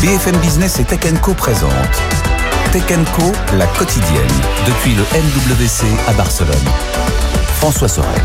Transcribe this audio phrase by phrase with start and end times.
[0.00, 1.72] BFM Business et Tech Co présente
[2.70, 2.84] Tech
[3.58, 4.28] la quotidienne,
[4.64, 6.54] depuis le MWC à Barcelone.
[7.56, 8.22] François Sorel.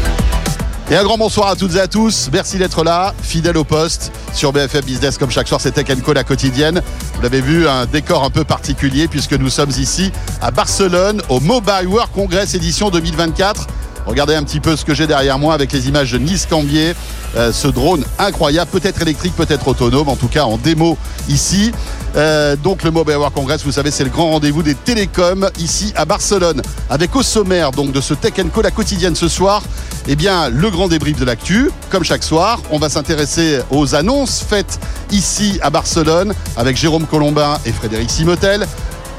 [0.91, 2.29] Et un grand bonsoir à toutes et à tous.
[2.31, 5.59] Merci d'être là, fidèle au poste sur BFM Business comme chaque soir.
[5.59, 6.79] C'est Tech la quotidienne.
[7.15, 10.11] Vous l'avez vu, un décor un peu particulier puisque nous sommes ici
[10.43, 13.65] à Barcelone au Mobile World Congress édition 2024.
[14.05, 16.93] Regardez un petit peu ce que j'ai derrière moi avec les images de Nice Cambier.
[17.35, 20.97] Euh, ce drone incroyable, peut-être électrique, peut-être autonome, en tout cas en démo
[21.29, 21.71] ici.
[22.15, 25.93] Euh, donc le Mobile World Congress, vous savez, c'est le grand rendez-vous des télécoms ici
[25.95, 26.61] à Barcelone.
[26.89, 29.63] Avec au sommaire donc de ce Tech Co la quotidienne ce soir,
[30.07, 31.71] eh bien le grand débrief de l'actu.
[31.89, 34.79] Comme chaque soir, on va s'intéresser aux annonces faites
[35.11, 38.67] ici à Barcelone avec Jérôme Colombin et Frédéric Simotel.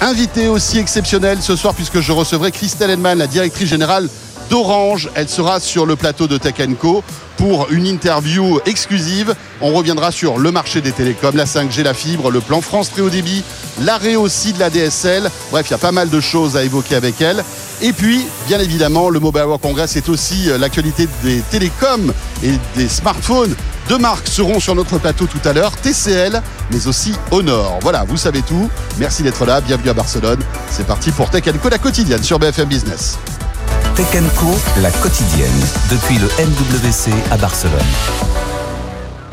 [0.01, 4.09] Invité aussi exceptionnel ce soir puisque je recevrai Christelle Henman, la directrice générale
[4.51, 5.11] d'Orange.
[5.15, 7.03] Elle sera sur le plateau de Tech Co
[7.37, 9.35] pour une interview exclusive.
[9.61, 13.03] On reviendra sur le marché des télécoms, la 5G, la fibre, le plan France très
[13.03, 13.43] haut débit,
[13.83, 15.31] l'arrêt aussi de la DSL.
[15.51, 17.45] Bref, il y a pas mal de choses à évoquer avec elle.
[17.83, 22.53] Et puis, bien évidemment, le Mobile World Congress est aussi euh, l'actualité des télécoms et
[22.77, 23.55] des smartphones.
[23.89, 27.79] Deux marques seront sur notre plateau tout à l'heure, TCL, mais aussi Honor.
[27.83, 28.71] Voilà, vous savez tout.
[28.99, 29.61] Merci d'être là.
[29.61, 30.41] Bienvenue à Barcelone.
[30.71, 33.19] C'est parti pour Tech Co, la quotidienne sur BFM Business.
[33.97, 34.07] Tech
[34.37, 34.47] Co,
[34.83, 35.49] la quotidienne,
[35.89, 37.79] depuis le MWC à Barcelone.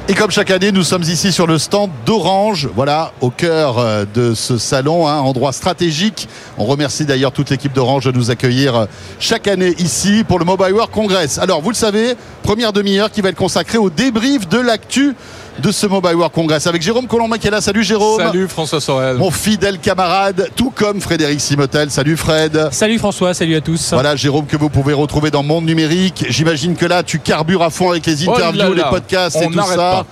[0.07, 4.05] Et comme chaque année, nous sommes ici sur le stand d'Orange, voilà, au cœur euh,
[4.13, 6.27] de ce salon, un endroit stratégique.
[6.59, 8.85] On remercie d'ailleurs toute l'équipe d'Orange de nous accueillir euh,
[9.19, 11.39] chaque année ici pour le Mobile World Congress.
[11.39, 15.15] Alors, vous le savez, première demi-heure qui va être consacrée au débrief de l'actu
[15.59, 17.61] de ce Mobile World Congress avec Jérôme Colombin qui est là.
[17.61, 18.21] Salut Jérôme.
[18.21, 19.17] Salut François Sorel.
[19.17, 21.91] Mon fidèle camarade, tout comme Frédéric Simotel.
[21.91, 22.69] Salut Fred.
[22.71, 23.89] Salut François, salut à tous.
[23.93, 26.25] Voilà Jérôme que vous pouvez retrouver dans Monde Numérique.
[26.29, 28.83] J'imagine que là tu carbures à fond avec les interviews, Oh là là.
[28.83, 29.75] les podcasts On et tout ça.
[29.75, 30.05] pas.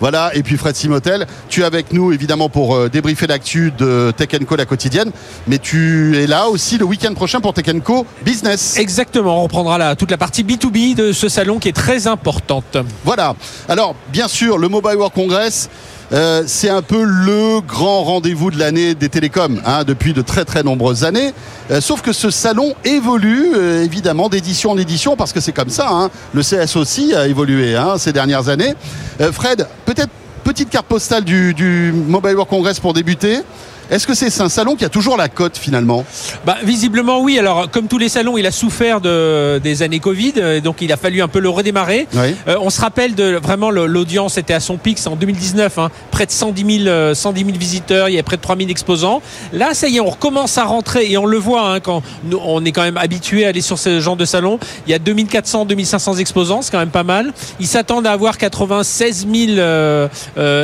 [0.00, 4.12] Voilà, et puis Fred Simotel, tu es avec nous évidemment pour euh, débriefer l'actu de
[4.16, 5.12] Tech Co la quotidienne,
[5.46, 8.78] mais tu es là aussi le week-end prochain pour Tech Co Business.
[8.78, 12.78] Exactement, on reprendra la, toute la partie B2B de ce salon qui est très importante.
[13.04, 13.34] Voilà.
[13.68, 15.68] Alors, bien sûr, le Mobile World Congress,
[16.12, 20.44] euh, c'est un peu le grand rendez-vous de l'année des télécoms hein, depuis de très
[20.44, 21.32] très nombreuses années.
[21.70, 25.70] Euh, sauf que ce salon évolue euh, évidemment d'édition en édition parce que c'est comme
[25.70, 25.88] ça.
[25.90, 26.10] hein.
[26.34, 28.74] Le CS aussi a évolué hein, ces dernières années.
[29.32, 30.10] Fred, peut-être
[30.42, 33.40] petite carte postale du Mobile World Congress pour débuter.
[33.90, 36.04] Est-ce que c'est un salon qui a toujours la cote finalement?
[36.46, 40.34] Bah, visiblement oui, alors comme tous les salons, il a souffert de, des années Covid,
[40.36, 42.06] euh, donc il a fallu un peu le redémarrer.
[42.14, 42.34] Oui.
[42.48, 45.90] Euh, on se rappelle de vraiment l'audience était à son pic, c'est en 2019, hein,
[46.10, 48.68] près de 110 000, euh, 110 000 visiteurs, il y a près de 3 000
[48.70, 49.22] exposants.
[49.52, 52.02] Là, ça y est, on recommence à rentrer et on le voit hein, quand
[52.46, 54.58] on est quand même habitué à aller sur ce genre de salon.
[54.86, 57.32] Il y a 2400, 2500 exposants, c'est quand même pas mal.
[57.58, 60.08] Ils s'attendent à avoir 96 000 euh,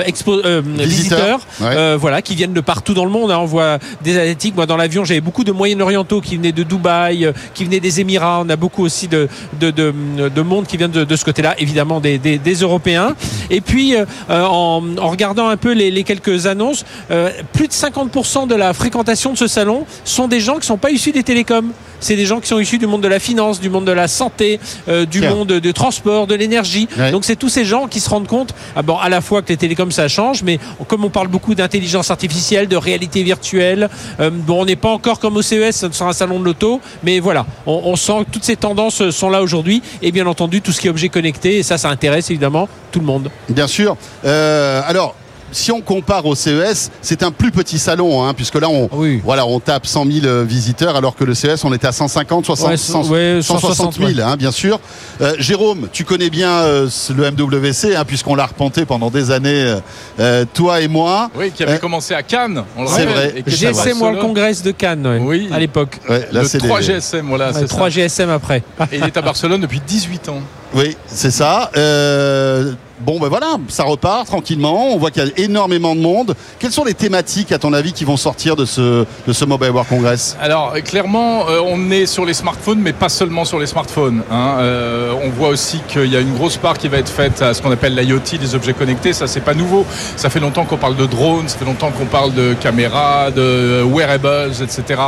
[0.04, 0.42] expo-
[0.76, 1.97] Visiteurs, visiteurs, ouais.
[1.97, 3.16] voilà, qui viennent de partout dans le monde.
[3.25, 3.38] Hein.
[3.38, 4.54] On voit des asiatiques.
[4.54, 8.00] Moi, dans l'avion, j'avais beaucoup de Moyen-Orientaux qui venaient de Dubaï, euh, qui venaient des
[8.00, 8.43] Émirats.
[8.44, 9.28] On a beaucoup aussi de,
[9.60, 9.93] de, de,
[10.28, 13.15] de monde qui vient de, ce côté-là, évidemment des, Européens.
[13.50, 18.47] Et puis, euh, en, en regardant un peu les, quelques annonces, euh, plus de 50%
[18.47, 21.22] de la fréquentation de ce salon sont des gens qui ne sont pas issus des
[21.22, 21.72] télécoms.
[22.01, 24.09] C'est des gens qui sont issus du monde de la finance, du monde de la
[24.09, 25.34] santé, euh, du Tiens.
[25.34, 26.89] monde du transport, de l'énergie.
[26.99, 27.11] Ouais.
[27.11, 29.49] Donc c'est tous ces gens qui se rendent compte, ah bon, à la fois que
[29.49, 30.59] les télécoms ça change, mais
[30.89, 33.89] comme on parle beaucoup d'intelligence artificielle, de réalité virtuelle,
[34.21, 37.21] euh, bon, on n'est pas encore comme au CES sur un salon de l'auto, mais
[37.21, 40.73] voilà, on, on sent que toutes ces tendances sont là aujourd'hui, et bien entendu tout
[40.73, 43.31] ce qui est objet connecté, et ça, ça intéresse évidemment tout le monde.
[43.49, 43.97] Bien sûr.
[44.25, 45.15] Euh, alors,
[45.56, 49.21] si on compare au CES, c'est un plus petit salon, hein, puisque là, on, Oui.
[49.25, 52.44] voilà, on tape 100 000 euh, visiteurs, alors que le CES, on était à 150,
[52.47, 54.21] 60, Ouais, 100, ouais, 160 000, ouais.
[54.22, 54.78] hein, bien sûr.
[55.21, 59.77] Euh, Jérôme, tu connais bien euh, le MWC, hein, puisqu'on l'a repenté pendant des années,
[60.21, 61.31] euh, toi et moi.
[61.34, 63.45] Oui, qui avait Euh, commencé à Cannes, on le c'est rappelle, vrai.
[63.47, 64.21] GSM World.
[64.21, 65.49] Congress de Cannes, ouais, Oui.
[65.53, 65.99] à l'époque.
[66.09, 67.91] Là, Le c'est 3 des- GSM, voilà, Ouais, c'est 3 ça.
[67.91, 68.62] GSM après.
[68.93, 70.41] Et il est à Barcelone depuis 18 ans.
[70.75, 71.71] Oui, c'est ça.
[71.77, 74.89] Euh, bon, ben voilà, ça repart tranquillement.
[74.92, 76.34] On voit qu'il y a énormément de monde.
[76.59, 79.71] Quelles sont les thématiques, à ton avis, qui vont sortir de ce, de ce Mobile
[79.71, 80.36] World Congress?
[80.41, 84.22] Alors clairement, euh, on est sur les smartphones, mais pas seulement sur les smartphones.
[84.30, 84.57] hein.
[84.59, 87.54] Euh, on voit aussi qu'il y a une grosse part qui va être faite à
[87.54, 89.13] ce qu'on appelle l'IoT, les objets connectés.
[89.13, 89.86] Ça, c'est pas nouveau.
[90.16, 93.83] Ça fait longtemps qu'on parle de drones, ça fait longtemps qu'on parle de caméras, de
[93.84, 95.01] wearables, etc.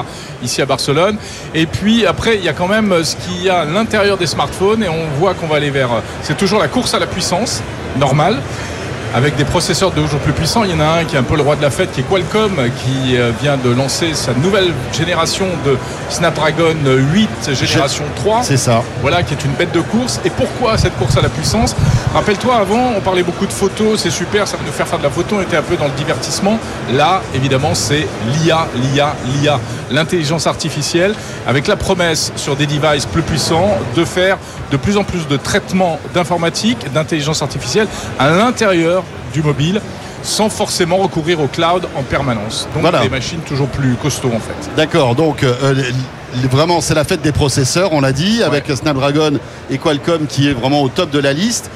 [0.42, 1.18] Ici à Barcelone.
[1.54, 4.26] Et puis après, il y a quand même ce qu'il y a à l'intérieur des
[4.26, 5.92] smartphones, et on voit qu'on va aller vers.
[5.92, 7.62] euh, C'est toujours la course à la puissance,
[7.96, 8.36] normale.
[9.14, 10.64] Avec des processeurs de toujours plus puissants.
[10.64, 12.00] Il y en a un qui est un peu le roi de la fête, qui
[12.00, 15.76] est Qualcomm, qui euh, vient de lancer sa nouvelle génération de
[16.10, 18.42] Snapdragon 8 génération 3.
[18.42, 18.82] C'est ça.
[19.00, 20.20] Voilà, qui est une bête de course.
[20.24, 21.74] Et pourquoi cette course à la puissance?
[22.14, 25.04] Rappelle-toi, avant, on parlait beaucoup de photos, c'est super, ça va nous faire faire de
[25.04, 26.58] la photo, on était un peu dans le divertissement.
[26.92, 29.60] Là, évidemment, c'est l'IA, l'IA, l'IA,
[29.90, 31.14] l'intelligence artificielle,
[31.46, 34.38] avec la promesse sur des devices plus puissants de faire
[34.70, 37.86] de plus en plus de traitements d'informatique, d'intelligence artificielle
[38.18, 38.97] à l'intérieur
[39.32, 39.80] du mobile
[40.22, 42.66] sans forcément recourir au cloud en permanence.
[42.74, 43.00] Donc Voilà.
[43.00, 44.70] des machines toujours plus costauds en fait.
[44.76, 45.74] D'accord, donc euh, euh,
[46.50, 49.38] vraiment c'est la fête des processeurs, on l'a dit, avec Snapdragon
[49.70, 51.70] et Qualcomm qui est vraiment au top de la liste.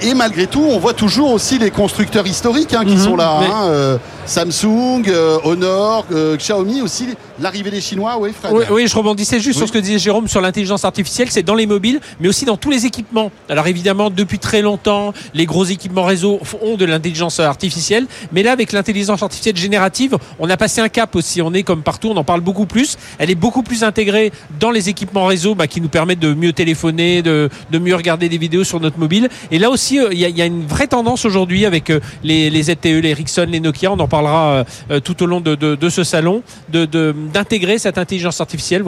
[0.00, 3.30] Et malgré tout, on voit toujours aussi les constructeurs historiques hein, qui Mhm, sont là.
[3.40, 7.08] hein, euh, Samsung, euh, Honor, euh, Xiaomi aussi.
[7.40, 8.52] L'arrivée des Chinois, oui, Fred.
[8.54, 9.66] Oui, oui, je rebondissais juste Oui.
[9.66, 11.28] sur ce que disait Jérôme sur l'intelligence artificielle.
[11.30, 13.32] C'est dans les mobiles, mais aussi dans tous les équipements.
[13.48, 18.06] Alors évidemment, depuis très longtemps, les gros équipements réseau ont de l'intelligence artificielle.
[18.32, 21.42] Mais là, avec l'intelligence artificielle générative, on a passé un cap aussi.
[21.42, 22.96] On est comme partout, on en parle beaucoup plus.
[23.18, 24.30] Elle est beaucoup plus intégrée
[24.60, 28.28] dans les équipements réseau bah, qui nous permettent de mieux téléphoner, de, de mieux regarder
[28.28, 29.28] des vidéos sur notre mobile.
[29.50, 31.92] Et là aussi, euh, il y, a, il y a une vraie tendance aujourd'hui avec
[32.22, 33.90] les, les ZTE, les Ericsson, les Nokia.
[33.90, 38.84] On en parlera euh, tout au long de, ce salon, d'intégrer cette intelligence artificielle,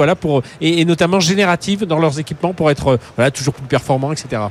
[0.61, 4.43] et, notamment générative dans leurs équipements pour être euh, toujours plus performants, etc.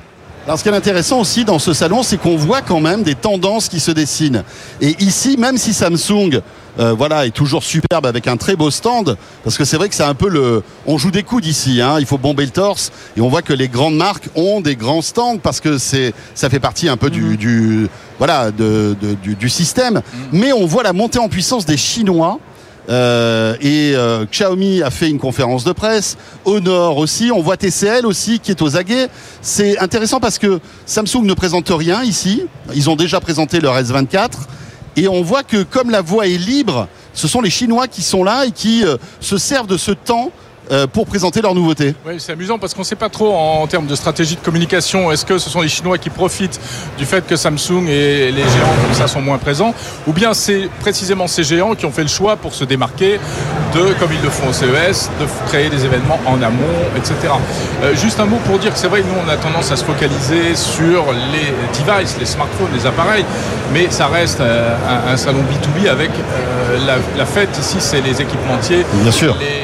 [0.46, 3.16] Alors ce qui est intéressant aussi dans ce salon, c'est qu'on voit quand même des
[3.16, 4.44] tendances qui se dessinent.
[4.82, 6.42] Et ici, même si Samsung
[6.80, 9.96] euh, voilà, est toujours superbe avec un très beau stand, parce que c'est vrai que
[9.96, 10.62] c'est un peu le...
[10.86, 13.54] On joue des coudes ici, hein, il faut bomber le torse, et on voit que
[13.54, 17.10] les grandes marques ont des grands stands, parce que c'est ça fait partie un peu
[17.10, 17.88] du, du,
[18.18, 20.02] voilà, de- de- du, du système.
[20.34, 22.40] Mais on voit la montée en puissance des Chinois.
[22.90, 28.06] Euh, et euh, Xiaomi a fait une conférence de presse, Honor aussi, on voit TCL
[28.06, 29.08] aussi qui est aux aguets.
[29.42, 32.46] C'est intéressant parce que Samsung ne présente rien ici,
[32.76, 34.32] ils ont déjà présenté leur S24
[34.96, 38.24] et on voit que comme la voie est libre, ce sont les Chinois qui sont
[38.24, 40.32] là et qui euh, se servent de ce temps
[40.92, 41.94] pour présenter leurs nouveautés.
[42.06, 44.42] Oui, c'est amusant parce qu'on ne sait pas trop en, en termes de stratégie de
[44.42, 45.12] communication.
[45.12, 46.60] Est-ce que ce sont les Chinois qui profitent
[46.98, 49.74] du fait que Samsung et les géants comme ça sont moins présents
[50.08, 53.20] Ou bien c'est précisément ces géants qui ont fait le choix pour se démarquer
[53.74, 56.64] de, comme ils le font au CES, de créer des événements en amont,
[56.96, 57.16] etc.
[57.84, 59.76] Euh, juste un mot pour dire que c'est vrai que nous on a tendance à
[59.76, 63.26] se focaliser sur les devices, les smartphones, les appareils,
[63.74, 64.76] mais ça reste euh,
[65.08, 69.36] un, un salon B2B avec euh, la, la fête ici, c'est les équipementiers, Bien sûr.
[69.40, 69.63] les, euh,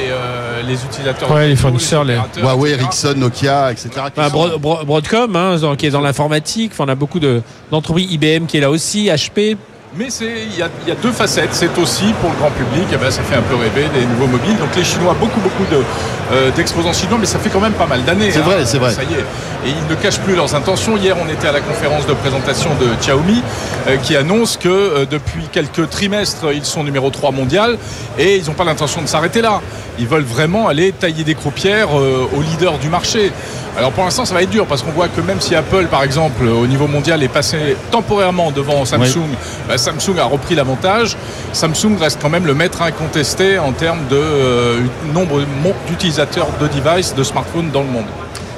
[0.70, 2.84] les utilisateurs, Ouais, les fournisseurs, les- Huawei, etc.
[2.84, 3.90] Ericsson, Nokia, etc.
[4.16, 6.72] Bah, sont- Bro- Bro- Broadcom, hein, qui est dans l'informatique.
[6.74, 8.12] Enfin, on a beaucoup de- d'entreprises.
[8.12, 9.58] IBM qui est là aussi, HP.
[9.98, 11.50] Mais il y a, il y a deux facettes.
[11.54, 14.28] C'est aussi pour le grand public, eh ben, ça fait un peu rêver des nouveaux
[14.28, 14.56] mobiles.
[14.58, 15.82] Donc les Chinois, beaucoup beaucoup de,
[16.32, 18.30] euh, d'exposants chinois, mais ça fait quand même pas mal d'années.
[18.30, 18.44] C'est hein.
[18.44, 18.92] vrai, c'est vrai.
[18.92, 19.68] Ça y est.
[19.68, 20.96] Et ils ne cachent plus leurs intentions.
[20.96, 23.42] Hier, on était à la conférence de présentation de Xiaomi,
[23.88, 27.78] euh, qui annonce que euh, depuis quelques trimestres, ils sont numéro 3 mondial
[28.20, 29.60] et ils n'ont pas l'intention de s'arrêter là.
[29.98, 33.34] Ils veulent vraiment aller tailler des croupières aux leaders du marché.
[33.80, 36.04] Alors pour l'instant, ça va être dur parce qu'on voit que même si Apple, par
[36.04, 39.30] exemple, au niveau mondial, est passé temporairement devant Samsung,
[39.68, 41.18] bah, Samsung a repris l'avantage.
[41.54, 44.80] Samsung reste quand même le maître incontesté en termes de euh,
[45.14, 45.42] nombre
[45.88, 48.06] d'utilisateurs de devices, de smartphones dans le monde.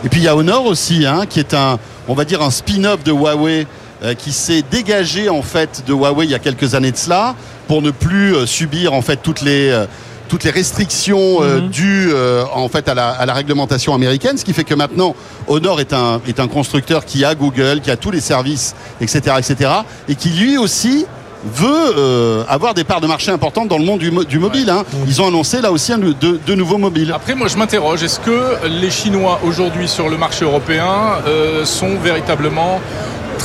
[0.04, 2.52] Et puis il y a Honor aussi, hein, qui est un, on va dire un
[2.52, 3.68] spin-off de Huawei,
[4.04, 7.36] euh, qui s'est dégagé en fait de Huawei il y a quelques années de cela,
[7.68, 9.86] pour ne plus euh, subir en fait toutes les
[10.32, 11.68] toutes les restrictions euh, Mhm.
[11.70, 15.14] dues euh, en fait à la, à la réglementation américaine, ce qui fait que maintenant
[15.50, 19.36] Honor est un est un constructeur qui a Google, qui a tous les services, etc.,
[19.40, 19.70] etc.,
[20.08, 21.06] et qui lui aussi
[21.44, 24.70] veut euh, avoir des parts de marché importantes dans le monde du, mo- du mobile.
[24.70, 24.86] hein.
[25.08, 27.12] Ils ont annoncé là aussi un, de, de nouveaux mobiles.
[27.14, 30.94] Après, moi, je m'interroge, est-ce que les Chinois aujourd'hui sur le marché européen
[31.28, 32.80] euh, sont véritablement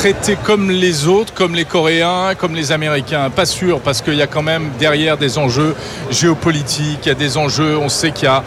[0.00, 4.20] traités comme les autres, comme les Coréens, comme les Américains Pas sûr, parce qu'il y
[4.22, 5.74] a quand même derrière des enjeux
[6.10, 8.42] géopolitiques, il y a des enjeux, on sait qu'il y a,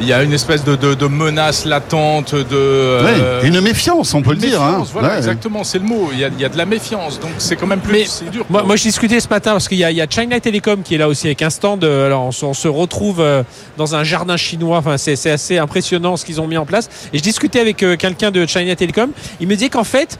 [0.00, 2.44] il y a une espèce de, de- de menace latente, de...
[2.52, 4.60] euh, Ouais, une méfiance, on peut le dire.
[4.60, 4.70] hein.
[4.72, 5.16] méfiance, Voilà, Ouais.
[5.16, 6.10] exactement, c'est le mot.
[6.12, 7.92] Il y, a, il y a de la méfiance, donc c'est quand même plus
[8.24, 8.44] Mais dur.
[8.50, 10.82] Moi, moi, je discutais ce matin parce qu'il y, a- il y a China Telecom
[10.82, 11.84] qui est là aussi avec un stand.
[11.84, 13.42] euh, Alors, on, se- on se retrouve euh,
[13.78, 14.76] dans un jardin chinois.
[14.78, 16.88] Enfin, c'est assez impressionnant ce qu'ils ont mis en place.
[17.14, 19.10] Et je discutais avec quelqu'un de China Telecom.
[19.40, 20.18] Il me disait qu'en fait,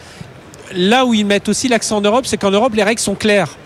[0.75, 3.57] là où ils mettent aussi l'accent en Europe, c'est qu'en Europe, les règles sont claires.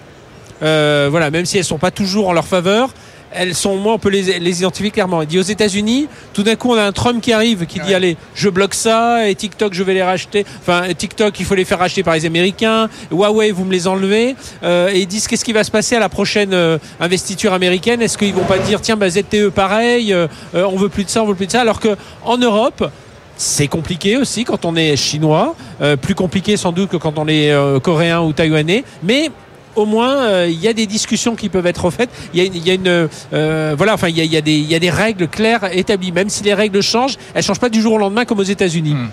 [0.62, 2.90] Euh, voilà, même si elles sont pas toujours en leur faveur.
[3.32, 5.20] Elles sont, moi, on peut les, les identifier clairement.
[5.20, 7.92] Il dit aux États-Unis, tout d'un coup, on a un Trump qui arrive, qui dit
[7.92, 10.46] allez, je bloque ça, et TikTok, je vais les racheter.
[10.60, 12.88] Enfin, TikTok, il faut les faire racheter par les Américains.
[13.10, 14.36] Huawei, vous me les enlevez.
[14.62, 18.00] Euh, et ils disent qu'est-ce qui va se passer à la prochaine euh, investiture américaine?
[18.00, 21.10] Est-ce qu'ils vont pas dire tiens, bah, ZTE, pareil, euh, euh, on veut plus de
[21.10, 22.90] ça, on veut plus de ça, alors que en Europe,
[23.36, 27.28] C'est compliqué aussi quand on est chinois, euh, plus compliqué sans doute que quand on
[27.28, 29.30] est euh, coréen ou taïwanais, mais
[29.74, 32.08] au moins euh, il y a des discussions qui peuvent être faites.
[32.32, 34.36] Il y a, il y a une euh, voilà, enfin il y a, il y
[34.38, 36.12] a des il y a des règles claires établies.
[36.12, 38.94] Même si les règles changent, elles changent pas du jour au lendemain comme aux États-Unis.
[38.94, 39.08] Hmm.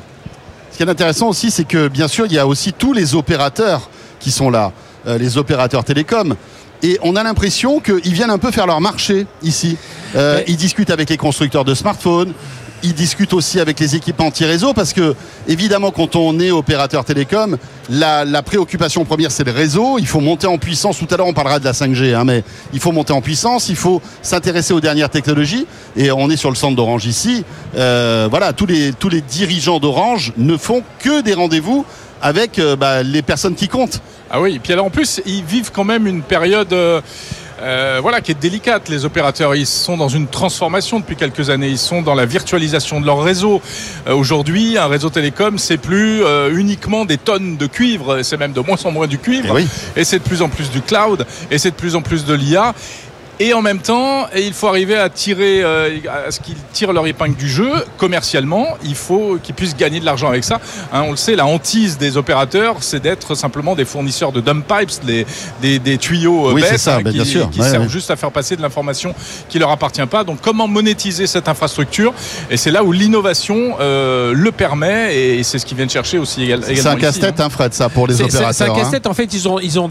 [0.72, 3.13] Ce qui est intéressant aussi, c'est que bien sûr, il y a aussi tous les
[3.15, 3.89] opérateurs
[4.20, 4.72] qui sont là,
[5.06, 6.36] euh, les opérateurs télécoms.
[6.82, 9.77] Et on a l'impression qu'ils viennent un peu faire leur marché ici.
[10.15, 10.46] Euh, Ouais.
[10.48, 12.34] Ils discutent avec les constructeurs de smartphones.
[12.84, 15.16] Ils discutent aussi avec les équipements anti-réseau parce que,
[15.48, 17.58] évidemment, quand on est opérateur télécom,
[17.90, 19.98] la, la préoccupation première, c'est le réseau.
[20.00, 20.98] Il faut monter en puissance.
[20.98, 23.70] Tout à l'heure, on parlera de la 5G, hein, mais il faut monter en puissance.
[23.70, 25.66] Il faut s'intéresser aux dernières technologies.
[25.96, 27.46] Et on est sur le centre d'Orange ici.
[27.78, 31.86] Euh, voilà, tous les, tous les dirigeants d'Orange ne font que des rendez-vous
[32.22, 34.02] avec euh, bah, les personnes qui comptent.
[34.32, 37.02] Ah oui, et puis alors en plus, ils vivent quand même une période euh,
[37.63, 38.89] euh, voilà, qui est délicate.
[38.89, 41.70] Les opérateurs, ils sont dans une transformation depuis quelques années.
[41.70, 43.62] Ils sont dans la virtualisation de leur réseau.
[44.08, 48.51] Euh, Aujourd'hui, un réseau télécom, c'est plus euh, uniquement des tonnes de cuivre, c'est même
[48.53, 49.48] de moins en moins du cuivre.
[49.50, 49.67] Eh oui.
[49.96, 52.34] Et c'est de plus en plus du cloud, et c'est de plus en plus de
[52.34, 52.74] l'IA.
[53.40, 55.90] Et en même temps, et il faut arriver à tirer, euh,
[56.28, 58.68] à ce qu'ils tirent leur épingle du jeu commercialement.
[58.86, 60.60] Il faut qu'ils puissent gagner de l'argent avec ça.
[60.94, 64.66] Hein, on le sait, la hantise des opérateurs, c'est d'être simplement des fournisseurs de dump
[64.68, 65.25] pipes, des,
[65.62, 67.50] des, des tuyaux euh, Oui, c'est bêtes ça, hein, ben, qui, bien sûr.
[67.50, 67.90] qui Ouais, servent ouais.
[67.90, 69.16] juste à faire passer de l'information
[69.50, 70.24] qui leur appartient pas.
[70.24, 72.13] Donc, comment monétiser cette infrastructure?
[72.52, 76.44] Et c'est là où l'innovation euh, le permet, et c'est ce qu'ils viennent chercher aussi
[76.44, 76.82] égal- également.
[76.82, 77.46] C'est un casse-tête, hein.
[77.46, 78.54] hein, Fred, ça, pour les opérateurs.
[78.54, 78.75] C'est un hein.
[78.75, 79.08] casse-tête.
[79.08, 79.90] En fait, ils ont, ils ont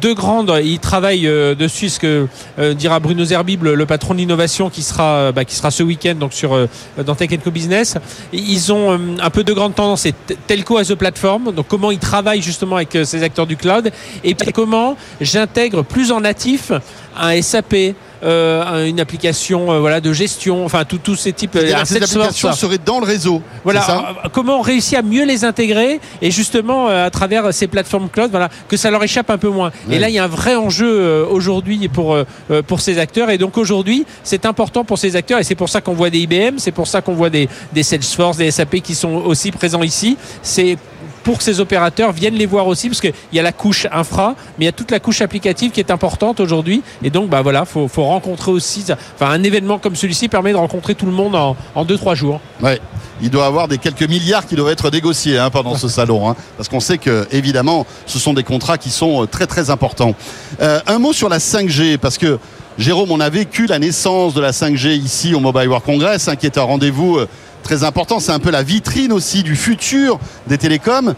[0.00, 0.52] deux grandes.
[0.62, 4.82] Ils travaillent euh, dessus, ce que euh, dira Bruno Zerbib, le, patron de l'innovation, qui
[4.82, 6.66] sera, euh, bah, ce week-end donc euh,
[7.02, 7.96] dans Tech Co Business.
[8.30, 10.02] Ils ont euh, un peu deux grandes tendances.
[10.02, 10.14] C'est
[10.46, 11.52] telco as a platform.
[11.52, 13.90] Donc comment ils travaillent justement avec ces acteurs du cloud
[14.22, 16.72] et comment j'intègre plus en natif
[17.16, 17.94] un SAP.
[18.24, 21.96] Euh, une application euh, voilà de gestion enfin tout- tous ces types C'est-à-dire un ces
[22.02, 23.42] applications seraient dans le réseau.
[23.64, 27.52] voilà, ça euh, comment on réussit à mieux les intégrer et justement euh, à travers
[27.52, 29.70] ces plateformes cloud, voilà, que ça leur échappe un peu moins.
[29.90, 32.98] Et là, il y a un vrai enjeu euh, aujourd'hui pour euh, euh, pour ces
[32.98, 33.30] acteurs.
[33.30, 36.20] Et donc aujourd'hui, c'est important pour ces acteurs et c'est pour ça qu'on voit des
[36.20, 39.82] IBM, c'est pour ça qu'on voit des, des Salesforce, des SAP qui sont aussi présents
[39.82, 40.16] ici.
[40.42, 40.76] C'est
[41.24, 44.36] pour que ces opérateurs viennent les voir aussi, parce qu'il y a la couche infra,
[44.58, 46.82] mais il y a toute la couche applicative qui est importante aujourd'hui.
[47.02, 48.84] Et donc, bah voilà, faut, faut rencontrer aussi.
[49.14, 52.14] Enfin, un événement comme celui-ci permet de rencontrer tout le monde en, en deux trois
[52.14, 52.40] jours.
[52.62, 52.80] Ouais.
[53.22, 56.28] Il doit y avoir des quelques milliards qui doivent être négociés hein, pendant ce salon,
[56.28, 59.70] hein, parce qu'on sait que évidemment, ce sont des contrats qui sont euh, très très
[59.70, 60.14] importants.
[60.60, 62.38] Euh, un mot sur la 5G, parce que
[62.76, 66.34] Jérôme, on a vécu la naissance de la 5G ici au Mobile World Congress, hein,
[66.34, 67.28] qui est un rendez-vous euh,
[67.64, 68.20] très important.
[68.20, 71.14] C'est un peu la vitrine aussi du futur des télécoms,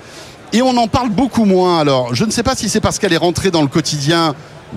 [0.54, 1.78] et on en parle beaucoup moins.
[1.80, 4.34] Alors, je ne sais pas si c'est parce qu'elle est rentrée dans le quotidien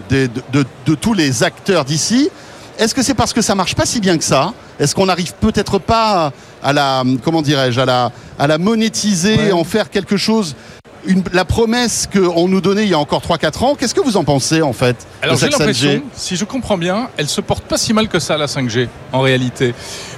[0.10, 2.30] des- de- de- de tous les acteurs d'ici.
[2.78, 4.54] Est-ce que c'est parce que ça marche pas si bien que ça?
[4.80, 6.32] Est-ce qu'on n'arrive peut-être pas
[6.64, 9.52] à la, comment dirais-je, à la, à la monétiser, Ouais.
[9.52, 10.56] en faire quelque chose
[11.06, 14.18] une, la promesse qu'on nous donnait il y a encore 3-4 ans, qu'est-ce que vous
[14.18, 15.60] en pensez en fait Alors j'ai cette 5G?
[15.60, 18.88] l'impression, si je comprends bien, elle se porte pas si mal que ça la 5G
[19.12, 19.74] en réalité.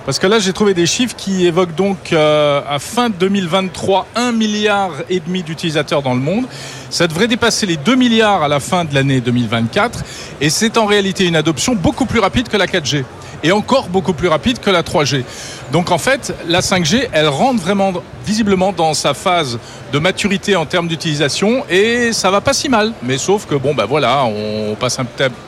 [0.06, 4.32] Parce que là j'ai trouvé des chiffres qui évoquent donc euh, à fin 2023 1
[4.32, 6.46] milliard et demi d'utilisateurs dans le monde.
[6.90, 10.04] Ça devrait dépasser les 2 milliards à la fin de l'année 2024
[10.42, 13.04] et c'est en réalité une adoption beaucoup plus rapide que la 4G
[13.44, 15.24] et encore beaucoup plus rapide que la 3G.
[15.72, 17.94] Donc en fait, la 5G, elle rentre vraiment
[18.26, 19.58] visiblement dans sa phase
[19.92, 22.94] de maturité en termes d'utilisation et ça va pas si mal.
[23.04, 25.06] Mais sauf que bon, bah voilà, on passe un,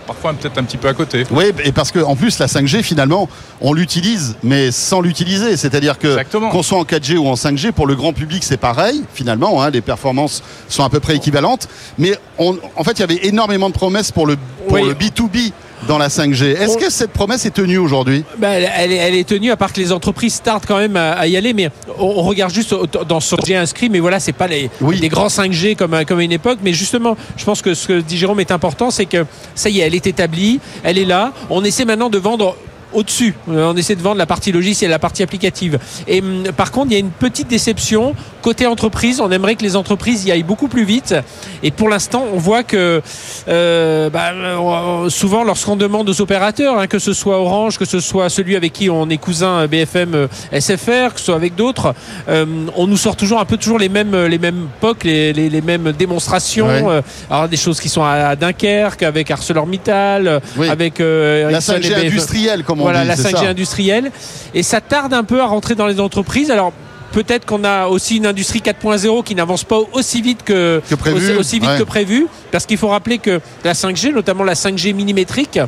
[0.08, 1.24] parfois peut-être un petit peu à côté.
[1.32, 3.30] Oui, et parce que en plus la 5G finalement,
[3.62, 5.56] on l'utilise, mais sans l'utiliser.
[5.58, 6.18] C'est-à-dire que
[6.50, 9.62] qu'on soit en 4G ou en 5G, pour le grand public c'est pareil finalement.
[9.62, 13.20] hein, les performances sont à peu près équivalentes, mais on- en fait il y avait
[13.28, 14.84] énormément de promesses pour le pour Oui.
[14.88, 15.52] le B2B
[15.88, 16.52] dans la 5G.
[16.56, 19.74] Est-ce On- que cette promesse est tenue aujourd'hui Bah, elle, elle est, tenue, à part
[19.74, 22.74] que les entreprises tardent quand même à, à y aller, mais on, on regarde juste
[23.08, 25.00] dans ce que j'ai inscrit, mais voilà, c'est pas les, Oui.
[25.00, 28.00] des grands 5G comme, comme à une époque, mais justement, je pense que ce que
[28.02, 29.26] dit Jérôme est important, c'est que
[29.56, 32.56] ça y est, elle est établie, elle est là, on essaie maintenant de vendre
[32.94, 33.34] au-dessus.
[33.50, 35.80] Euh, On essaie de vendre la partie logicielle, la partie applicative.
[36.08, 39.22] Et hum, par contre, il y a une petite déception côté entreprise.
[39.22, 41.16] On aimerait que les entreprises y aillent beaucoup plus vite.
[41.64, 43.02] Et pour l'instant, on voit que
[43.48, 48.00] euh, bah, euh, souvent, lorsqu'on demande aux opérateurs, hein, que ce soit Orange, que ce
[48.00, 51.94] soit celui avec qui on est cousin BFM SFR, que ce soit avec d'autres,
[52.30, 52.46] euh,
[52.76, 55.62] on nous sort toujours un peu toujours les mêmes les mêmes POC, les, les, les
[55.62, 56.88] mêmes démonstrations.
[56.88, 57.02] Ouais.
[57.30, 60.70] Alors des choses qui sont à Dunkerque, avec ArcelorMittal, Oui.
[60.70, 63.08] avec euh, La Ericsson et 5G BFM industrielle, comme on voilà dit.
[63.08, 64.12] la c'est 5G ça industrielle
[64.54, 66.74] et ça tarde un peu à rentrer dans les entreprises alors
[67.14, 71.18] Peut-être qu'on a aussi une industrie 4.0 qui n'avance pas aussi vite que, Que prévu,
[71.18, 71.78] aussi, aussi vite ouais.
[71.78, 75.60] que prévu, parce qu'il faut rappeler que la 5G, notamment la 5G millimétrique,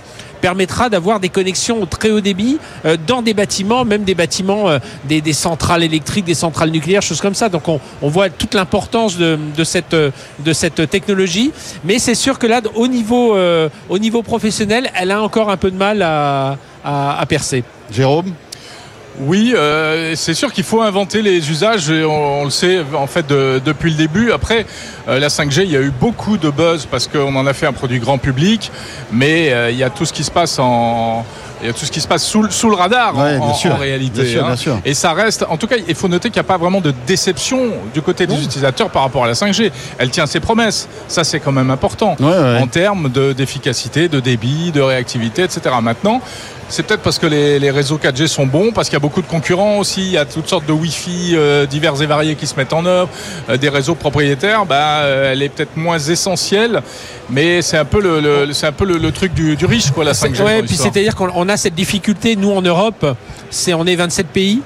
[0.41, 2.57] permettra d'avoir des connexions très haut débit
[3.05, 4.65] dans des bâtiments, même des bâtiments,
[5.07, 7.47] des, des, centrales électriques, des centrales nucléaires, choses comme ça.
[7.47, 11.51] Donc on, on voit toute l'importance de, de, cette, de cette technologie.
[11.83, 13.37] Mais c'est sûr que là, au niveau,
[13.89, 17.63] au niveau professionnel, elle a encore un peu de mal à, à, à percer.
[17.91, 18.31] Jérôme
[19.17, 23.07] oui, euh, c'est sûr qu'il faut inventer les usages, et on, on le sait en
[23.07, 24.33] fait de, depuis le début.
[24.33, 24.65] Après,
[25.07, 27.65] euh, la 5G, il y a eu beaucoup de buzz parce qu'on en a fait
[27.65, 28.69] un produit grand public,
[29.13, 31.25] mais euh, il y a tout ce qui se passe en,
[31.61, 33.47] il y a tout ce qui se passe sous, sous le radar Ouais, en, bien
[33.47, 33.73] en- sûr.
[33.75, 34.23] en réalité.
[34.23, 34.47] Bien sûr, hein.
[34.47, 34.79] bien sûr.
[34.83, 36.93] Et ça reste, en tout cas, il faut noter qu'il n'y a pas vraiment de
[37.07, 39.71] déception du côté des utilisateurs par rapport à la 5G.
[39.97, 40.89] Elle tient ses promesses.
[41.07, 42.59] Ça, c'est quand même important Ouais, ouais.
[42.61, 45.73] en termes de- d'efficacité, de, débit, de réactivité, etc.
[45.81, 46.19] Maintenant,
[46.67, 49.21] c'est peut-être parce que les, les réseaux 4G sont bons, parce qu'il y a beaucoup
[49.21, 52.47] de concurrents aussi, il y a toutes sortes de Wi-Fi euh, divers et variés qui
[52.47, 53.09] se mettent en œuvre,
[53.49, 56.81] euh, des réseaux propriétaires, bah, euh, elle est peut-être moins essentielle,
[57.29, 59.91] mais c'est un peu le, le- c'est un peu le, le truc du, du riche,
[59.91, 60.41] quoi, la 5G.
[60.41, 60.91] Ouais, dans puis l'histoire.
[60.93, 63.05] c'est-à-dire qu'on on a cette difficulté, nous en Europe,
[63.49, 64.61] c'est on est 27 pays.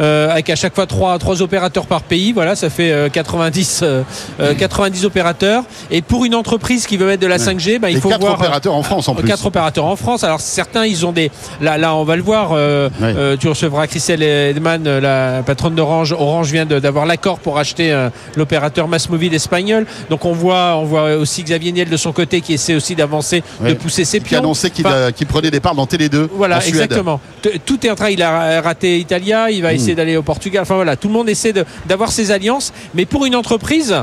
[0.00, 3.80] Euh, avec à chaque fois trois, trois opérateurs par pays, voilà, ça fait euh, 90,
[3.82, 4.02] euh,
[4.40, 5.64] euh, 90 opérateurs.
[5.90, 8.20] Et pour une entreprise qui veut mettre de la 5G, bah, il Et faut quatre
[8.20, 9.28] voir opérateurs en France en euh, plus.
[9.28, 10.24] quatre opérateurs en France.
[10.24, 11.30] Alors certains, ils ont des.
[11.60, 12.52] Là, là, on va le voir.
[12.52, 16.12] euh, euh, tu recevras Christelle Edman, euh, la patronne d'Orange.
[16.12, 19.86] Orange vient d'avoir l'accord pour acheter euh, l'opérateur Mass Mobile espagnol.
[20.10, 23.42] Donc on voit, on voit aussi Xavier Niel de son côté qui essaie aussi d'avancer,
[23.62, 24.38] de pousser ses Qui a pions.
[24.40, 26.74] annoncé qu'il Enfin, euh, qu'il prenait des parts dans Télé 2 voilà, en Suède.
[26.74, 27.20] exactement.
[27.64, 28.10] Tout est en train.
[28.10, 30.62] Il a raté Italia, il va essayer d'aller au Portugal.
[30.62, 31.54] Enfin voilà, tout le monde essaie
[31.86, 32.72] d'avoir ses alliances.
[32.94, 33.94] Mais pour une entreprise,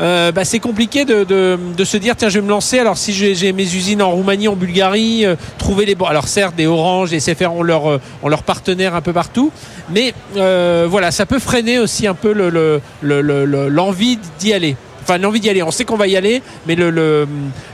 [0.00, 2.78] euh, bah, c'est compliqué de, de- de se dire tiens, je vais me lancer.
[2.78, 6.06] Alors si j'ai mes usines en Roumanie, en Bulgarie, euh, trouver les bons.
[6.06, 9.52] Alors certes, des Orange, des SFR ont leur euh, ont leurs partenaires un peu partout,
[9.90, 14.76] mais voilà, ça peut freiner aussi un peu le- le- le- l'envie d'y aller.
[15.02, 15.62] Enfin, l'envie d'y aller.
[15.62, 16.76] On sait qu'on va y aller, mais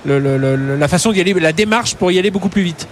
[0.04, 2.86] la façon d'y aller, la démarche pour y aller beaucoup plus vite.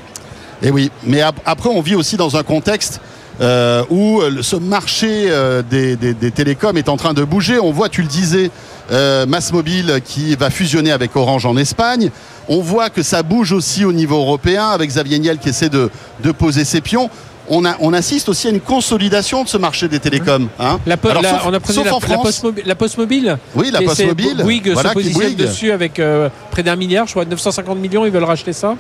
[0.63, 3.01] Et oui, mais ap- après on vit aussi dans un contexte
[3.41, 7.59] euh, où euh, ce marché euh, des, des- des télécoms est en train de bouger.
[7.59, 8.51] On voit, tu le disais,
[8.91, 12.11] euh, Mass Mobile qui va fusionner avec Orange en Espagne.
[12.49, 15.91] On voit que ça bouge aussi au niveau européen avec Xavier Niel qui essaie de,
[16.23, 17.11] de poser ses pions.
[17.51, 20.49] On, a- on assiste aussi à une consolidation de ce marché des télécoms.
[20.59, 22.43] Hein La, po- Alors, la- sauf- on a pris la, France.
[22.67, 23.39] la poste mobile.
[23.55, 24.37] Oui, la Poste Mobile.
[24.43, 25.39] Bouygues voilà, se positionne Bouygues.
[25.39, 28.75] dessus avec euh, près d'un milliard, je crois 950 millions, ils veulent racheter ça.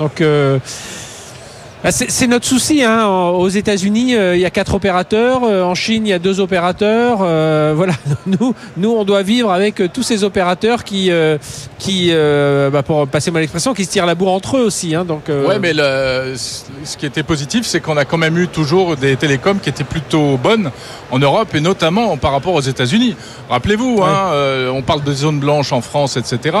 [0.00, 0.58] Donc euh,
[1.90, 2.82] c'est c'est notre souci.
[2.82, 3.06] Hein.
[3.06, 5.42] Aux États-Unis, euh, il y a quatre opérateurs.
[5.44, 7.18] Euh, en Chine, il y a deux opérateurs.
[7.22, 7.92] Euh, voilà.
[8.26, 11.38] Nous, nous, on doit vivre avec tous ces opérateurs qui, euh,
[11.78, 14.94] qui, euh, bah, pour passer mon expression, qui se tirent la bourre entre eux aussi.
[14.94, 15.04] Hein.
[15.04, 18.96] Donc, Ouais, mais le- ce qui était positif, c'est qu'on a quand même eu toujours
[18.96, 20.70] des télécoms qui étaient plutôt bonnes
[21.10, 23.14] en Europe et notamment par rapport aux États-Unis.
[23.48, 24.32] Rappelez-vous, hein,
[24.72, 26.56] on parle de zones blanches en France, etc.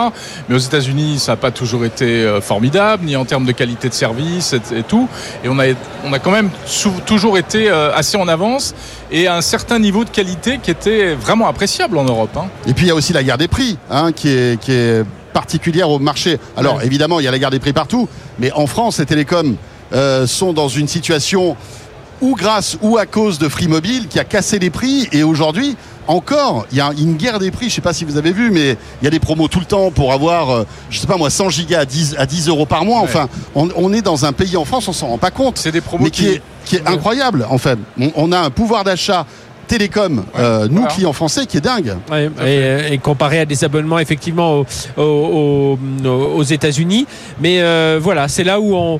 [0.48, 3.94] Mais aux États-Unis, ça n'a pas toujours été formidable, ni en termes de qualité de
[3.94, 5.07] service et, et tout.
[5.44, 5.64] Et on a,
[6.04, 8.74] on a quand même sou- toujours été euh, assez en avance
[9.10, 12.36] et à un certain niveau de qualité qui était vraiment appréciable en Europe.
[12.36, 12.46] hein.
[12.66, 15.04] Et puis il y a aussi la guerre des prix, hein, qui, est, qui est
[15.32, 16.38] particulière au marché.
[16.56, 16.86] Alors Ouais.
[16.86, 19.56] évidemment, il y a la guerre des prix partout, mais en France, les télécoms
[19.92, 21.56] euh, sont dans une situation
[22.20, 25.08] ou grâce ou à cause de Free Mobile qui a cassé les prix.
[25.12, 25.76] Et aujourd'hui,
[26.08, 27.66] encore, il y a une guerre des prix.
[27.66, 29.60] Je ne sais pas si vous avez vu, mais il y a des promos tout
[29.60, 32.48] le temps pour avoir, euh, je sais pas moi, 100 gigas à 10, à 10
[32.48, 32.98] euros par mois.
[33.02, 33.04] Ouais.
[33.04, 35.70] Enfin, on, on est dans un pays en France, on s'en rend pas compte C'est
[35.72, 36.94] des promos mais qui, est, qui est Ouais.
[36.94, 37.78] incroyable en fait.
[38.00, 39.26] On, on a un pouvoir d'achat
[39.66, 40.88] télécom, euh, nous voilà.
[40.94, 41.94] clients français, qui est dingue.
[42.10, 44.66] Ouais, et, et comparé à des abonnements effectivement aux,
[44.96, 47.06] aux- aux- aux États-Unis.
[47.38, 48.98] Mais euh, voilà, c'est là où on,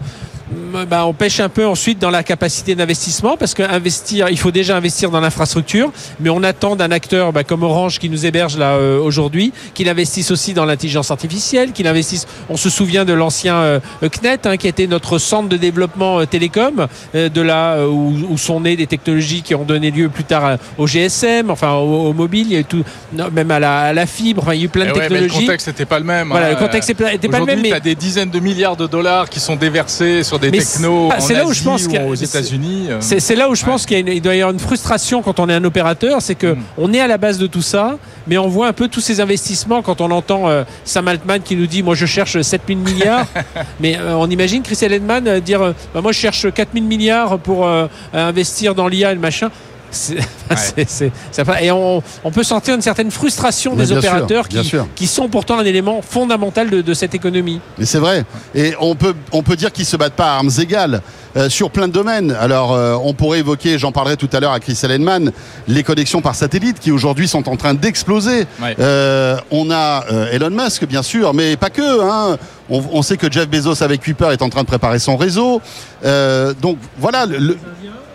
[0.88, 4.76] bah, on pêche un peu ensuite dans la capacité d'investissement parce qu'investir, il faut déjà
[4.76, 8.72] investir dans l'infrastructure, mais on attend d'un acteur bah, comme Orange qui nous héberge là
[8.72, 12.26] euh, aujourd'hui, qu'il investisse aussi dans l'intelligence artificielle, qu'il investisse.
[12.48, 13.80] On se souvient de l'ancien euh,
[14.10, 18.14] CNET hein, qui était notre centre de développement euh, télécom, euh, de là euh, où,
[18.30, 21.72] où sont nées des technologies qui ont donné lieu plus tard euh, au GSM, enfin
[21.72, 24.42] au, au mobile, il y a eu tout, non, même à la, à la fibre,
[24.42, 25.46] enfin, il y a eu plein de Eh mais le technologies.
[25.46, 26.28] contexte n'était pas le même.
[26.28, 26.50] Voilà, hein.
[26.50, 29.28] le contexte n'était pas le même, mais tu as des dizaines de milliards de dollars
[29.28, 31.88] qui sont déversés sur des technos c'est- en c'est là où Asie je pense ou
[31.88, 32.86] qu'il y a- aux États-Unis.
[32.90, 32.98] euh.
[33.00, 33.70] C'est là où je Ouais.
[33.70, 36.58] pense qu'il doit y avoir une frustration quand on est un opérateur, c'est que Mm.
[36.78, 39.20] on est à la base de tout ça, mais on voit un peu tous ces
[39.20, 43.26] investissements quand on entend euh, Sam Altman qui nous dit moi je cherche 7000 milliards,
[43.80, 47.86] mais euh, on imagine Chris Edman dire bah, moi je cherche 4000 milliards pour euh,
[48.12, 49.50] investir dans l'IA et le machin.
[49.90, 50.16] C'est-
[50.56, 53.96] c'est- c'est- ça fait- et on, on peut sentir une certaine frustration Mais des sûr,
[53.98, 54.86] opérateurs qui, sûr.
[54.94, 57.60] qui sont pourtant un élément fondamental de, de cette économie.
[57.78, 58.24] Mais c'est vrai.
[58.54, 61.00] Et on peut, on peut dire qu'ils se battent pas à armes égales
[61.36, 62.36] euh, sur plein de domaines.
[62.38, 65.32] Alors, euh, on pourrait évoquer, j'en parlerai tout à l'heure à Chris Ellenman,
[65.68, 68.46] les connexions par satellite qui aujourd'hui sont en train d'exploser.
[68.62, 68.76] Ouais.
[68.80, 72.02] Euh, on a euh, Elon Musk, bien sûr, mais pas que.
[72.02, 72.36] Hein.
[72.70, 75.62] On, on sait que Jeff Bezos avec Kuiper est en train de préparer son réseau.
[76.04, 77.58] Euh, donc voilà, le- le-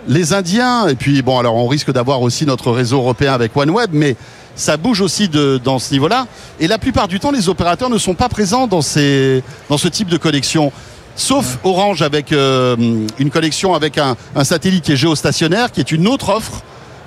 [0.08, 3.92] les Indiens, et puis bon, alors on risque d'avoir aussi notre réseau européen avec OneWeb,
[3.94, 4.16] mais
[4.56, 6.28] ça bouge aussi de, dans ce niveau-là.
[6.60, 9.88] Et la plupart du temps, les opérateurs ne sont pas présents dans, ces, dans ce
[9.88, 10.72] type de connexion.
[11.16, 12.76] Sauf Orange avec euh,
[13.20, 16.62] une connexion avec un, un satellite qui est géostationnaire, qui est une autre offre.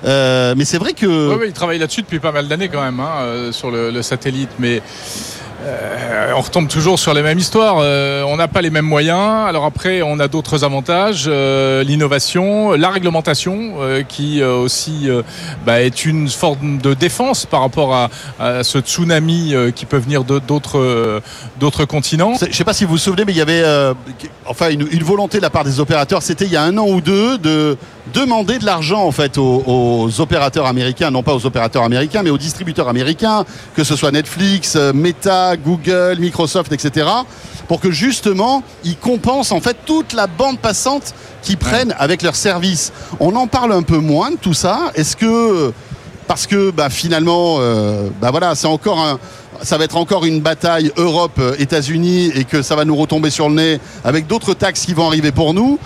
[0.04, 2.82] Euh, mais c'est vrai que Oui, oui, il travaille là-dessus depuis pas mal d'années quand
[2.82, 4.50] même, hein, euh, sur le, le satellite.
[4.58, 4.82] Mais
[5.66, 7.78] euh, on retombe toujours sur les mêmes histoires.
[7.80, 9.48] Euh, on n'a pas les mêmes moyens.
[9.48, 11.24] Alors après, on a d'autres avantages.
[11.26, 15.08] euh, L'innovation, la réglementation, euh, qui aussi
[15.64, 18.10] bah, est une forme de défense par rapport à,
[18.62, 22.34] ce tsunami qui peut venir d'autres continents.
[22.40, 23.64] Je ne sais pas si vous vous souvenez, mais il y avait
[24.46, 26.22] enfin une volonté de la part des opérateurs.
[26.22, 27.76] C'était il y a un an ou deux de
[28.12, 32.30] demander de l'argent en fait aux, aux opérateurs américains, non pas aux opérateurs américains, mais
[32.30, 37.06] aux distributeurs américains, que ce soit Netflix, euh, Meta, Google, Microsoft, etc.,
[37.68, 42.36] pour que justement ils compensent en fait toute la bande passante qu'ils prennent avec leurs
[42.36, 42.92] services.
[43.20, 44.92] On en parle un peu moins de tout ça.
[44.94, 45.72] Est-ce que
[46.26, 49.18] parce que bah, finalement, euh, bah, voilà, c'est encore un,
[49.62, 53.54] ça va être encore une bataille Europe-États-Unis et que ça va nous retomber sur le
[53.54, 55.78] nez avec d'autres taxes qui vont arriver pour nous.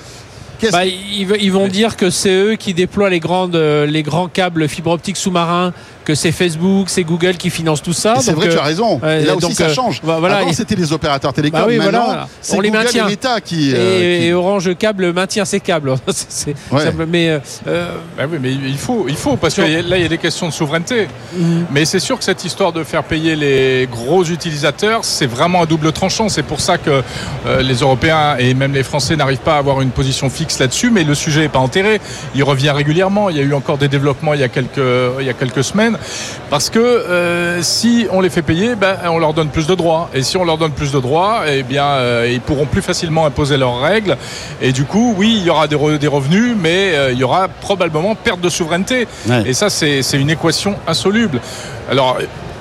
[0.73, 4.69] Bah, ils vont dire que c'est eux qui déploient les, grandes, euh, les grands câbles
[4.69, 5.73] fibre optique sous-marins,
[6.05, 8.15] que c'est Facebook, c'est Google qui finance tout ça.
[8.21, 8.99] C'est vrai, tu euh, as raison.
[9.03, 10.01] ouais, Et là aussi, donc, ça euh, change.
[10.03, 11.61] bah, voilà, Avant, et- c'était les opérateurs télécoms.
[11.61, 12.29] Bah oui, Maintenant, voilà.
[12.41, 13.07] c'est On les Google maintient.
[13.07, 13.71] et Meta qui.
[13.71, 15.95] et, euh, qui- et Orange Câble maintient ses câbles.
[16.09, 16.85] C'est- c'est- Ouais.
[16.85, 20.03] ça- mais euh, euh, Ben oui, mais il faut, il faut parce que là, il
[20.03, 21.07] y a des questions de souveraineté.
[21.35, 21.67] Mhm.
[21.71, 25.67] Mais c'est sûr que cette histoire de faire payer les gros utilisateurs, c'est vraiment un
[25.67, 26.29] double tranchant.
[26.29, 27.03] C'est pour ça que
[27.47, 30.91] euh, les Européens et même les Français n'arrivent pas à avoir une position fixe là-dessus.
[30.91, 32.01] Mais le sujet n'est pas enterré.
[32.35, 33.31] Il revient régulièrement.
[33.31, 34.81] Il y a eu encore des développements il y a quelques,
[35.21, 35.90] il y a quelques semaines.
[36.51, 40.09] Parce que euh, si on les fait payer, ben, on leur donne plus de droits.
[40.15, 43.27] Et si on leur donne plus de droits, eh bien, euh, ils pourront plus facilement
[43.27, 44.17] imposer leurs règles.
[44.61, 47.25] Et du coup, oui, il y aura des, re- des revenus, mais euh, il y
[47.25, 49.07] aura probablement perte de souveraineté.
[49.29, 49.43] Ouais.
[49.47, 51.41] Et ça, c'est c'est une équation insoluble.
[51.91, 52.19] Alors,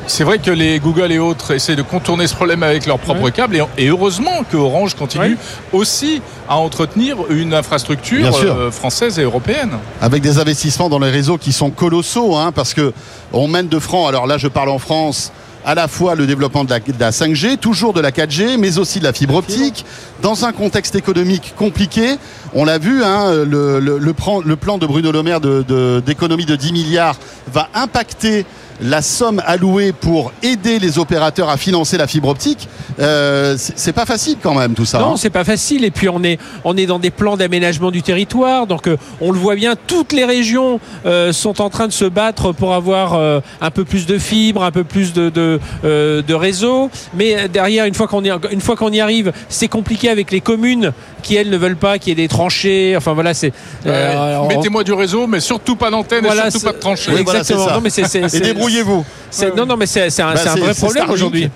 [0.10, 3.22] c'est vrai que les Google et autres essaient de contourner ce problème avec leurs propres
[3.24, 3.32] Ouais.
[3.32, 3.56] câbles.
[3.78, 5.38] Et, et heureusement que Orange continue
[5.72, 9.72] aussi à entretenir une infrastructure euh, française et européenne.
[10.02, 12.94] avec des investissements dans les réseaux qui sont colossaux, hein, parce que
[13.34, 14.08] on mène de front.
[14.08, 15.32] Alors là, je parle en France
[15.66, 18.78] à la fois le développement de la, de la 5G, toujours de la 4G, mais
[18.80, 19.86] aussi de la fibre optique,
[20.22, 22.16] dans un contexte économique compliqué.
[22.56, 26.46] On l'a vu, hein, le, le- le plan, de Bruno Le Maire de- de- d'économie
[26.46, 27.18] de, 10 milliards
[27.54, 28.46] va impacter
[28.82, 32.68] la somme allouée pour aider les opérateurs à financer la fibre optique.
[33.00, 35.00] Euh, c'est pas facile quand même tout ça.
[35.00, 35.02] hein.
[35.02, 35.84] Non, c'est pas facile.
[35.86, 38.68] Et puis on est, on est dans des plans d'aménagement du territoire.
[38.68, 42.06] Donc euh, on le voit bien, toutes les régions euh, sont en train de se
[42.06, 46.22] battre pour avoir euh, un peu plus de fibres, un peu plus de, de, euh,
[46.22, 46.90] de réseau.
[47.14, 50.42] Mais derrière, une fois qu'on y, une fois qu'on y arrive, c'est compliqué avec les
[50.42, 52.96] communes qui elles ne veulent pas qu'il y ait des tranchées.
[52.98, 53.52] Enfin voilà, c'est.
[53.86, 57.12] euh, Mettez-moi du réseau, mais surtout pas d'antenne voilà, et surtout pas de tranchée.
[57.14, 57.74] Oui, voilà, Exactement.
[57.76, 58.30] non, mais c'est, c'est-
[58.70, 61.50] débrouillez-vous, c'est- non, non, mais c'est, un, Bah, un vrai problème aujourd'hui.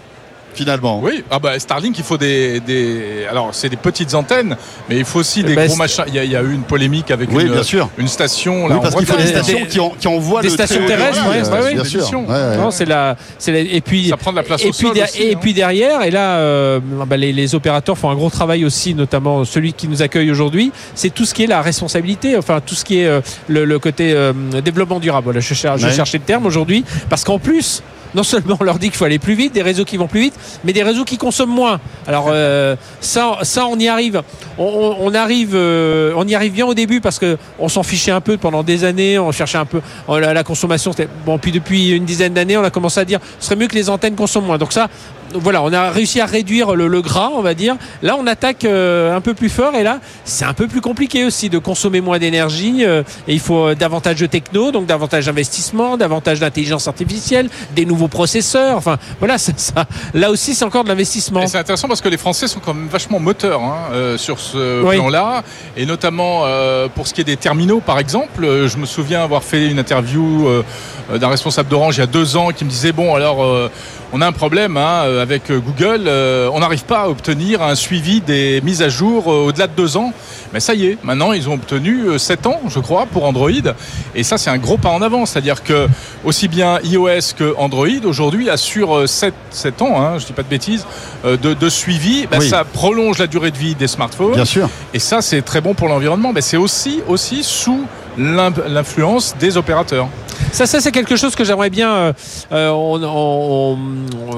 [0.53, 0.99] Finalement.
[1.01, 4.55] Oui, ah bah Starlink, il faut des, des- alors c'est des petites antennes,
[4.89, 6.03] mais il faut aussi des bah, gros machins.
[6.07, 7.89] Il y, a, il y a eu une polémique avec Oui, une, bien sûr.
[7.97, 10.41] une station Oui, là, en parce qu'il faut des stations Des- qui, en- qui envoient
[10.41, 12.01] des le stations terrestres, débit, ouais, ouais, ouais, bien des sûr.
[12.01, 12.25] missions.
[12.27, 12.57] Ouais, ouais.
[12.57, 14.87] Non, c'est la, c'est la- et puis Ça prend de la place et au puis,
[14.87, 15.37] sol aussi, et hein.
[15.41, 19.45] puis derrière, et là, euh, bah, les, les opérateurs font un gros travail aussi, notamment
[19.45, 20.71] celui qui nous accueille aujourd'hui.
[20.95, 23.79] C'est tout ce qui est la responsabilité, enfin tout ce qui est euh, le, le
[23.79, 25.25] côté euh, développement durable.
[25.25, 27.81] Voilà, je, cher- je cherchais le terme aujourd'hui, parce qu'en plus.
[28.15, 30.21] Non seulement on leur dit qu'il faut aller plus vite, des réseaux qui vont plus
[30.21, 31.79] vite, mais des réseaux qui consomment moins.
[32.07, 33.37] Alors euh, ça,
[33.69, 34.21] on y arrive.
[34.59, 38.63] Euh, on y arrive bien au début parce que on s'en fichait un peu pendant
[38.63, 39.19] des années.
[39.19, 40.91] On cherchait un peu oh, la, consommation.
[41.25, 43.75] Bon, puis depuis une dizaine d'années, on a commencé à dire ce serait mieux que
[43.75, 44.57] les antennes consomment moins.
[44.57, 44.89] Donc ça,
[45.35, 47.75] voilà, on a réussi à réduire le, le gras, on va dire.
[48.01, 51.25] Là, on attaque euh, un peu plus fort et là, c'est un peu plus compliqué
[51.25, 52.83] aussi de consommer moins d'énergie.
[52.85, 57.85] euh, et il faut euh, davantage de techno, donc davantage d'investissement, davantage d'intelligence artificielle, des
[57.85, 58.77] nouveaux processeurs.
[58.77, 61.45] Enfin, voilà, ça, ça- là aussi, c'est encore de l'investissement.
[61.47, 64.81] C'est intéressant parce que les Français sont quand même vachement moteurs hein, euh, sur ce
[64.83, 64.95] Oui.
[64.97, 65.43] plan-là,
[65.77, 66.43] et notamment
[66.95, 68.41] pour ce qui est des terminaux, par exemple.
[68.67, 70.47] Je me souviens avoir fait une interview
[71.13, 73.45] d'un responsable d'Orange il y a deux ans qui me disait bon alors
[74.11, 77.75] on a un problème hein, avec euh, Google, euh, on n'arrive pas à obtenir un
[77.75, 80.11] suivi des mises à jour euh, au-delà de deux ans.
[80.53, 83.49] Mais ça y est, maintenant ils ont obtenu euh, sept ans, je crois, pour Android,
[84.13, 85.25] et ça c'est un gros pas en avant.
[85.25, 85.87] C'est-à-dire que
[86.25, 89.33] aussi bien iOS que Android aujourd'hui assurent 7,
[89.81, 90.85] ans, hein, je dis pas de bêtises,
[91.23, 92.27] de, de suivi.
[92.27, 92.49] Bah, Oui.
[92.49, 94.33] Ça prolonge la durée de vie des smartphones.
[94.33, 94.69] Bien sûr.
[94.93, 96.33] Et ça, c'est très bon pour l'environnement.
[96.33, 97.85] Mais c'est aussi, aussi sous
[98.17, 100.07] l'influence des opérateurs.
[100.51, 101.91] Ça, ça c'est quelque chose que j'aimerais bien.
[101.91, 102.13] euh,
[102.51, 103.77] euh, on, on-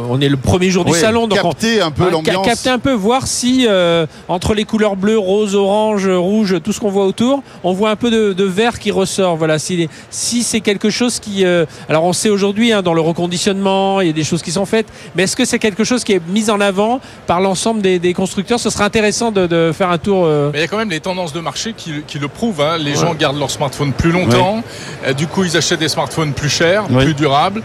[0.10, 2.46] on est le premier jour du Oui, salon, donc on- capter un peu l'ambiance.
[2.46, 6.72] ca- capter un peu, voir si euh, entre les couleurs bleu, rose, orange, rouge, tout
[6.72, 9.36] ce qu'on voit autour, on voit un peu de, de vert qui ressort.
[9.36, 13.02] Voilà, si, si c'est quelque chose qui, euh, alors on sait aujourd'hui hein, dans le
[13.02, 16.04] reconditionnement, il y a des choses qui sont faites, mais est-ce que c'est quelque chose
[16.04, 18.60] qui est mis en avant par l'ensemble des, des constructeurs?
[18.60, 20.24] Ce serait intéressant de, de faire un tour.
[20.26, 22.62] euh, Mais il y a quand même les tendances de marché qui, qui le prouvent.
[22.62, 22.78] hein.
[22.78, 23.65] Les gens gardent leur smartphone
[23.98, 24.64] plus longtemps.
[25.06, 27.04] Euh, du coup, ils achètent des smartphones plus chers, Oui.
[27.06, 27.62] plus durables.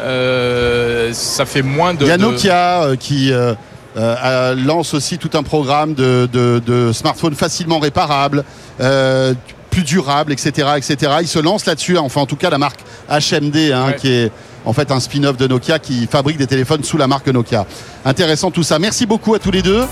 [0.00, 2.02] Euh, ça fait moins de.
[2.04, 6.92] Il y a Nokia euh, qui euh, lance aussi tout un programme de, de- de
[6.92, 8.44] smartphones facilement réparables,
[8.80, 9.34] euh,
[9.70, 11.12] plus durables, etc., etc.
[11.20, 11.96] Ils se lancent là-dessus.
[11.98, 13.96] Enfin, en tout cas, la marque HMD, hein, Ouais.
[13.96, 14.32] qui est
[14.64, 17.66] en fait un spin-off de Nokia qui fabrique des téléphones sous la marque Nokia.
[18.04, 18.78] Intéressant tout ça.
[18.78, 19.84] Merci beaucoup à tous les deux.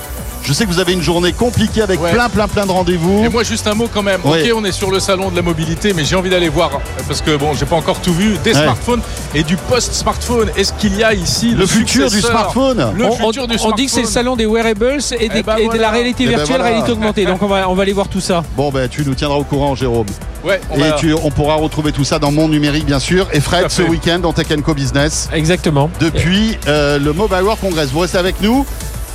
[0.45, 2.11] Je sais que vous avez une journée compliquée avec Ouais.
[2.11, 3.23] plein, plein, plein de rendez-vous.
[3.25, 4.21] Et moi, juste un mot quand même.
[4.25, 6.71] Ok, on est sur le salon de la mobilité, mais j'ai envie d'aller voir
[7.07, 8.63] parce que bon, j'ai pas encore tout vu des Ouais.
[8.63, 9.03] smartphones
[9.37, 10.51] et du post-smartphone.
[10.57, 12.93] Est-ce qu'il y a ici Le futur du smartphone.
[12.97, 13.73] Le on, futur on- du on smartphone.
[13.77, 16.31] dit que c'est le salon des wearables et, des- ben et de la réalité Eh
[16.31, 16.65] ben virtuelle, voilà.
[16.65, 17.25] réalité augmentée.
[17.25, 18.43] Donc on va, on va aller voir tout ça.
[18.57, 20.07] Bon, ben, tu nous tiendras au courant, Jérôme.
[20.45, 23.29] Ouais, on Et va- tu- on pourra retrouver tout ça dans Mon Numérique, bien sûr.
[23.33, 25.29] Et Fred, ce week-end dans Tech Co Business.
[25.33, 25.91] Exactement.
[26.01, 27.91] depuis euh, le Mobile World Congress.
[27.91, 28.67] Vous restez avec nous.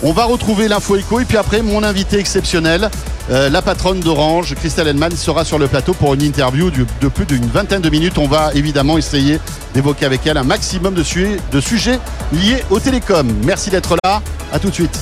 [0.03, 2.89] On va retrouver l'info éco et puis après mon invité exceptionnel,
[3.31, 7.07] euh, la patronne d'Orange, Christelle Henman, sera sur le plateau pour une interview du- de
[7.07, 8.19] plus d'une vingtaine de minutes.
[8.19, 9.39] On va évidemment essayer
[9.73, 11.99] d'évoquer avec elle un maximum de, su- de sujets
[12.31, 13.27] liés au télécom.
[13.43, 14.21] Merci d'être là.
[14.53, 14.97] À tout de suite.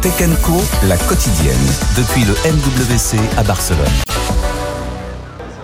[0.00, 1.54] Tech Co, la quotidienne,
[1.98, 3.84] depuis le MWC à Barcelone.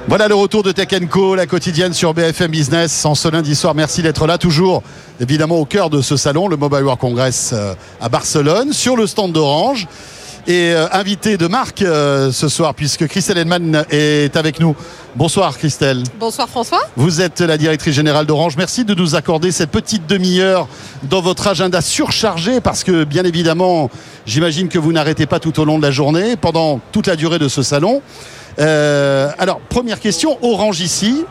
[0.08, 3.74] Voilà le retour de Tech Co, la quotidienne sur BFM Business en ce lundi soir.
[3.74, 4.84] Merci d'être là, toujours
[5.18, 9.08] évidemment au cœur de ce salon, le Mobile World Congress euh, à Barcelone, sur le
[9.08, 9.88] stand d'Orange.
[10.46, 14.76] Et euh, invité de marque euh, ce soir, puisque Christelle Henman est avec nous.
[15.16, 16.04] Bonsoir Christelle.
[16.20, 16.82] Bonsoir François.
[16.94, 18.56] Vous êtes la directrice générale d'Orange.
[18.56, 20.68] Merci de nous accorder cette petite demi-heure
[21.02, 23.90] dans votre agenda surchargé parce que bien évidemment,
[24.24, 27.40] j'imagine que vous n'arrêtez pas tout au long de la journée, pendant toute la durée
[27.40, 28.02] de ce salon.
[28.58, 31.24] Euh, alors, première question, Orange ici,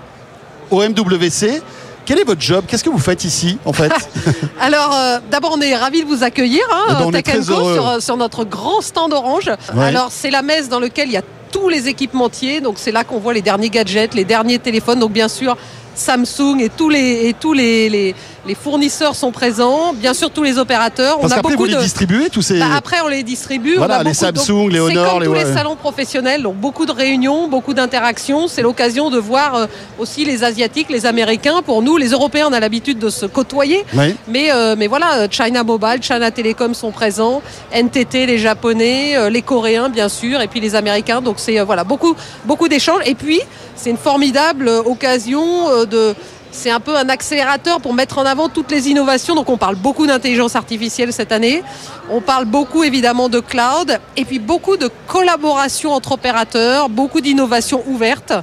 [0.71, 1.61] au MWC.
[2.05, 2.65] Quel est votre job?
[2.67, 3.91] Qu'est-ce que vous faites ici, en fait?
[4.59, 7.73] Alors euh, d'abord on est ravis de vous accueillir hein, Eh ben, Tech très Co,
[7.73, 9.49] sur, euh, sur notre grand stand orange.
[9.73, 9.85] Ouais.
[9.85, 13.03] Alors c'est la messe dans laquelle il y a tous les équipementiers, donc c'est là
[13.03, 15.57] qu'on voit les derniers gadgets, les derniers téléphones, donc bien sûr
[15.95, 18.15] Samsung et tous les, et tous les, les,
[18.47, 21.19] les fournisseurs sont présents, bien sûr tous les opérateurs.
[21.19, 21.79] Parce on a vous beaucoup les de...
[21.81, 22.60] distribuez, tous ces...
[22.60, 23.75] Bah, après, on les distribue.
[23.77, 25.75] Voilà, on a les beaucoup- Samsung, donc, les Honor, C'est comme les- tous les salons
[25.75, 28.47] professionnels, donc beaucoup de réunions, beaucoup d'interactions.
[28.47, 29.65] C'est l'occasion de voir euh,
[29.99, 31.62] aussi les Asiatiques, les Américains.
[31.65, 33.84] Pour nous, les Européens, on a l'habitude de se côtoyer.
[33.95, 34.15] Oui.
[34.27, 39.29] Mais, euh, mais voilà, euh, China Mobile, China Telecom sont présents, NTT, les Japonais, euh,
[39.29, 41.21] les Coréens bien sûr, et puis les Américains.
[41.21, 43.01] Donc c'est euh, voilà beaucoup beaucoup d'échanges.
[43.05, 43.39] Et puis
[43.75, 46.13] c'est une formidable occasion de
[46.56, 49.36] c'est un peu un accélérateur pour mettre en avant toutes les innovations.
[49.36, 51.63] Donc on parle beaucoup d'intelligence artificielle cette année.
[52.10, 57.84] On parle beaucoup évidemment de cloud et puis beaucoup de collaboration entre opérateurs, beaucoup d'innovations
[57.88, 58.34] ouvertes.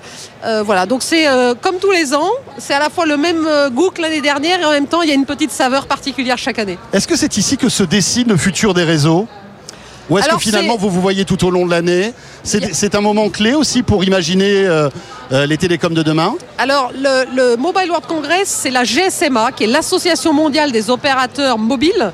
[0.44, 3.46] Euh, voilà, donc c'est euh, comme tous les ans, c'est à la fois le même
[3.46, 5.87] euh, goût que l'année dernière et en même temps il y a une petite saveur
[5.87, 6.79] particulière chaque année.
[6.92, 9.29] Est-ce que c'est ici que se dessine le futur des réseaux?
[10.10, 12.12] Ou est-ce que finalement vous vous voyez tout au long de l'année
[12.44, 14.88] C'est un moment clé aussi pour imaginer euh,
[15.32, 19.64] euh, les télécoms de demain Alors, le, le Mobile World Congress, c'est la GSMA, qui
[19.64, 22.12] est l'Association mondiale des opérateurs mobiles,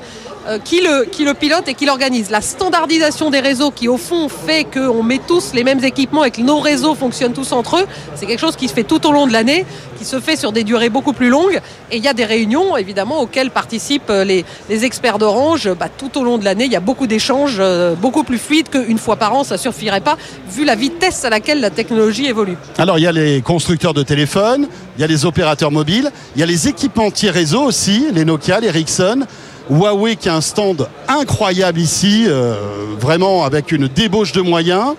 [0.57, 2.29] qui, le, qui le pilote et qui l'organise.
[2.29, 6.31] La standardisation des réseaux, qui au fond fait qu'on met tous les mêmes équipements et
[6.31, 7.85] que nos réseaux fonctionnent tous entre eux,
[8.15, 9.65] c'est quelque chose qui se fait tout au long de l'année,
[9.97, 11.59] qui se fait sur des durées beaucoup plus longues.
[11.91, 15.69] Et il y a des réunions, évidemment, auxquelles participent euh, les, experts d'Orange.
[15.73, 18.69] Bah, tout au long de l'année, il y a beaucoup d'échanges, euh, beaucoup plus fluides
[18.69, 20.17] qu'une fois par an, ça ne suffirait pas,
[20.49, 22.57] vu la vitesse à laquelle la technologie évolue.
[22.77, 26.39] Alors il y a les constructeurs de téléphones, il y a les opérateurs mobiles, il
[26.39, 29.25] y a les équipementiers réseau aussi, les Nokia, les Ericsson,
[29.69, 32.55] Huawei qui a un stand incroyable ici, euh,
[32.99, 34.95] vraiment avec une débauche de moyens.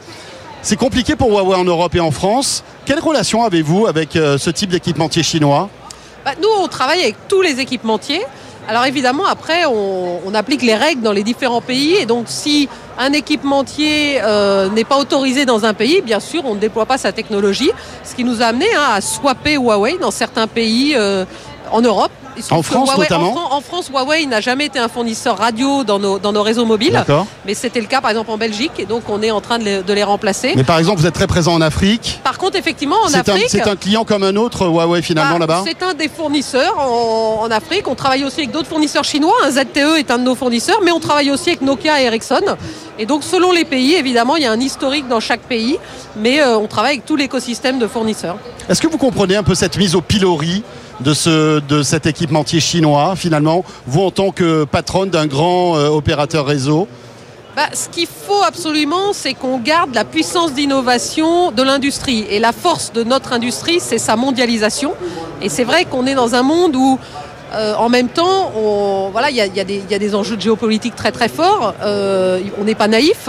[0.63, 2.63] C'est compliqué pour Huawei en Europe et en France.
[2.85, 5.69] Quelle relation avez-vous avec euh, ce type d'équipementier chinois?
[6.25, 8.23] Bah, nous, on travaille avec tous les équipementiers.
[8.69, 11.95] Alors évidemment, après, on, applique les règles dans les différents pays.
[11.95, 16.55] Et donc, si un équipementier euh, n'est pas autorisé dans un pays, bien sûr, on
[16.55, 17.73] ne déploie pas sa technologie.
[18.05, 20.97] Ce qui nous a amené hein, à swapper Huawei dans certains pays
[21.73, 22.13] en Europe.
[22.51, 25.85] En France, Huawei- notamment en, Fran- en France, Huawei n'a jamais été un fournisseur radio
[25.85, 27.03] dans nos, dans nos réseaux mobiles.
[27.47, 28.73] Mais c'était le cas, par exemple, en Belgique.
[28.79, 30.53] Et donc, on est en train de les, de les remplacer.
[30.57, 32.21] Mais par exemple, vous êtes très présent en Afrique.
[32.25, 33.47] Par contre, effectivement, en Afrique...
[33.49, 37.41] c'est un client comme un autre, Huawei finalement Bah, là-bas C'est un des fournisseurs en,
[37.43, 37.87] en Afrique.
[37.89, 39.35] On travaille aussi avec d'autres fournisseurs chinois.
[39.45, 42.41] Un ZTE est un de nos fournisseurs, mais on travaille aussi avec Nokia et Ericsson.
[42.99, 45.79] Et donc selon les pays, évidemment, il y a un historique dans chaque pays,
[46.17, 48.37] mais euh, on travaille avec tout l'écosystème de fournisseurs.
[48.69, 50.63] Est-ce que vous comprenez un peu cette mise au pilori
[51.01, 55.89] de, ce, de cet équipementier chinois, finalement, vous en tant que patronne d'un grand euh,
[55.89, 56.89] opérateur réseau
[57.57, 62.25] bah, ce qu'il faut absolument, c'est qu'on garde la puissance d'innovation de l'industrie.
[62.31, 64.95] Et la force de notre industrie, c'est sa mondialisation.
[65.43, 66.99] Et c'est vrai qu'on est dans un monde où
[67.53, 68.53] euh, en même temps,
[69.11, 71.75] voilà, il y, a, des enjeux de géopolitique très très forts.
[71.83, 73.29] Euh, on n'est pas naïf.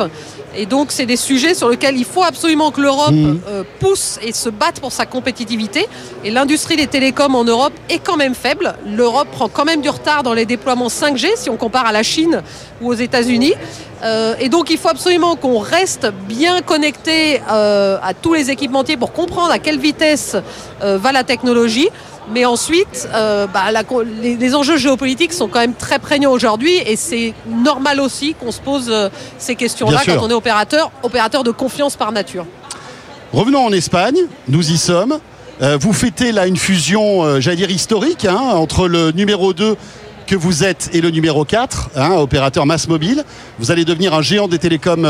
[0.56, 3.40] Et donc, c'est des sujets sur lesquels il faut absolument que l'Europe mmh.
[3.48, 5.88] euh, pousse et se batte pour sa compétitivité.
[6.24, 8.76] Et l'industrie des télécoms en Europe est quand même faible.
[8.86, 12.04] L'Europe prend quand même du retard dans les déploiements 5G si on compare à la
[12.04, 12.42] Chine
[12.82, 13.54] ou aux États-Unis.
[14.40, 19.52] et donc, il faut absolument qu'on reste bien connecté à tous les équipementiers pour comprendre
[19.52, 20.36] à quelle vitesse
[20.82, 21.90] va la technologie.
[22.30, 23.66] Mais ensuite, euh, bah,
[24.22, 28.62] les, enjeux géopolitiques sont quand même très prégnants aujourd'hui et c'est normal aussi qu'on se
[28.62, 32.46] pose euh, ces questions-là quand on est opérateur, opérateur de confiance par nature.
[33.34, 35.18] Revenons en Espagne, nous y sommes.
[35.62, 39.76] Euh, vous fêtez là une fusion, j'allais dire historique, hein, entre le numéro 2
[40.28, 43.24] que vous êtes et le numéro 4, hein, opérateur masse mobile.
[43.60, 45.08] Vous allez devenir un géant des télécoms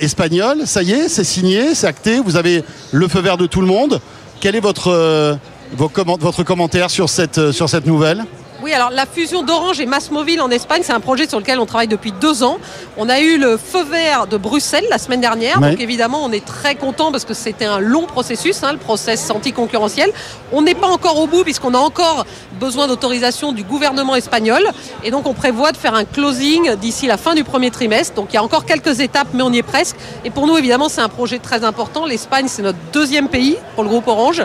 [0.00, 0.66] espagnols.
[0.66, 3.66] Ça y est, c'est signé, c'est acté, vous avez le feu vert de tout le
[3.66, 4.00] monde.
[4.40, 5.38] Quel est votre
[5.72, 8.24] votre commentaire sur cette, euh, sur cette nouvelle
[8.64, 11.66] oui, alors la fusion d'Orange et Massmobile en Espagne, c'est un projet sur lequel on
[11.66, 12.56] travaille depuis deux ans.
[12.96, 15.60] On a eu le feu vert de Bruxelles la semaine dernière.
[15.60, 19.30] Donc évidemment, on est très content parce que c'était un long processus, hein, le process
[19.30, 20.10] anticoncurrentiel.
[20.50, 22.24] On n'est pas encore au bout puisqu'on a encore
[22.58, 24.62] besoin d'autorisation du gouvernement espagnol.
[25.02, 28.14] Et donc on prévoit de faire un closing d'ici la fin du premier trimestre.
[28.14, 29.96] Donc il y a encore quelques étapes, mais on y est presque.
[30.24, 32.06] Et pour nous, évidemment, c'est un projet très important.
[32.06, 34.42] L'Espagne, c'est notre deuxième pays pour le groupe Orange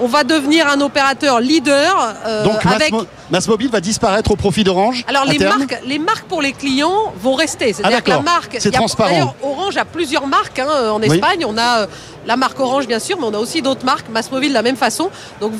[0.00, 2.14] on va devenir un opérateur leader.
[2.26, 2.92] Euh, Donc avec...
[3.30, 7.34] Massmobile va disparaître au profit d'Orange Alors les marques, les marques pour les clients vont
[7.34, 7.72] rester.
[7.72, 8.56] C'est-à-dire ah, que la marque.
[8.58, 9.34] C'est transparent.
[9.42, 11.44] Orange a plusieurs marques hein, en Espagne.
[11.46, 11.86] On a euh,
[12.26, 14.08] la marque Orange bien sûr, mais on a aussi d'autres marques.
[14.10, 15.10] Massmobile de la même façon.
[15.40, 15.52] Donc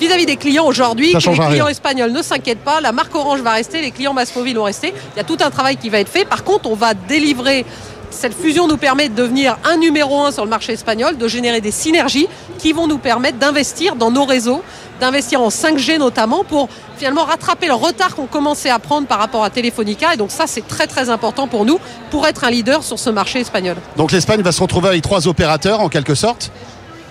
[0.00, 2.80] vis-à-vis des clients aujourd'hui, les clients espagnols ne s'inquiètent pas.
[2.80, 4.92] La marque Orange va rester, les clients Massmobile vont rester.
[5.14, 6.24] Il y a tout un travail qui va être fait.
[6.24, 7.64] Par contre, on va délivrer
[8.12, 11.60] cette fusion nous permet de devenir un numéro un sur le marché espagnol, de générer
[11.60, 14.62] des synergies qui vont nous permettre d'investir dans nos réseaux,
[15.00, 19.44] d'investir en 5G notamment pour finalement rattraper le retard qu'on commençait à prendre par rapport
[19.44, 20.14] à Telefonica.
[20.14, 23.10] Et donc ça, c'est très très important pour nous pour être un leader sur ce
[23.10, 23.76] marché espagnol.
[23.96, 26.52] Donc l'Espagne va se retrouver avec trois opérateurs en quelque sorte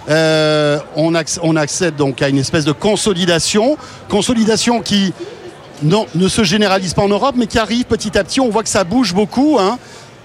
[0.09, 3.77] euh, on, accède donc à une espèce de consolidation,
[4.09, 5.13] consolidation qui
[5.83, 8.39] ne se généralise pas en Europe, mais qui arrive petit à petit.
[8.39, 9.57] On voit que ça bouge beaucoup.
[9.59, 9.77] Hein.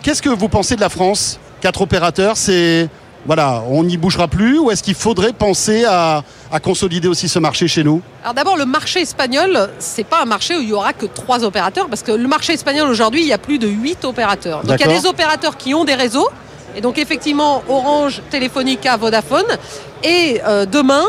[0.06, 2.88] Qu'est-ce que vous pensez de la France Quatre opérateurs, c'est
[3.26, 6.22] voilà, on n'y bougera plus ou est-ce qu'il faudrait penser à,
[6.62, 8.00] consolider aussi ce marché chez nous?
[8.22, 11.42] Alors d'abord, le marché espagnol, c'est pas un marché où il y aura que trois
[11.42, 14.62] opérateurs parce que le marché espagnol aujourd'hui, il y a plus de huit opérateurs.
[14.62, 16.28] Donc il y a des opérateurs qui ont des réseaux
[16.76, 19.58] et donc effectivement Orange, Telefonica, Vodafone
[20.04, 21.02] et euh, demain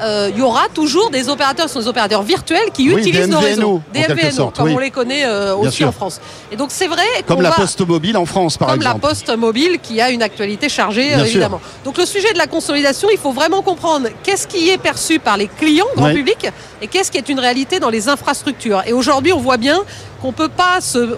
[0.00, 3.82] euh, il y aura toujours des opérateurs, sont des opérateurs virtuels qui utilisent nos réseaux.
[3.92, 6.20] Des MVNO, comme on les connaît euh, aussi en France.
[6.50, 7.04] Et donc c'est vrai.
[7.26, 8.84] Comme la Poste Mobile en France, par exemple.
[8.84, 11.60] Comme la Poste Mobile qui a une actualité chargée, évidemment.
[11.84, 15.36] Donc le sujet de la consolidation, il faut vraiment comprendre qu'est-ce qui est perçu par
[15.36, 16.46] les clients, grand public,
[16.82, 18.82] et qu'est-ce qui est une réalité dans les infrastructures.
[18.86, 19.82] Et aujourd'hui, on voit bien
[20.26, 20.50] qu'on peut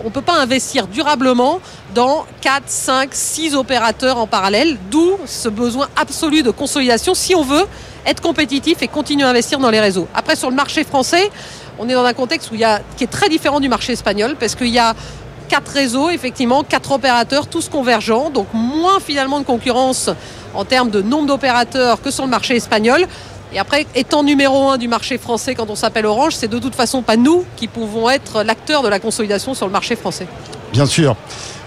[0.04, 1.60] on peut pas investir durablement
[1.94, 7.42] dans 4, 5, 6 opérateurs en parallèle, d'où ce besoin absolu de consolidation si on
[7.42, 7.64] veut
[8.04, 10.08] être compétitif et continuer à investir dans les réseaux.
[10.14, 11.30] Après, sur le marché français,
[11.78, 14.78] on est dans un contexte qui est très différent du marché espagnol parce qu'il y
[14.78, 14.94] a
[15.48, 20.10] quatre réseaux, effectivement, quatre opérateurs, tous convergents, donc moins finalement de concurrence
[20.54, 23.06] en termes de nombre d'opérateurs que sur le marché espagnol.
[23.52, 26.74] Et après, étant numéro un du marché français quand on s'appelle Orange, c'est de toute
[26.74, 30.26] façon pas nous qui pouvons être l'acteur de la consolidation sur le marché français.
[30.72, 31.16] Bien sûr.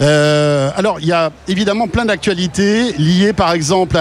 [0.02, 3.98] Euh, alors, il y a évidemment plein d'actualités liées par exemple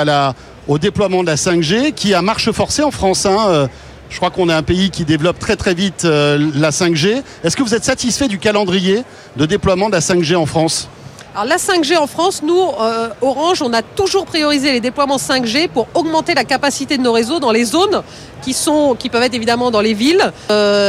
[0.68, 3.24] au déploiement de la 5G qui a marche forcée en France.
[3.24, 3.38] Hein.
[3.48, 3.66] Euh,
[4.10, 7.22] je crois qu'on est un pays qui développe très très vite euh, la 5G.
[7.44, 9.04] Est-ce que vous êtes satisfait du calendrier
[9.36, 10.88] de déploiement de la 5G en France?
[11.34, 15.68] Alors la 5G en France, nous, euh, Orange, on a toujours priorisé les déploiements 5G
[15.68, 18.02] pour augmenter la capacité de nos réseaux dans les zones
[18.42, 20.32] qui sont, qui peuvent être évidemment dans les villes,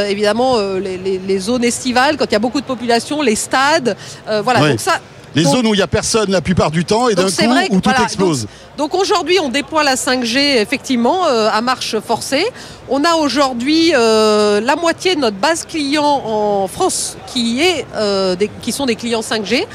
[0.07, 4.69] évidemment les, zones estivales quand il y a beaucoup de population, les stades, voilà.
[4.69, 4.99] Donc ça,
[5.35, 7.81] les zones où il n'y a personne la plupart du temps et d'un coup où
[7.81, 8.47] tout explose.
[8.77, 12.45] Donc, aujourd'hui, on déploie la 5G effectivement euh, à marche forcée.
[12.89, 18.35] On a aujourd'hui euh, la moitié de notre base client en France qui, est, euh,
[18.61, 19.65] qui sont des clients 5G.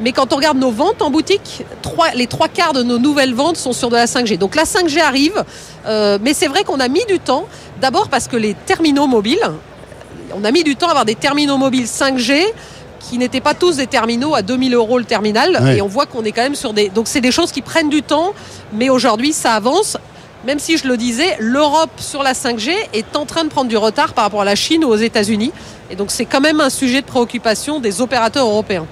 [0.00, 1.64] Mais quand on regarde nos ventes en boutique,
[2.14, 4.38] les trois quarts de nos nouvelles ventes sont sur de la 5G.
[4.38, 5.44] Donc la 5G arrive,
[6.20, 7.46] mais c'est vrai qu'on a mis du temps.
[7.80, 9.50] D'abord parce que les terminaux mobiles,
[10.34, 12.42] on a mis du temps à avoir des terminaux mobiles 5G
[12.98, 15.74] qui n'étaient pas tous des terminaux à 2000 euros le terminal.
[15.76, 16.88] Et on voit qu'on est quand même sur des.
[16.88, 18.34] Donc c'est des choses qui prennent du temps,
[18.72, 19.96] mais aujourd'hui ça avance.
[20.44, 23.76] Même si je le disais, l'Europe sur la 5G est en train de prendre du
[23.76, 25.52] retard par rapport à la Chine ou aux États-Unis.
[25.90, 28.86] Et donc c'est quand même un sujet de préoccupation des opérateurs européens.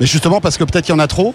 [0.00, 1.34] Mais justement parce que peut-être qu'il y en a trop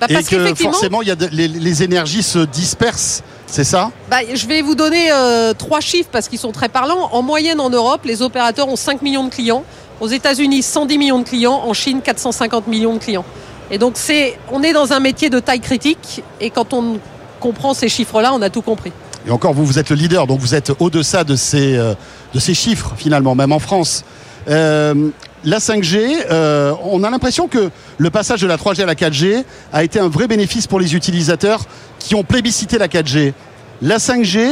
[0.00, 3.22] Bah, et parce que qu'effectivement, forcément il y a de- les, les énergies se dispersent,
[3.46, 3.90] c'est ça?
[4.10, 7.08] Bah, je vais vous donner euh, trois chiffres parce qu'ils sont très parlants.
[7.12, 9.64] En moyenne en Europe, les opérateurs ont 5 millions de clients.
[10.00, 11.62] Aux États-Unis, 110 millions de clients.
[11.64, 13.24] En Chine, 450 millions de clients.
[13.70, 16.22] Et donc c'est, on est dans un métier de taille critique.
[16.40, 16.98] Et quand on
[17.40, 18.92] comprend ces chiffres-là, on a tout compris.
[19.26, 21.94] Et encore, vous, vous êtes le leader, donc vous êtes au-deçà de ces, euh,
[22.34, 24.04] de ces chiffres, finalement, même en France.
[24.48, 25.08] Euh,
[25.44, 29.44] la 5G, euh, on a l'impression que le passage de la 3G à la 4G
[29.72, 31.64] a été un vrai bénéfice pour les utilisateurs
[31.98, 33.32] qui ont plébiscité la 4G.
[33.82, 34.48] La 5G,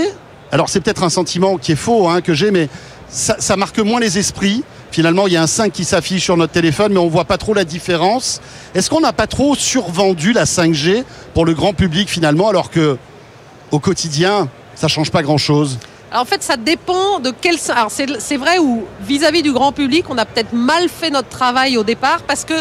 [0.52, 2.68] alors c'est peut-être un sentiment qui est faux hein, que j'ai, mais
[3.08, 4.64] ça, marque moins les esprits.
[4.90, 7.38] Finalement, il y a un 5 qui s'affiche sur notre téléphone, mais on voit pas
[7.38, 8.40] trop la différence.
[8.74, 12.96] Est-ce qu'on n'a pas trop survendu la 5G pour le grand public finalement, alors que
[13.70, 15.78] au quotidien, ça change pas grand-chose?
[16.14, 17.56] Alors, en fait, ça dépend de quel.
[17.70, 21.76] Alors, c'est vrai où, vis-à-vis du grand public, on a peut-être mal fait notre travail
[21.76, 22.54] au départ parce que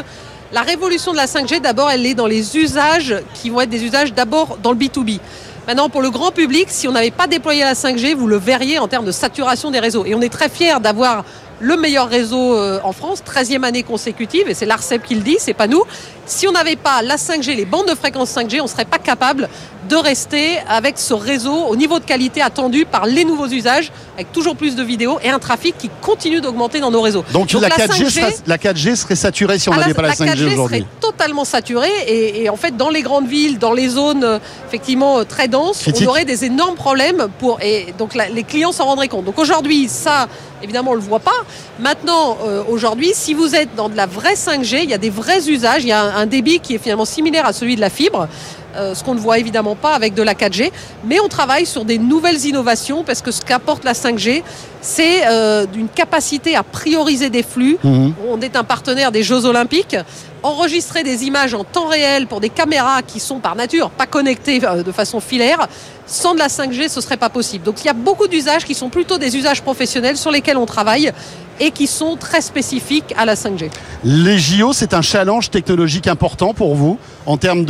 [0.51, 3.83] la révolution de la 5G, d'abord, elle est dans les usages qui vont être des
[3.83, 5.19] usages d'abord dans le B2B.
[5.67, 8.79] Maintenant, pour le grand public, si on n'avait pas déployé la 5G, vous le verriez
[8.79, 10.03] en termes de saturation des réseaux.
[10.03, 11.23] Et on est très fiers d'avoir
[11.63, 15.37] le meilleur réseau euh, en France, 13e année consécutive, et c'est l'ARCEP qui le dit,
[15.39, 15.83] c'est pas nous.
[16.25, 18.97] Si on n'avait pas la 5G, les bandes de fréquence 5G, on ne serait pas
[18.97, 19.49] capable
[19.89, 24.31] de rester avec ce réseau au niveau de qualité attendu par les nouveaux usages, avec
[24.31, 27.25] toujours plus de vidéos et un trafic qui continue d'augmenter dans nos réseaux.
[27.33, 30.13] Donc, la, 4G 5G serait, la 4G serait saturée si on ah, n'avait pas la
[30.13, 30.79] 5G 4G aujourd'hui.
[30.79, 34.39] serait totalement saturée et, et en fait dans les grandes villes, dans les zones euh,
[34.67, 36.07] effectivement euh, très denses, Critique.
[36.07, 39.25] on aurait des énormes problèmes pour et donc la- les clients s'en rendraient compte.
[39.25, 40.27] Donc aujourd'hui ça
[40.61, 41.31] évidemment on le voit pas.
[41.79, 45.09] Maintenant euh, aujourd'hui si vous êtes dans de la vraie 5G, il y a des
[45.09, 47.81] vrais usages, il y a un, un débit qui est finalement similaire à celui de
[47.81, 48.27] la fibre.
[48.75, 50.71] euh, ce qu'on ne voit évidemment pas avec de la 4G,
[51.05, 54.41] mais on travaille sur des nouvelles innovations parce que ce qu'apporte la 5G,
[54.81, 58.13] c'est euh, d'une capacité à prioriser des flux, Mhm.
[58.29, 59.95] on est un partenaire des Jeux Olympiques.
[60.41, 64.59] Enregistrer des images en temps réel pour des caméras qui sont par nature pas connectées
[64.65, 65.67] euh, de façon filaire,
[66.05, 67.63] sans de la 5G, ce serait pas possible.
[67.63, 70.65] Donc il y a beaucoup d'usages qui sont plutôt des usages professionnels sur lesquels on
[70.65, 71.11] travaille
[71.59, 73.69] et qui sont très spécifiques à la 5G.
[74.03, 77.65] Les JO, c'est un challenge technologique important pour vous en termes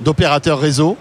[0.00, 0.96] d'opérateurs réseau?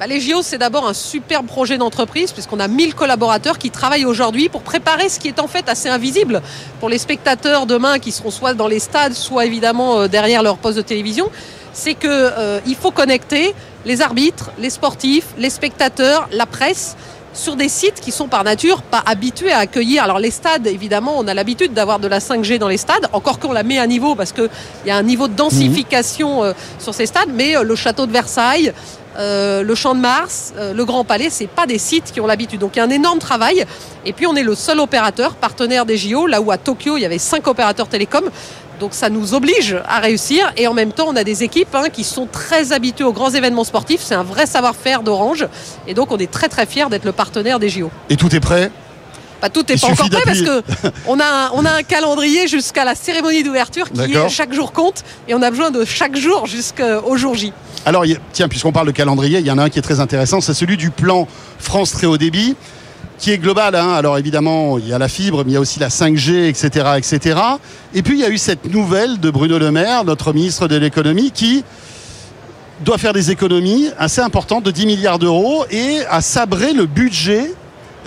[0.00, 4.06] Bah, les JO, c'est d'abord un superbe projet d'entreprise, puisqu'on a 1000 collaborateurs qui travaillent
[4.06, 6.40] aujourd'hui pour préparer ce qui est en fait assez invisible
[6.80, 10.56] pour les spectateurs demain qui seront soit dans les stades, soit évidemment euh, derrière leur
[10.56, 11.30] poste de télévision.
[11.74, 16.96] C'est que euh, faut connecter les arbitres, les sportifs, les spectateurs, la presse
[17.32, 20.04] sur des sites qui sont par nature pas habitués à accueillir.
[20.04, 23.38] Alors les stades, évidemment, on a l'habitude d'avoir de la 5G dans les stades, encore
[23.38, 24.50] qu'on la met à niveau parce qu'il
[24.86, 28.12] y a un niveau de densification euh, sur ces stades, mais euh, le château de
[28.12, 28.72] Versailles,
[29.18, 32.26] euh, le Champ de Mars, euh, le Grand Palais, c'est pas des sites qui ont
[32.26, 32.60] l'habitude.
[32.60, 33.64] Donc il y a un énorme travail.
[34.04, 37.00] Et puis on est le seul opérateur partenaire des JO, là où à Tokyo il
[37.00, 38.30] y avait cinq opérateurs télécoms.
[38.78, 40.52] Donc ça nous oblige à réussir.
[40.56, 43.30] Et en même temps, on a des équipes hein, qui sont très habituées aux grands
[43.30, 44.00] événements sportifs.
[44.02, 45.46] C'est un vrai savoir-faire d'Orange.
[45.86, 47.90] Et donc on est très très fiers d'être le partenaire des JO.
[48.08, 48.70] Et tout est prêt?
[49.42, 50.62] Bah, tout n'est pas encore prêt parce que
[51.06, 54.72] on a un, on a un calendrier jusqu'à la cérémonie d'ouverture qui est chaque jour
[54.72, 57.52] compte et on a besoin de chaque jour jusqu'au jour J.
[57.86, 60.40] Alors, tiens, puisqu'on parle de calendrier, il y en a un qui est très intéressant,
[60.42, 61.26] c'est celui du plan
[61.58, 62.54] France très haut débit,
[63.18, 63.74] qui est global.
[63.74, 63.92] hein.
[63.94, 66.90] Alors, évidemment, il y a la fibre, mais il y a aussi la 5G, etc.,
[66.98, 67.38] etc.
[67.94, 70.76] Et puis, il y a eu cette nouvelle de Bruno Le Maire, notre ministre de
[70.76, 71.64] l'économie, qui
[72.84, 77.52] doit faire des économies assez importantes de 10 milliards d'euros et a sabré le budget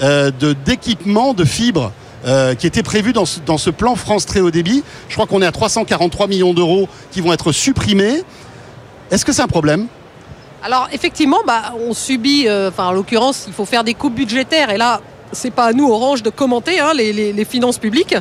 [0.01, 1.91] euh, de d'équipement de fibre
[2.25, 4.83] euh, qui était prévu dans ce, plan France très haut débit.
[5.09, 8.23] Je crois qu'on est à 343 millions d'euros qui vont être supprimés.
[9.11, 9.87] Est-ce que c'est un problème?
[10.63, 14.77] Alors effectivement, bah, on subit, euh, en l'occurrence, il faut faire des coupes budgétaires et
[14.77, 18.15] là, c'est pas à nous Orange de commenter hein, les finances publiques.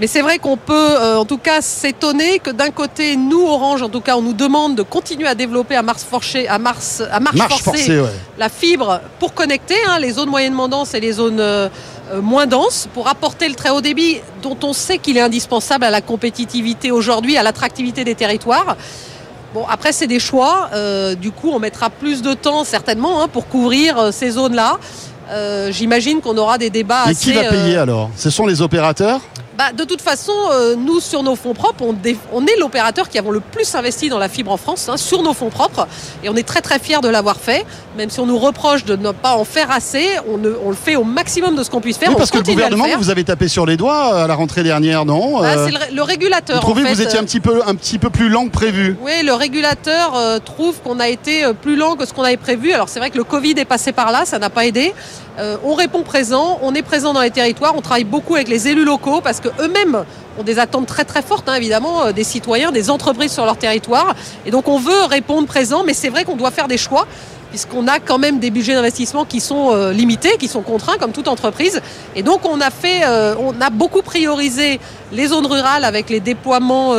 [0.00, 3.82] Mais c'est vrai qu'on peut, euh, en tout cas, s'étonner que d'un côté, nous Orange,
[3.82, 7.02] en tout cas, on nous demande de continuer à développer à Mars forcée, à Mars,
[7.12, 8.08] à marche, Marche forcée, forcée, ouais.
[8.38, 11.68] la fibre pour connecter hein, les zones moyennement denses et les zones euh,
[12.10, 15.84] euh, moins denses, pour apporter le très haut débit dont on sait qu'il est indispensable
[15.84, 18.76] à la compétitivité aujourd'hui, à l'attractivité des territoires.
[19.52, 20.70] Bon, après, c'est des choix.
[20.72, 24.78] Euh, du coup, on mettra plus de temps, certainement, hein, pour couvrir ces zones-là.
[25.70, 27.30] J'imagine qu'on aura des débats Mais assez...
[27.30, 28.10] qui va payer alors?
[28.16, 29.20] Ce sont les opérateurs?
[29.58, 31.84] Bah, de toute façon, euh, nous, sur nos fonds propres,
[32.32, 35.22] on, est l'opérateur qui avons le plus investi dans la fibre en France, hein, sur
[35.22, 35.86] nos fonds propres.
[36.24, 37.66] Et on est très très fiers de l'avoir fait.
[37.98, 40.74] Même si on nous reproche de ne pas en faire assez, on, ne- on le
[40.76, 42.08] fait au maximum de ce qu'on puisse faire.
[42.08, 44.62] Oui, on parce que le gouvernement, vous avez tapé sur les doigts à la rentrée
[44.62, 46.56] dernière, non Ah, Euh, c'est le, le régulateur.
[46.56, 48.50] Vous trouvez en que vous étiez un petit peu, un petit peu plus lent que
[48.52, 52.38] prévu Oui, le régulateur euh, trouve qu'on a été plus lent que ce qu'on avait
[52.38, 52.72] prévu.
[52.72, 54.94] Alors c'est vrai que le Covid est passé par là, ça n'a pas aidé.
[55.64, 58.84] On répond présent, on est présent dans les territoires, on travaille beaucoup avec les élus
[58.84, 60.04] locaux parce que eux-mêmes
[60.38, 63.56] ont des attentes très très fortes, hein, évidemment, euh, des citoyens, des entreprises sur leur
[63.56, 64.14] territoire.
[64.46, 67.06] Et donc on veut répondre présent, mais c'est vrai qu'on doit faire des choix
[67.50, 71.12] puisqu'on a quand même des budgets d'investissement qui sont euh, limités, qui sont contraints, comme
[71.12, 71.82] toute entreprise.
[72.16, 74.80] Et donc on a fait, euh, on a beaucoup priorisé
[75.12, 76.94] les zones rurales avec les déploiements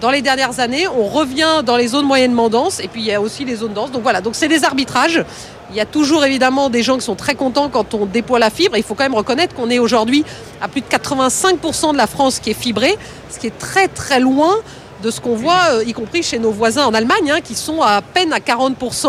[0.00, 0.88] dans les dernières années.
[0.88, 3.74] On revient dans les zones moyennement denses, et puis il y a aussi les zones
[3.74, 3.92] denses.
[3.92, 5.22] Donc voilà, donc c'est des arbitrages.
[5.70, 8.50] Il y a toujours évidemment des gens qui sont très contents quand on déploie la
[8.50, 8.76] fibre.
[8.76, 10.24] Il faut quand même reconnaître qu'on est aujourd'hui
[10.60, 12.96] à plus de 85% de la France qui est fibrée,
[13.30, 14.56] ce qui est très très loin
[15.02, 17.80] de ce qu'on voit, euh, y compris chez nos voisins en Allemagne, hein, qui sont
[17.82, 19.08] à peine à 40%.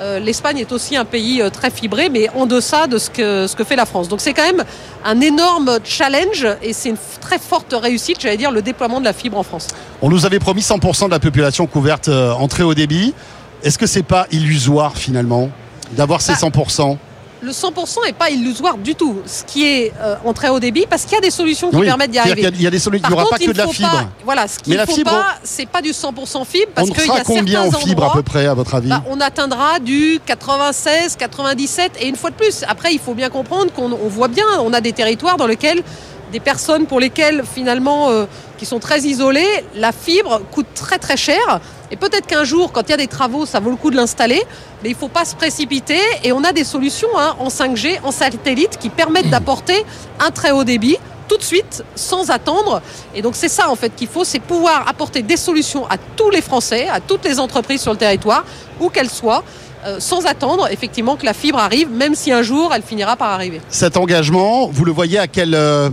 [0.00, 3.46] Euh, L'Espagne est aussi un pays euh, très fibré, mais en deçà de ce que,
[3.46, 4.08] ce que fait la France.
[4.08, 4.64] Donc c'est quand même
[5.04, 9.12] un énorme challenge et c'est une très forte réussite, j'allais dire, le déploiement de la
[9.12, 9.68] fibre en France.
[10.02, 13.14] On nous avait promis 100% de la population couverte en très haut débit.
[13.62, 15.50] Est-ce que c'est pas illusoire finalement?
[15.92, 16.96] D'avoir ces Bah, 100%
[17.42, 20.84] Le 100% n'est pas illusoire du tout, ce qui est euh, en très haut débit,
[20.88, 22.42] parce qu'il y a des solutions qui Oui, permettent d'y arriver.
[22.42, 23.90] y Il y a des solutions, il n'y aura contre, pas que de la fibre.
[23.90, 26.72] pas- voilà, ce qu'il Mais la ne faut fibre, pas, c'est pas du 100% fibre,
[26.74, 29.20] parce qu'il y a combien en fibre à peu près à votre avis Bah, on
[29.22, 32.62] atteindra du 96, 97 et une fois de plus.
[32.68, 35.82] Après, il faut bien comprendre qu'on on voit bien, on a des territoires dans lesquels
[36.30, 38.26] des personnes pour lesquelles finalement euh,
[38.58, 41.60] qui sont très isolées, la fibre coûte très très cher.
[41.90, 43.96] Et peut-être qu'un jour, quand il y a des travaux, ça vaut le coup de
[43.96, 44.42] l'installer,
[44.82, 46.00] mais il ne faut pas se précipiter.
[46.24, 49.84] Et on a des solutions hein, en 5G, en satellite, qui permettent d'apporter
[50.20, 50.98] un très haut débit
[51.30, 52.82] tout de suite, sans attendre.
[53.14, 56.28] Et donc c'est ça en fait qu'il faut, c'est pouvoir apporter des solutions à tous
[56.28, 58.44] les Français, à toutes les entreprises sur le territoire,
[58.80, 59.44] où qu'elles soient,
[59.86, 63.30] euh, sans attendre effectivement que la fibre arrive, même si un jour elle finira par
[63.30, 63.60] arriver.
[63.68, 65.88] Cet engagement, vous le voyez à quelle, euh,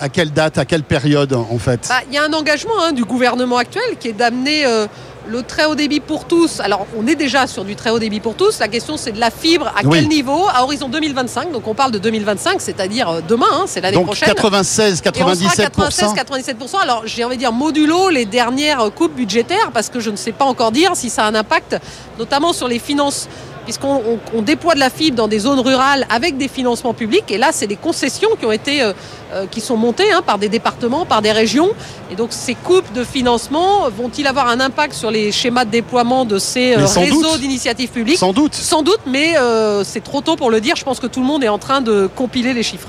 [0.00, 2.92] à quelle date, à quelle période en fait Bah, Il y a un engagement hein,
[2.92, 4.86] du gouvernement actuel qui est d'amener euh,
[5.28, 6.60] le très haut débit pour tous.
[6.60, 8.58] Alors, on est déjà sur du très haut débit pour tous.
[8.58, 9.98] La question, c'est de la fibre à Oui.
[9.98, 11.52] quel niveau À horizon 2025.
[11.52, 14.28] Donc, on parle de 2025, c'est-à-dire euh, demain, hein, c'est l'année prochaine.
[14.34, 15.50] 96, Et on sera
[15.90, 16.14] 97%.
[16.14, 16.80] 96-97%.
[16.82, 20.32] Alors, j'ai envie de dire modulo les dernières coupes budgétaires, parce que je ne sais
[20.32, 21.76] pas encore dire si ça a un impact,
[22.18, 23.28] notamment sur les finances,
[23.70, 24.02] puisqu'on
[24.34, 27.30] on- on déploie de la fibre dans des zones rurales avec des financements publics.
[27.30, 28.92] Et là, c'est des concessions qui ont été, euh,
[29.32, 31.70] euh, qui sont montées hein, par des départements, par des régions.
[32.10, 36.24] Et donc, ces coupes de financement vont-ils avoir un impact sur les schémas de déploiement
[36.24, 38.54] de ces euh, réseaux d'initiatives publiques Sans doute.
[38.54, 40.74] Sans doute, mais euh, c'est trop tôt pour le dire.
[40.74, 42.88] Je pense que tout le monde est en train de compiler les chiffres.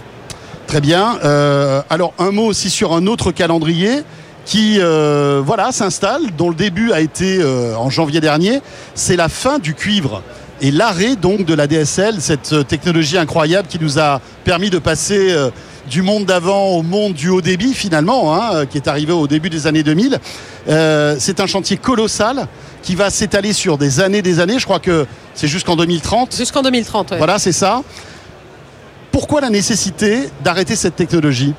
[0.66, 1.20] Très bien.
[1.90, 4.04] Alors un mot aussi sur un autre calendrier
[4.46, 8.62] qui euh, voilà s'installe, dont le début a été euh, en janvier dernier.
[8.96, 10.24] C'est la fin du cuivre
[10.62, 14.78] et l'arrêt donc de la DSL, cette euh, technologie incroyable qui nous a permis de
[14.80, 15.50] passer euh,
[15.90, 19.28] du monde d'avant au monde du haut débit finalement, hein, euh, qui est arrivé au
[19.28, 20.20] début des années 2000.
[20.70, 22.48] Euh, c'est un chantier colossal
[22.84, 24.60] qui va s'étaler sur des années, des années.
[24.60, 26.36] Je crois que c'est jusqu'en 2030.
[26.36, 27.12] Jusqu'en 2030.
[27.12, 27.18] ouais.
[27.18, 27.82] Voilà, c'est ça.
[29.12, 31.54] Pourquoi la nécessité d'arrêter cette technologie?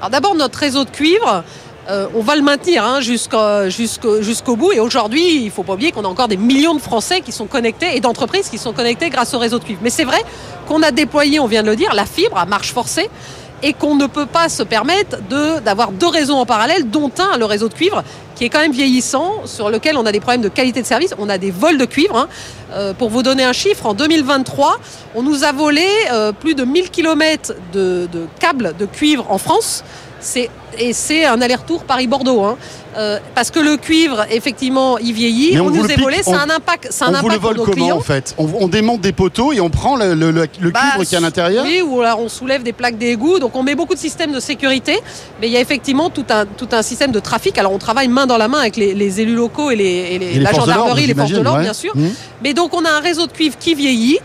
[0.00, 1.42] Alors d'abord, notre réseau de cuivre,
[1.88, 4.72] euh, on va le maintenir hein, jusqu'au bout.
[4.72, 7.32] Et aujourd'hui, il ne faut pas oublier qu'on a encore des millions de Français qui
[7.32, 9.80] sont connectés et d'entreprises qui sont connectées grâce au réseau de cuivre.
[9.82, 10.22] Mais c'est vrai
[10.66, 13.08] qu'on a déployé, on vient de le dire, la fibre à marche forcée
[13.62, 15.18] et qu'on ne peut pas se permettre
[15.64, 18.04] d'avoir deux réseaux en parallèle, dont un, le réseau de cuivre,
[18.36, 21.12] qui est quand même vieillissant, sur lequel on a des problèmes de qualité de service.
[21.18, 22.16] On a des vols de cuivre.
[22.16, 22.28] hein.
[22.72, 24.78] Euh, pour vous donner un chiffre, en 2023,
[25.16, 28.08] on nous a volé euh, plus de 1000 km de
[28.38, 29.82] câbles de cuivre en France.
[30.20, 30.50] C'est-
[30.80, 32.42] Et c'est un aller-retour Paris-Bordeaux.
[32.42, 32.56] hein.
[32.96, 35.50] Euh, parce que le cuivre, effectivement, il vieillit.
[35.54, 36.18] Mais on on, vous nous est volé.
[36.26, 37.96] a un impact, un On vous le pour vole nos comment clients.
[37.96, 38.34] en fait?
[38.38, 41.14] On, on démonte des poteaux et on prend le, le- le- le Bah, cuivre qui
[41.14, 41.64] est à l'intérieur?
[41.66, 43.38] Oui, ou alors on soulève des plaques d'égout.
[43.40, 44.98] Donc on met beaucoup de systèmes de sécurité.
[45.40, 47.58] Mais il y a effectivement tout un, tout un système de trafic.
[47.58, 50.18] Alors on travaille main dans la main avec les, les élus locaux et, les, et
[50.18, 51.64] les- Et les la gendarmerie, les forces de l'ordre, ouais.
[51.64, 51.92] bien sûr.
[51.96, 52.06] Mmh.
[52.44, 54.18] Mais donc on a un réseau de cuivre qui vieillit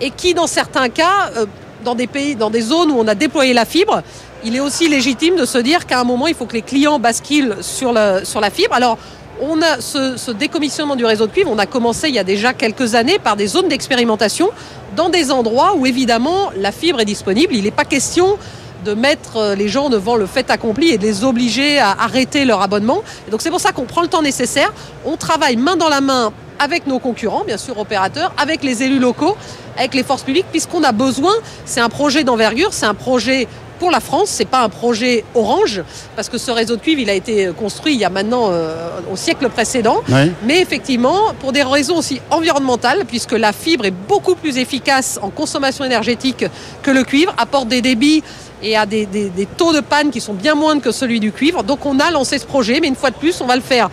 [0.00, 1.46] et qui, dans certains cas, euh,
[1.84, 4.02] dans des pays, dans des zones où on a déployé la fibre,
[4.44, 6.98] il est aussi légitime de se dire qu'à un moment, il faut que les clients
[6.98, 8.74] basculent sur, la fibre.
[8.74, 8.98] Alors,
[9.40, 12.52] on a ce, décommissionnement du réseau de cuivre, on a commencé il y a déjà
[12.52, 14.50] quelques années par des zones d'expérimentation
[14.96, 17.54] dans des endroits où évidemment la fibre est disponible.
[17.54, 18.38] Il n'est pas question
[18.84, 22.44] de mettre euh, les gens devant le fait accompli et de les obliger à arrêter
[22.46, 23.02] leur abonnement.
[23.30, 24.72] Donc c'est pour ça qu'on prend le temps nécessaire.
[25.04, 28.98] On travaille main dans la main avec nos concurrents, bien sûr opérateurs, avec les élus
[28.98, 29.36] locaux,
[29.76, 31.32] avec les forces publiques, puisqu'on a besoin,
[31.64, 33.48] c'est un projet d'envergure, c'est un projet
[33.80, 35.82] pour la France, c'est pas un projet orange,
[36.14, 38.90] parce que ce réseau de cuivre, il a été construit il y a maintenant euh,
[39.12, 40.02] au siècle précédent.
[40.08, 40.30] Oui.
[40.44, 45.30] Mais effectivement, pour des raisons aussi environnementales, puisque la fibre est beaucoup plus efficace en
[45.30, 46.44] consommation énergétique
[46.82, 48.22] que le cuivre, apporte des débits
[48.62, 51.32] et a des, des- des taux de panne qui sont bien moindres que celui du
[51.32, 51.62] cuivre.
[51.64, 53.88] Donc on a lancé ce projet, mais une fois de plus, on va le faire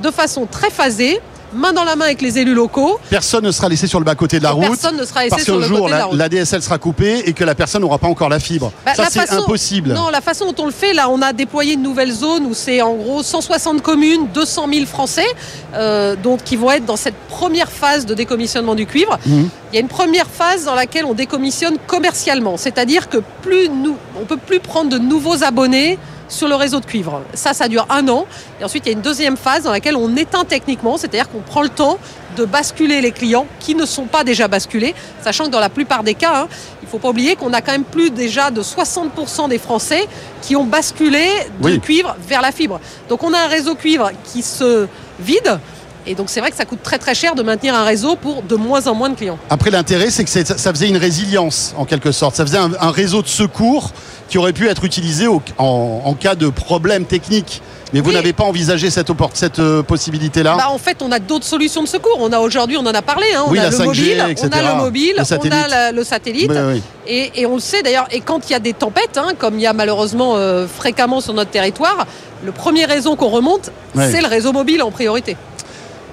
[0.00, 1.20] de façon très phasée,
[1.54, 2.98] main dans la main avec les élus locaux.
[3.10, 4.66] Personne ne sera laissé sur le bas-côté de la route.
[4.66, 6.18] Personne ne sera laissé Parce sur le jour, côté de la route.
[6.18, 8.72] la DSL sera coupée et que la personne n'aura pas encore la fibre.
[8.84, 9.92] Bah, Ça, c'est impossible.
[9.92, 12.54] Non, la façon dont on le fait, là, on a déployé une nouvelle zone où
[12.54, 15.26] c'est en gros 160 communes, 200 000 Français,
[15.74, 19.18] euh, donc qui vont être dans cette première phase de décommissionnement du cuivre.
[19.26, 19.48] Mhm.
[19.72, 23.96] Il y a une première phase dans laquelle on décommissionne commercialement, c'est-à-dire que plus nous,
[24.20, 25.98] on peut plus prendre de nouveaux abonnés
[26.32, 27.22] sur le réseau de cuivre.
[27.34, 28.26] Ça, ça dure un an.
[28.60, 31.40] Et ensuite, il y a une deuxième phase dans laquelle on éteint techniquement, c'est-à-dire qu'on
[31.40, 31.98] prend le temps
[32.36, 36.02] de basculer les clients qui ne sont pas déjà basculés, sachant que dans la plupart
[36.02, 36.48] des cas, hein,
[36.80, 40.08] il ne faut pas oublier qu'on a quand même plus déjà de 60% des Français
[40.40, 41.28] qui ont basculé
[41.62, 41.78] Oui.
[41.80, 42.80] cuivre vers la fibre.
[43.10, 44.86] Donc on a un réseau cuivre qui se
[45.20, 45.60] vide.
[46.06, 48.42] Et donc c'est vrai que ça coûte très très cher de maintenir un réseau pour
[48.42, 49.38] de moins en moins de clients.
[49.50, 52.34] Après, l'intérêt, c'est que ça faisait une résilience, en quelque sorte.
[52.36, 53.90] Ça faisait un, un réseau de secours
[54.28, 57.62] qui aurait pu être utilisé au- en, en cas de problème technique.
[57.92, 58.14] Mais vous Oui.
[58.14, 59.10] n'avez pas envisagé cette,
[59.58, 62.16] euh, possibilité-là Bah, en fait, on a d'autres solutions de secours.
[62.20, 64.48] On a aujourd'hui, on en a parlé, hein, on Oui, a le 5G, mobile, etc.,
[64.50, 65.52] on a le mobile, le on satellite.
[65.52, 66.50] a la- le satellite.
[66.50, 66.82] Oui, oui.
[67.06, 69.56] Et, et on le sait d'ailleurs, et quand il y a des tempêtes, hein, comme
[69.56, 72.06] il y a malheureusement euh, fréquemment sur notre territoire,
[72.42, 75.36] le premier réseau qu'on remonte, c'est le réseau mobile en priorité.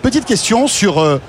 [0.01, 1.19] Petite question sur, euh,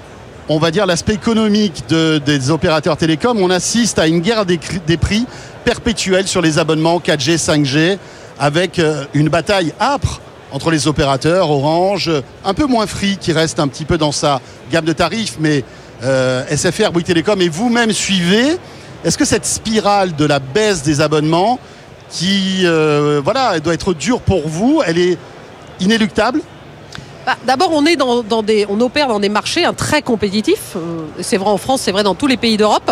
[0.49, 3.37] on va dire, l'aspect économique de- des opérateurs télécoms.
[3.41, 4.59] On assiste à une guerre des,
[4.97, 5.27] prix
[5.65, 7.99] perpétuelle sur les abonnements 4G, 5G,
[8.39, 10.21] avec euh, une bataille âpre
[10.53, 12.11] entre les opérateurs, Orange,
[12.45, 14.41] un peu moins Free, qui reste un petit peu dans sa
[14.73, 15.65] gamme de tarifs, mais
[16.03, 18.57] euh, SFR, Bouygues Télécom, et vous-même suivez.
[19.05, 21.59] Est-ce que cette spirale de la baisse des abonnements,
[22.11, 22.67] qui,
[23.23, 25.17] voilà, doit être dure pour vous, elle est
[25.79, 26.41] inéluctable?
[27.31, 30.73] Bah, D'abord, on est dans, dans des, on opère dans des marchés hein, très compétitifs.
[30.75, 32.91] Euh, c'est vrai en France, c'est vrai dans tous les pays d'Europe.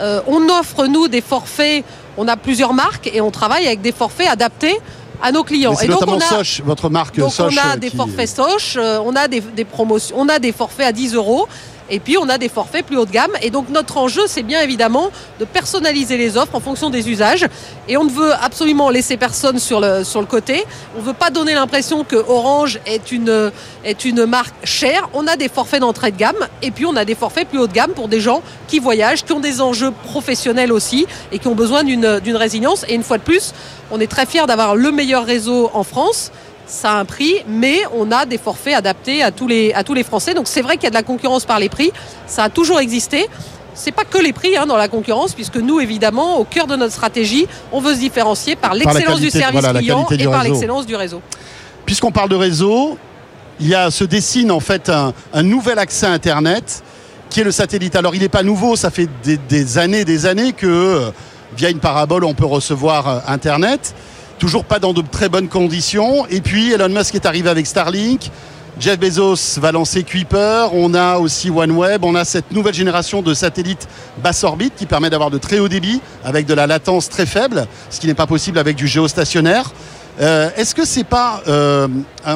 [0.00, 1.84] Euh, on offre nous des forfaits.
[2.16, 4.76] On a plusieurs marques et on travaille avec des forfaits adaptés
[5.22, 5.74] à nos clients.
[5.80, 7.52] Et donc notamment on a, Soch, votre marque donc Soch.
[7.52, 10.38] on a euh, des qui- forfaits Soch, euh, on a des, des promotions, on a
[10.40, 11.46] des forfaits à 10 euros.
[11.90, 13.32] Et puis on a des forfaits plus haut de gamme.
[13.42, 17.46] Et donc notre enjeu, c'est bien évidemment de personnaliser les offres en fonction des usages.
[17.88, 20.64] Et on ne veut absolument laisser personne sur le, sur le côté.
[20.96, 23.52] On ne veut pas donner l'impression que Orange est une,
[23.84, 25.08] est une marque chère.
[25.14, 26.46] On a des forfaits d'entrée de gamme.
[26.62, 29.24] Et puis on a des forfaits plus haut de gamme pour des gens qui voyagent,
[29.24, 32.84] qui ont des enjeux professionnels aussi et qui ont besoin d'une d'une résilience.
[32.88, 33.52] Et une fois de plus,
[33.90, 36.32] on est très fiers d'avoir le meilleur réseau en France
[36.66, 39.94] ça a un prix, mais on a des forfaits adaptés à tous les, à tous
[39.94, 40.34] les Français.
[40.34, 41.92] Donc c'est vrai qu'il y a de la concurrence par les prix.
[42.26, 43.28] Ça a toujours existé.
[43.74, 46.76] C'est pas que les prix hein, dans la concurrence, puisque nous, évidemment, au cœur de
[46.76, 50.86] notre stratégie, on veut se différencier par l'excellence du service voilà, client et par l'excellence
[50.86, 51.20] du réseau.
[51.84, 52.98] Puisqu'on parle de réseau,
[53.60, 56.82] il y a, se dessine en fait un, un nouvel accès Internet
[57.30, 57.96] qui est le satellite.
[57.96, 61.10] Alors il n'est pas nouveau, ça fait des, des années, des années que euh,
[61.56, 63.94] via une parabole on peut recevoir euh, Internet.
[64.38, 66.26] Toujours pas dans de très bonnes conditions.
[66.28, 68.30] Et puis Elon Musk est arrivé avec Starlink.
[68.78, 70.66] Jeff Bezos va lancer Kuiper.
[70.74, 72.04] On a aussi OneWeb.
[72.04, 73.88] On a cette nouvelle génération de satellites
[74.22, 77.66] basse orbite qui permet d'avoir de très haut débit avec de la latence très faible,
[77.88, 79.72] ce qui n'est pas possible avec du géostationnaire.
[80.20, 81.88] Euh, Est-ce que c'est pas, euh,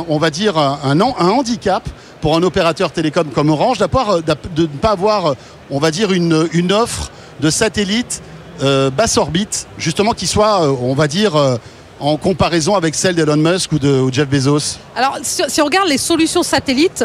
[0.08, 1.86] on va dire, un, un an- un handicap
[2.22, 4.20] pour un opérateur télécom comme Orange d'avoir, euh,
[4.56, 5.34] de ne pas avoir,
[5.70, 8.22] on va dire, une, offre de satellites
[8.94, 11.32] basse orbite, justement, qui soit, on va dire,
[12.00, 15.98] en comparaison avec celle d'Elon Musk ou de Jeff Bezos Alors, si, on regarde les
[15.98, 17.04] solutions satellites,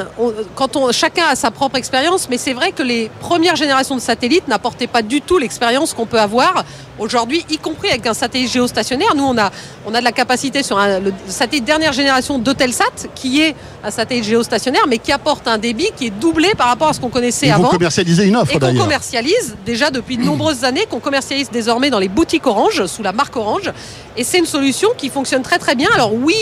[0.55, 4.47] quand chacun a sa propre expérience, mais c'est vrai que les premières générations de satellites
[4.47, 6.63] n'apportaient pas du tout l'expérience qu'on peut avoir
[6.99, 9.15] aujourd'hui, y compris avec un satellite géostationnaire.
[9.15, 9.51] Nous, on a,
[9.85, 12.83] on a de la capacité sur un, le satellite dernière génération d'Eutelsat,
[13.15, 16.87] qui est un satellite géostationnaire, mais qui apporte un débit qui est doublé par rapport
[16.89, 17.69] à ce qu'on connaissait Et vous avant.
[17.69, 21.99] commercialisez une offre Et qu'on commercialise déjà depuis de nombreuses années, qu'on commercialise désormais dans
[21.99, 23.71] les boutiques Orange, sous la marque Orange.
[24.17, 25.89] Et c'est une solution qui fonctionne très très bien.
[25.93, 26.35] Alors oui,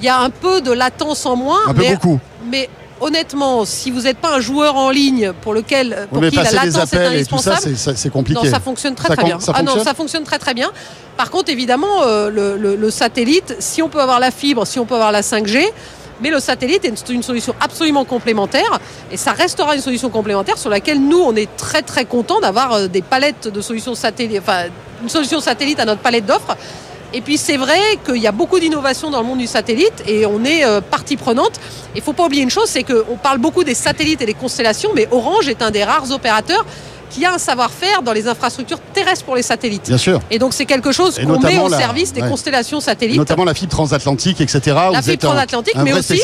[0.00, 2.20] il y a un peu de latence en moins, Un peu mais, beaucoup.
[2.50, 2.68] mais
[3.00, 6.36] honnêtement, si vous n'êtes pas un joueur en ligne pour lequel pour Oui, mais qui
[6.36, 8.44] la latence est indispensable, c'est- compliqué.
[8.44, 9.40] non, ça fonctionne très Ça très com- bien.
[9.40, 10.70] ça ah non, fonctionne ça fonctionne très très bien.
[11.16, 14.78] Par contre, évidemment, euh, le, le- le satellite, si on peut avoir la fibre, si
[14.78, 15.64] on peut avoir la 5G,
[16.20, 18.80] mais le satellite est une, une solution absolument complémentaire
[19.12, 22.72] et ça restera une solution complémentaire sur laquelle nous, on est très très content d'avoir
[22.72, 24.64] euh, des palettes de solutions satellites, enfin
[25.02, 26.56] une solution satellite à notre palette d'offres.
[27.14, 30.26] Et puis c'est vrai qu'il y a beaucoup d'innovations dans le monde du satellite et
[30.26, 31.52] on est euh, partie prenante.
[31.94, 34.90] Il faut pas oublier une chose, c'est qu'on parle beaucoup des satellites et des constellations,
[34.94, 36.66] mais Orange est un des rares opérateurs
[37.10, 39.86] qui a un savoir-faire dans les infrastructures terrestres pour les satellites.
[39.88, 40.20] Bien sûr.
[40.30, 42.28] Et donc c'est quelque chose qu'on met au la- service des ouais.
[42.28, 43.16] constellations satellites.
[43.16, 44.60] Notamment la fibre transatlantique, etc.
[44.92, 46.20] La fibre un- transatlantique, un mais vrai aussi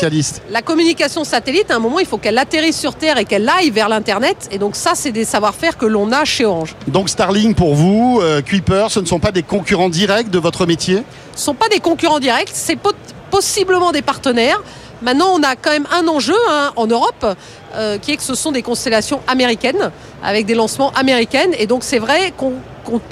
[0.49, 3.69] la communication satellite, à un moment, il faut qu'elle atterrisse sur Terre et qu'elle aille
[3.71, 4.47] vers l'Internet.
[4.51, 6.75] Et donc ça, c'est des savoir-faire que l'on a chez Orange.
[6.87, 10.65] Donc Starlink pour vous, euh, Kuiper, ce ne sont pas des concurrents directs de votre
[10.65, 11.03] métier?
[11.35, 12.77] Ce ne sont pas des concurrents directs, c'est
[13.31, 14.61] possiblement des partenaires.
[15.01, 17.25] Maintenant, on a quand même un enjeu hein, en Europe,
[17.75, 19.91] euh, qui est que ce sont des constellations américaines,
[20.23, 21.51] avec des lancements américains.
[21.57, 22.53] Et donc, c'est vrai qu'on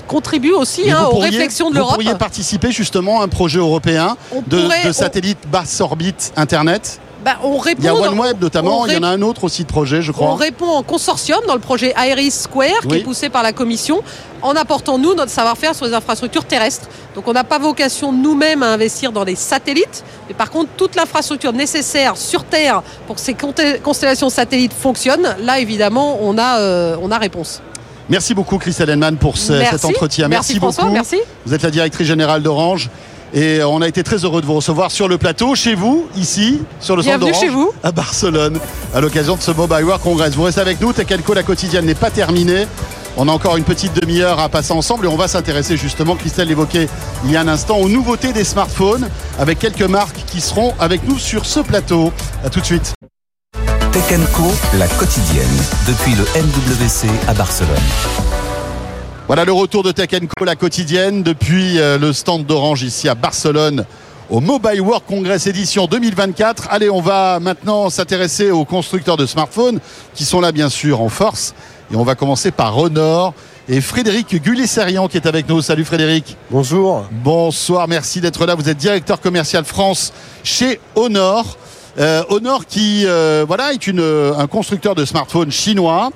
[0.08, 1.94] contribue aussi hein, vous aux réflexions de Vous l'Europe.
[1.96, 6.32] pourriez participer justement à un projet européen On de, pourrait- de on- satellite basse orbite
[6.36, 7.00] Internet?
[7.24, 9.46] Bah, on répond, Il y a OneWeb notamment, on il y en a un autre
[9.46, 10.36] aussi de projet, je On crois.
[10.36, 14.02] répond en consortium dans le projet Iris Square qui est poussé par la Commission
[14.42, 16.88] en apportant nous notre savoir-faire sur les infrastructures terrestres.
[17.16, 20.96] Donc on n'a pas vocation nous-mêmes à investir dans des satellites, mais par contre toute
[20.96, 23.36] l'infrastructure nécessaire sur Terre pour que ces
[23.82, 27.62] constellations satellites fonctionnent, là évidemment on a, euh, on a réponse.
[28.10, 29.72] Merci beaucoup Christelle Henman pour ce- Merci.
[29.72, 30.28] cet entretien.
[30.28, 30.94] Merci, François, beaucoup.
[30.96, 31.18] merci.
[31.46, 32.90] Vous êtes la directrice générale d'Orange.
[33.34, 36.62] Et on a été très heureux de vous recevoir sur le plateau, chez vous, ici,
[36.80, 37.74] sur le centre Bienvenue d'Orange, chez vous.
[37.82, 38.60] à Barcelone,
[38.94, 40.36] à l'occasion de ce Mobile World Congress.
[40.36, 42.68] Vous restez avec nous, Tech Co, la quotidienne n'est pas terminée.
[43.18, 46.48] On a encore une petite demi-heure à passer ensemble et on va s'intéresser justement, Christelle
[46.48, 46.88] l'évoquait
[47.26, 49.10] il y a un instant, aux nouveautés des smartphones
[49.40, 52.12] avec quelques marques qui seront avec nous sur ce plateau.
[52.46, 52.94] A tout de suite.
[53.92, 54.44] Tech Co,
[54.78, 55.58] la quotidienne,
[55.88, 58.53] depuis le MWC à Barcelone.
[59.28, 63.16] Voilà le retour de Tech Co, la quotidienne, depuis euh, le stand d'Orange ici à
[63.16, 63.86] Barcelone
[64.30, 66.68] au Mobile World Congress édition 2024.
[66.70, 69.80] Allez, on va maintenant s'intéresser aux constructeurs de smartphones
[70.14, 71.56] qui sont là bien sûr en force.
[71.90, 73.34] Et on va commencer par Honor
[73.70, 75.62] et Frédéric Gulisserian qui est avec nous.
[75.62, 76.36] Salut Frédéric.
[76.52, 77.06] Bonjour.
[77.10, 78.56] Bonsoir, merci d'être là.
[78.56, 80.12] Vous êtes directeur commercial France
[80.44, 81.58] chez Honor.
[81.98, 84.02] Euh, Honor qui euh, voilà, est une,
[84.38, 86.12] un constructeur de smartphones chinois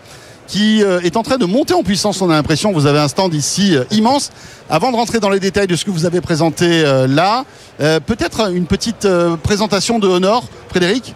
[0.47, 2.21] qui euh, est en train de monter en puissance.
[2.21, 4.31] On a l'impression, vous avez un stand ici euh, immense.
[4.69, 7.43] Avant de rentrer dans les détails de ce que vous avez présenté euh, là,
[7.79, 9.07] peut-être une petite
[9.43, 11.13] présentation de Honor, Frédéric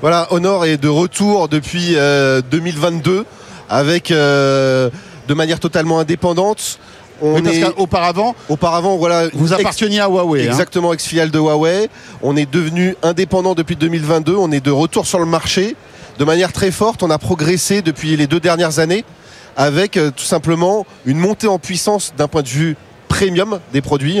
[0.00, 3.24] Voilà, Honor est de retour depuis euh, 2022
[3.68, 4.88] avec euh,
[5.28, 6.78] de manière totalement indépendante.
[7.20, 10.42] On Oui, est qu'auparavant, auparavant voilà vous apparteniez à Huawei.
[10.42, 10.50] hein.
[10.50, 11.88] exactement ex-filiale de Huawei.
[12.22, 14.36] On est devenu indépendant depuis 2022.
[14.36, 15.74] On est de retour sur le marché
[16.18, 17.02] de manière très forte.
[17.02, 19.04] On a progressé depuis les deux dernières années
[19.56, 22.76] avec euh, tout simplement une montée en puissance d'un point de vue
[23.08, 24.18] premium des produits.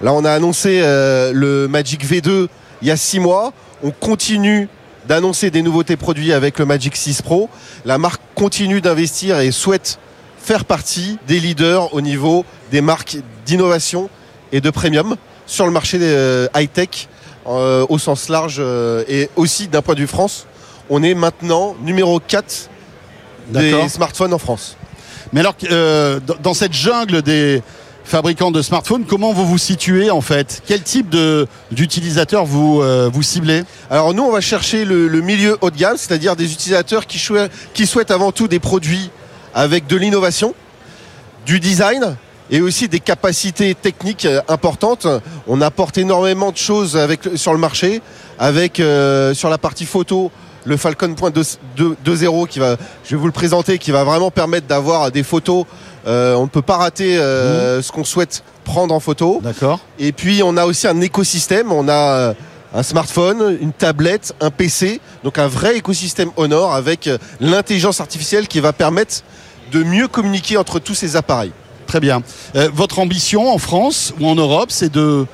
[0.00, 2.48] Là, on a annoncé euh, le Magic V2
[2.82, 3.52] il y a six mois.
[3.82, 4.68] On continue
[5.06, 7.50] d'annoncer des nouveautés produits avec le Magic 6 Pro.
[7.84, 9.98] La marque continue d'investir et souhaite
[10.38, 14.08] faire partie des leaders au niveau des marques d'innovation
[14.52, 17.08] et de premium sur le marché euh, high-tech
[17.46, 18.62] au sens large
[19.08, 20.46] et aussi d'un point de vue France.
[20.90, 22.68] On est maintenant numéro 4
[23.48, 23.82] D'accord.
[23.84, 24.76] des smartphones en France.
[25.32, 27.62] Mais alors, euh, dans- cette jungle des
[28.04, 30.62] fabricants de smartphones, comment vous vous situez en fait?
[30.66, 31.14] Quel type
[31.70, 33.62] d'utilisateurs vous, euh, vous ciblez?
[33.88, 37.24] Alors nous, on va chercher le, le milieu haut de gamme, c'est-à-dire des utilisateurs qui,
[37.72, 39.10] qui souhaitent avant tout des produits
[39.54, 40.54] avec de l'innovation,
[41.46, 42.16] du design
[42.50, 45.06] et aussi des capacités techniques euh, importantes.
[45.46, 48.02] On apporte énormément de choses avec, sur le marché,
[48.40, 50.32] avec euh, sur la partie photo
[50.64, 54.66] le Falcon Point 2.0 qui va, je vais vous le présenter, qui va vraiment permettre
[54.66, 55.64] d'avoir des photos.
[56.06, 59.40] euh, on ne peut pas rater euh, ce qu'on souhaite prendre en photo.
[59.42, 59.80] D'accord.
[59.98, 62.34] Et puis on a aussi un écosystème, on a euh,
[62.74, 68.60] un smartphone, une tablette, un PC, donc un vrai écosystème Honor avec l'intelligence artificielle qui
[68.60, 69.22] va permettre
[69.72, 71.52] de mieux communiquer entre tous ces appareils.
[71.90, 72.22] Très bien.
[72.54, 75.26] Euh, votre ambition en France ou en Europe, c'est de.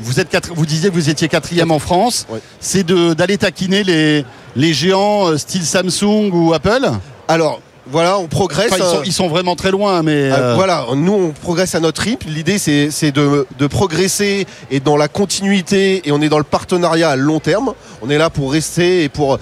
[0.00, 2.26] Vous, êtes quatre- vous disiez que vous étiez quatrième en France.
[2.60, 4.24] C'est d'aller taquiner les,
[4.56, 6.88] les géants euh, style Samsung ou Apple.
[7.28, 8.72] Alors voilà, on progresse.
[8.72, 10.30] Enfin, ils, sont, euh, ils sont vraiment très loin, mais.
[10.30, 12.28] Euh, voilà, nous on progresse à notre rythme.
[12.30, 16.44] L'idée c'est c'est de, de progresser et dans la continuité et on est dans le
[16.44, 17.72] partenariat à long terme.
[18.02, 19.38] On est là pour rester et pour,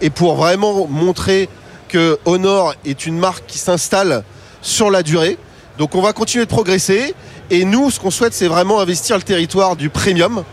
[0.00, 1.48] et pour vraiment montrer
[1.88, 4.22] que Honor est une marque qui s'installe
[4.62, 5.36] sur la durée.
[5.78, 7.14] Donc on va continuer de progresser
[7.50, 10.44] et nous ce qu'on souhaite c'est vraiment investir le territoire du premium.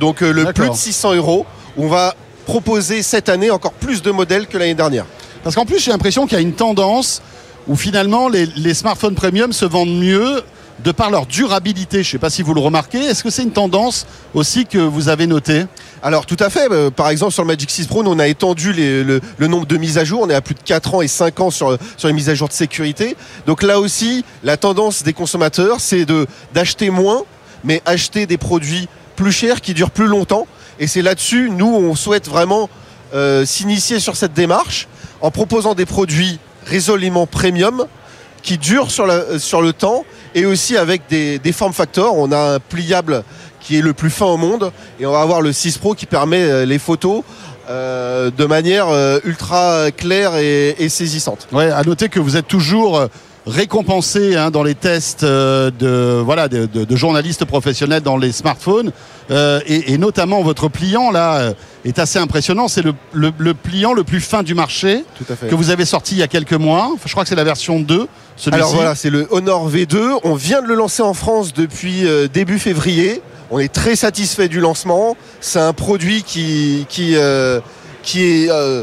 [0.00, 1.46] Donc euh, le plus de 600 euros.
[1.76, 2.14] On va
[2.46, 5.04] proposer cette année encore plus de modèles que l'année dernière.
[5.42, 7.22] Parce qu'en plus, j'ai l'impression qu'il y a une tendance
[7.68, 10.42] où finalement les, les smartphones premium se vendent mieux
[10.84, 12.02] de par leur durabilité.
[12.02, 12.98] Je ne sais pas si vous le remarquez.
[12.98, 15.64] Est-ce que c'est une tendance aussi que vous avez notée?
[16.02, 16.70] Alors tout à fait.
[16.70, 19.76] Euh, Par exemple sur le Magic 6 Pro, nous, on a étendu le, nombre de
[19.76, 20.20] mises à jour.
[20.22, 22.48] On est à plus de 4 ans et 5 ans sur, les mises à jour
[22.48, 23.16] de sécurité.
[23.46, 26.06] Donc là aussi, la tendance des consommateurs, c'est
[26.52, 27.22] d'acheter moins,
[27.64, 30.46] mais acheter des produits plus chers qui durent plus longtemps.
[30.78, 32.68] Et c'est là-dessus, nous, on souhaite vraiment
[33.14, 34.88] euh, s'initier sur cette démarche
[35.22, 37.86] en proposant des produits résolument premium
[38.42, 40.04] qui dure sur, la- sur le temps
[40.36, 42.16] et aussi avec des, des formes factors.
[42.16, 43.24] On a un pliable
[43.58, 44.70] qui est le plus fin au monde
[45.00, 47.24] et on va avoir le 6 Pro qui permet euh, les photos
[47.68, 51.48] euh, de manière euh, ultra claire et, saisissante.
[51.50, 53.08] Ouais, à noter que vous êtes toujours
[53.46, 58.32] récompensé hein, dans les tests euh, de, voilà, de, de- de journalistes professionnels dans les
[58.32, 58.92] smartphones.
[59.30, 61.52] Euh, et, et notamment votre pliant là euh,
[61.84, 62.68] est assez impressionnant.
[62.68, 65.04] C'est le, le- le pliant le plus fin du marché
[65.48, 66.90] que vous avez sorti il y a quelques mois.
[66.92, 68.06] Enfin, je crois que c'est la version 2.
[68.36, 68.54] Celui-ci.
[68.54, 70.18] Alors voilà, c'est le Honor V2.
[70.24, 73.22] On vient de le lancer en France depuis euh, début février.
[73.50, 75.16] On est très satisfait du lancement.
[75.40, 77.60] C'est un produit qui, qui, euh,
[78.02, 78.82] qui, est, euh,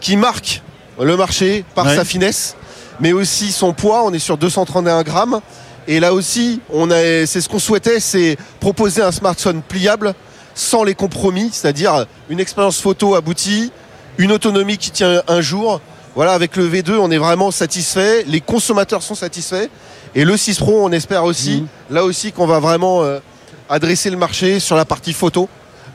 [0.00, 0.62] qui marque
[1.00, 1.94] le marché par Ouais.
[1.94, 2.56] sa finesse,
[3.00, 4.04] mais aussi son poids.
[4.04, 5.40] On est sur 231 grammes.
[5.86, 10.14] Et là aussi, on a, c'est ce qu'on souhaitait, c'est proposer un smartphone pliable
[10.54, 13.72] sans les compromis, c'est-à-dire une expérience photo aboutie,
[14.18, 15.80] une autonomie qui tient un jour.
[16.14, 18.24] Voilà, avec le V2, on est vraiment satisfait.
[18.26, 19.68] Les consommateurs sont satisfaits.
[20.14, 23.20] Et le 6 Pro, on espère aussi, là aussi, qu'on va vraiment euh,
[23.68, 25.48] adresser le marché sur la partie photo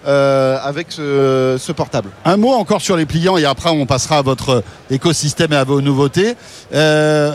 [0.08, 2.10] euh, avec ce, ce portable.
[2.26, 5.64] Un mot encore sur les pliants et après on passera à votre écosystème et à
[5.64, 6.36] vos nouveautés.
[6.74, 7.34] Euh,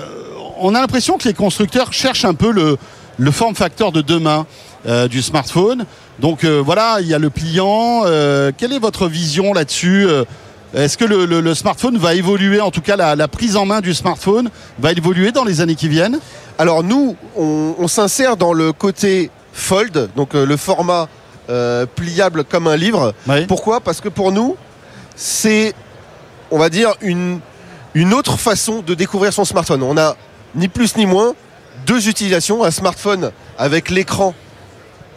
[0.61, 2.77] on a l'impression que les constructeurs cherchent un peu le,
[3.17, 4.47] le form factor de demain
[4.87, 5.85] euh, du smartphone.
[6.19, 8.03] Donc euh, voilà, il y a le pliant.
[8.07, 10.07] Euh, quelle est votre vision là-dessus
[10.75, 13.65] Est-ce que le, le- le smartphone va évoluer, en tout cas la, la prise en
[13.67, 14.51] main du smartphone
[14.81, 16.19] va évoluer dans les années qui viennent?
[16.59, 21.09] Alors nous, on, on s'insère dans le côté fold, donc euh, le format
[21.51, 23.15] euh, pliable comme un livre.
[23.27, 23.47] Oui.
[23.47, 23.81] Pourquoi?
[23.81, 24.57] Parce que pour nous,
[25.17, 25.75] c'est,
[26.51, 27.41] on va dire, une,
[27.95, 29.83] une autre façon de découvrir son smartphone.
[29.83, 30.17] On a
[30.55, 31.35] ni plus ni moins
[31.87, 34.35] deux utilisations, un smartphone avec l'écran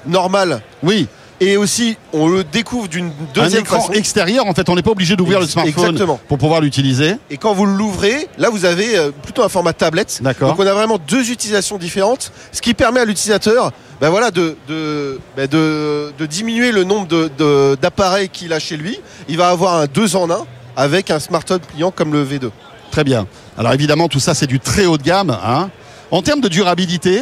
[0.06, 1.08] normal Oui,
[1.42, 3.92] et aussi on le découvre d'une un deuxième écran façon.
[3.94, 6.20] extérieur, en fait, on n'est pas obligé d'ouvrir le smartphone exactement.
[6.30, 7.16] pour pouvoir l'utiliser.
[7.30, 10.20] Et quand vous l'ouvrez, là vous avez euh, plutôt un format tablette.
[10.22, 10.50] D'accord.
[10.50, 14.56] Donc on a vraiment deux utilisations différentes, ce qui permet à l'utilisateur ben voilà, de,
[14.68, 17.30] de, ben de, de diminuer le nombre
[17.76, 19.00] d'appareils qu'il a chez lui.
[19.28, 20.38] Il va avoir un 2 en 1
[20.76, 22.50] avec un smartphone pliant comme le V2.
[22.92, 23.28] Très bien.
[23.58, 25.30] Alors évidemment, tout ça, c'est du très haut de gamme.
[25.44, 25.70] hein.
[26.10, 27.22] En termes de durabilité,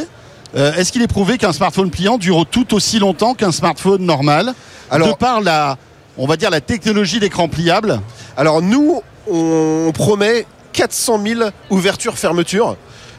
[0.56, 4.52] euh, est-ce qu'il est prouvé qu'un smartphone pliant dure tout aussi longtemps qu'un smartphone normal?
[4.90, 5.76] Alors- De par la,
[6.18, 8.00] on va dire, la technologie d'écran pliable.
[8.36, 11.40] Alors nous, on promet 400 000
[11.70, 12.76] ouvertures-fermetures.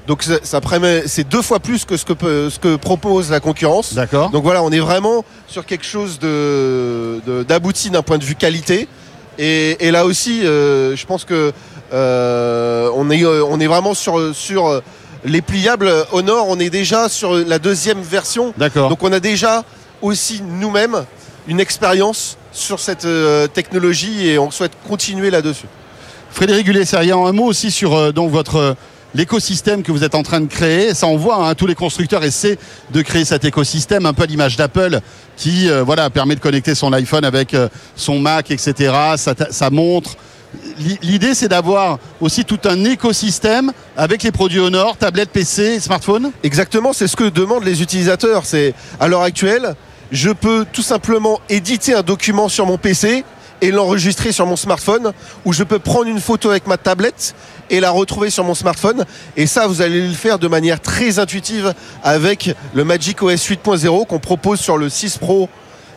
[0.08, 0.60] Donc ça, ça
[1.06, 3.94] c'est deux fois plus que ce que, peut- ce que propose la concurrence.
[3.94, 4.30] D'accord.
[4.32, 8.88] Donc voilà, on est vraiment sur quelque chose de- d'abouti d'un point de vue qualité.
[9.38, 11.54] Et, et là aussi, euh, je pense que
[11.94, 14.82] euh, on, est, on est vraiment sur, sur
[15.24, 16.47] les pliables Honor.
[16.49, 18.53] On est déjà sur la deuxième version.
[18.57, 18.89] D'accord.
[18.89, 19.63] Donc on a déjà
[20.01, 21.05] aussi nous-mêmes
[21.47, 25.67] une expérience sur cette euh, technologie et on souhaite continuer là-dessus.
[26.32, 28.74] Frédéric Gullet-Serrian, un mot aussi sur euh, donc votre euh,
[29.13, 30.93] l'écosystème que vous êtes en train de créer.
[30.93, 32.57] Ça, on voit, hein, tous les constructeurs essaient
[32.91, 34.99] de créer cet écosystème, un peu à l'image d'Apple,
[35.38, 38.93] qui euh, voilà permet de connecter son iPhone avec euh, son Mac, etc.
[39.17, 40.15] Ça montre.
[40.78, 46.32] L'i- L'idée, c'est d'avoir aussi tout un écosystème avec les produits Honor, tablettes, PC, smartphone.
[46.43, 48.45] Exactement, c'est ce que demandent les utilisateurs.
[48.45, 49.76] C'est à l'heure actuelle,
[50.12, 53.24] je peux tout simplement éditer un document sur mon PC
[53.64, 55.14] et l'enregistrer sur mon smartphone,
[55.45, 57.36] ou je peux prendre une photo avec ma tablette
[57.70, 59.06] et la retrouver sur mon smartphone.
[59.38, 61.74] Et ça, vous allez le faire de manière très intuitive
[62.04, 65.47] avec le Magic OS 8.0 qu'on propose sur le 6 Pro,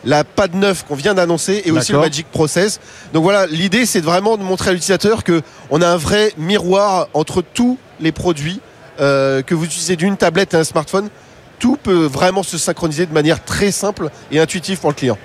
[0.05, 1.99] la Pad 9 qu'on vient d'annoncer et aussi le.
[1.99, 2.79] Magic Pro 16.
[3.13, 7.07] Donc voilà, l'idée c'est vraiment de montrer à l'utilisateur que on a un vrai miroir
[7.13, 8.59] entre tous les produits
[8.99, 11.09] euh, que vous utilisez d'une tablette et un smartphone.
[11.59, 15.17] Tout peut vraiment se synchroniser de manière très simple et intuitive pour le client.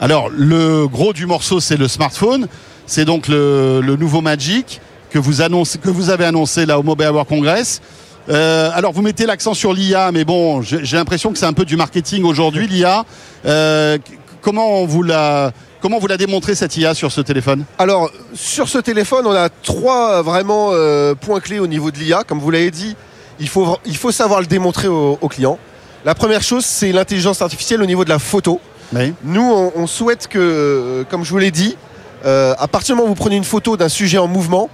[0.00, 2.48] Alors, le gros du morceau, c'est le smartphone.
[2.86, 6.82] C'est donc le, le nouveau Magic que vous, annoncez, que vous avez annoncé là au
[6.82, 7.80] Mobile World Congress.
[8.28, 11.52] Euh, alors, vous mettez l'accent sur l'IA, mais bon, j'ai j'ai l'impression que c'est un
[11.52, 13.04] peu du marketing aujourd'hui, l'IA.
[13.46, 13.98] Euh,
[14.40, 17.64] comment vous l'a comment vous l'a démontré cette IA sur ce téléphone?
[17.78, 21.98] Alors, sur ce téléphone, on a trois euh, vraiment euh, points clés au niveau de
[21.98, 22.24] l'IA.
[22.26, 22.96] Comme vous l'avez dit,
[23.40, 25.58] il faut, il faut savoir le démontrer au, au client.
[26.04, 28.60] La première chose, c'est l'intelligence artificielle au niveau de la photo.
[28.92, 29.12] Oui.
[29.22, 31.76] Nous, on, on souhaite que, euh, comme je vous l'ai dit,
[32.24, 34.70] euh, à partir du moment où vous prenez une photo d'un sujet en mouvement,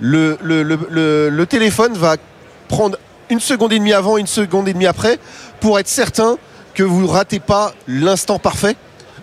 [0.00, 2.16] le, le- le- le- le téléphone va
[2.68, 2.96] prendre
[3.28, 5.18] une seconde et demie avant, une seconde et demie après,
[5.60, 6.36] pour être certain
[6.74, 8.76] que vous ne ratez pas l'instant parfait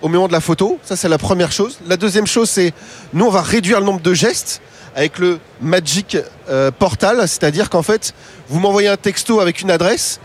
[0.03, 0.77] au moment de la photo.
[0.83, 1.79] Ça, c'est la première chose.
[1.87, 2.73] La deuxième chose, c'est
[3.13, 4.61] nous, on va réduire le nombre de gestes
[4.95, 6.17] avec le Magic
[6.49, 8.13] euh, Portal, c'est-à-dire qu'en fait,
[8.49, 10.19] vous m'envoyez un texto avec une adresse,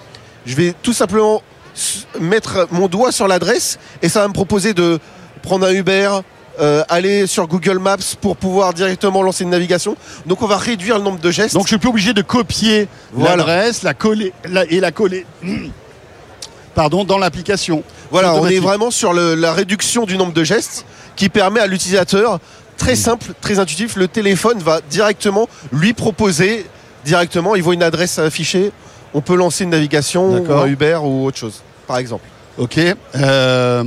[0.45, 1.43] je vais tout simplement
[2.21, 4.99] mettre mon doigt sur l'adresse et ça va me proposer de
[5.43, 6.11] prendre un Uber,
[6.61, 9.97] euh, aller sur Google Maps pour pouvoir directement lancer une navigation.
[10.27, 11.55] Donc on va réduire le nombre de gestes.
[11.55, 13.37] Donc je suis plus obligé de copier Voilà.
[13.37, 15.25] l'adresse, la coller la- et la coller.
[16.79, 17.83] Pardon, dans l'application.
[18.13, 21.67] Voilà, on est vraiment sur le- la réduction du nombre de gestes qui permet à
[21.67, 22.39] l'utilisateur,
[22.77, 26.65] très simple, très intuitif, le téléphone va directement lui proposer,
[27.05, 28.71] directement, il voit une adresse affichée,
[29.13, 32.25] on peut lancer une navigation, ou un Uber ou autre chose, par exemple.
[32.59, 32.79] Ok.
[33.17, 33.85] Euh,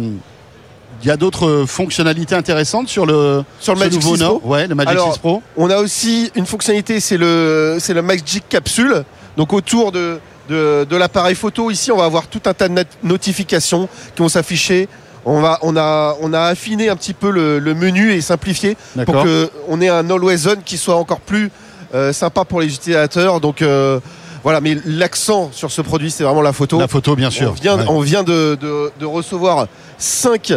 [1.01, 4.49] Il y a d'autres fonctionnalités intéressantes sur le, Sur le Magic nouveau 6 Nord Pro.
[4.49, 5.41] Ouais, le Magic Alors, 6 Pro.
[5.55, 9.05] On a aussi une fonctionnalité, c'est le, c'est le Magic Capsule.
[9.37, 10.19] Donc autour de,
[10.49, 14.21] de, de l'appareil photo, ici, on va avoir tout un tas de not- notifications qui
[14.21, 14.87] vont s'afficher.
[15.25, 18.75] On, va, on, a, on a affiné un petit peu le, le menu et simplifié
[19.05, 21.51] pour qu'on ait un Always On qui soit encore plus
[21.93, 23.39] euh, sympa pour les utilisateurs.
[23.39, 23.99] Donc euh,
[24.43, 26.79] voilà, mais l'accent sur ce produit, c'est vraiment la photo.
[26.79, 27.51] La photo, bien sûr.
[27.51, 27.85] On vient, Ouais.
[27.87, 29.67] on vient de, de- de recevoir
[29.99, 30.53] 5,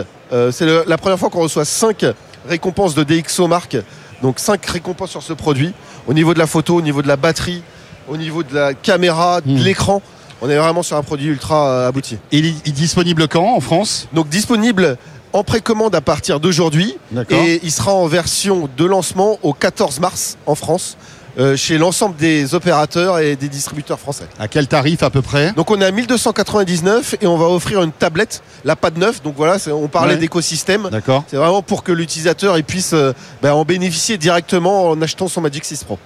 [0.50, 2.06] c'est le- la première fois qu'on reçoit 5
[2.48, 3.76] récompenses de DxO Mark.
[4.22, 5.74] Donc 5 récompenses sur ce produit.
[6.06, 7.62] Au niveau de la photo, au niveau de la batterie,
[8.08, 9.56] au niveau de la caméra, de Hmm.
[9.56, 10.02] l'écran.
[10.42, 12.18] On est vraiment sur un produit ultra euh, abouti.
[12.32, 14.08] Il est il est disponible quand en France?
[14.12, 14.96] Donc disponible
[15.32, 16.96] en précommande à partir d'aujourd'hui.
[17.30, 20.96] Et il sera en version de lancement au 14 mars en France.
[21.36, 24.26] euh, chez l'ensemble des opérateurs et des distributeurs français.
[24.38, 25.50] À quel tarif à peu près?
[25.56, 29.20] Donc on est à 1299 et on va offrir une tablette, la Pad 9.
[29.22, 30.20] Donc voilà, on parlait Ouais.
[30.20, 30.88] d'écosystème.
[30.92, 31.24] D'accord.
[31.26, 35.40] C'est vraiment pour que l'utilisateur il puisse euh, ben, en bénéficier directement en achetant son
[35.40, 35.98] Magic 6 Pro.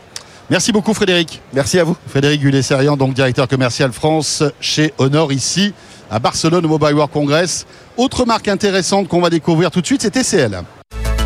[0.50, 1.42] Merci beaucoup Frédéric.
[1.52, 1.96] Merci à vous.
[2.08, 5.74] Frédéric Gullet-Serian, donc directeur commercial France chez Honor ici
[6.10, 7.66] à Barcelone au Mobile World Congress.
[7.98, 10.62] Autre marque intéressante qu'on va découvrir tout de suite, c'est TCL.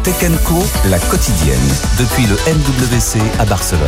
[0.03, 0.15] Tech
[0.45, 0.55] Co,
[0.91, 1.57] la quotidienne,
[2.01, 3.87] depuis le MWC à Barcelone.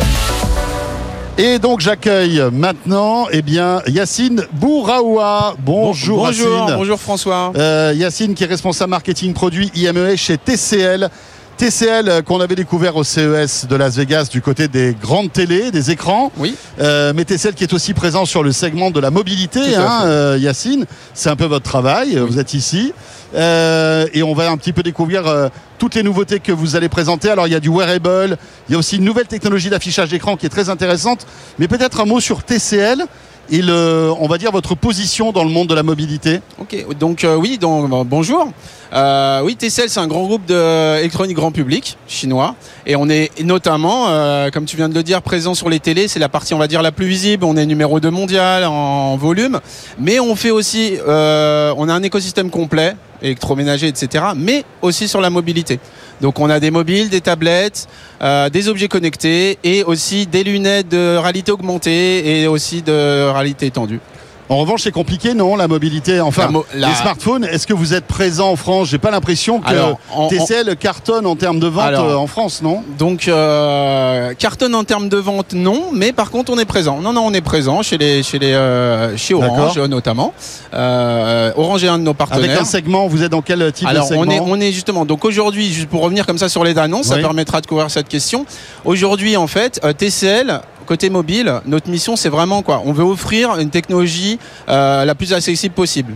[1.37, 5.55] Et donc j'accueille maintenant eh bien, Yacine Bouraoua.
[5.59, 6.75] Bonjour, Bonjour, Yacine.
[6.77, 7.51] bonjour François.
[7.57, 11.09] Euh, Yacine qui est responsable marketing produit IMES chez TCL.
[11.57, 15.71] TCL euh, qu'on avait découvert au CES de Las Vegas du côté des grandes télés,
[15.71, 16.31] des écrans.
[16.37, 16.55] Oui.
[16.79, 20.37] Euh, mais TCL qui est aussi présent sur le segment de la mobilité, hein, euh,
[20.39, 20.85] Yacine.
[21.13, 22.93] C'est un peu votre travail, vous êtes ici.
[23.35, 26.89] Euh, et on va un petit peu découvrir euh, toutes les nouveautés que vous allez
[26.89, 27.29] présenter.
[27.29, 28.37] Alors il y a du wearable,
[28.69, 31.25] il y a aussi une nouvelle technologie d'affichage d'écran qui est très intéressante.
[31.59, 33.03] Mais peut-être un mot sur TCL
[33.51, 36.41] et le, on va dire votre position dans le monde de la mobilité.
[36.59, 38.51] Ok, donc euh, oui, donc, bon, bonjour.
[38.93, 42.55] Euh, oui, TCL, c'est un grand groupe d'électronique grand public chinois.
[42.85, 46.07] Et on est notamment, euh, comme tu viens de le dire, présent sur les télés.
[46.07, 47.45] C'est la partie, on va dire, la plus visible.
[47.45, 49.59] On est numéro 2 mondial en volume.
[49.99, 54.23] Mais on fait aussi, euh, on a un écosystème complet, électroménager, etc.
[54.35, 55.79] Mais aussi sur la mobilité.
[56.21, 57.87] Donc on a des mobiles, des tablettes,
[58.21, 63.67] euh, des objets connectés et aussi des lunettes de réalité augmentée et aussi de réalité
[63.67, 63.99] étendue.
[64.47, 66.21] En revanche, c'est compliqué, non, la mobilité.
[66.21, 67.45] Enfin, La mo- la- les smartphones.
[67.45, 68.89] Est-ce que vous êtes présent en France?
[68.89, 72.27] J'ai pas l'impression que Alors, en- TCL cartonne en termes de vente Alors, euh, en
[72.27, 72.83] France, non?
[72.99, 76.99] Donc euh, cartonne en termes de vente non, mais par contre on est présent.
[77.01, 80.33] Non non on est présent chez les chez les euh, chez Orange notamment.
[80.73, 82.61] Euh, Orange est un de nos Avec partenaires.
[82.61, 85.05] un segment, vous êtes dans quel type Alors de segment on est on est justement
[85.05, 88.07] donc aujourd'hui juste pour revenir comme ça sur les annonces, ça permettra de couvrir cette
[88.09, 88.45] question.
[88.83, 92.81] Aujourd'hui en fait TCL côté mobile, notre mission c'est vraiment quoi?
[92.85, 96.13] On veut offrir une technologie euh, la plus accessible possible.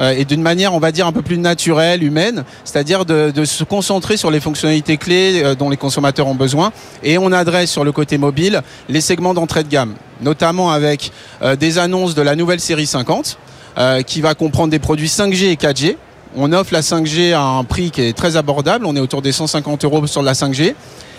[0.00, 3.62] Euh, et d'une manière, on va dire, un peu plus naturelle, humaine, c'est-à-dire de, se
[3.62, 6.72] concentrer sur les fonctionnalités clés euh, dont les consommateurs ont besoin.
[7.02, 11.12] Et on adresse sur le côté mobile les segments d'entrée de gamme, notamment avec
[11.58, 13.36] des annonces de la nouvelle série 50,
[13.78, 15.96] euh, qui va comprendre des produits 5G et 4G.
[16.36, 19.32] On offre la 5G à un prix qui est très abordable, on est autour des
[19.32, 20.74] 150 euros sur la 5G.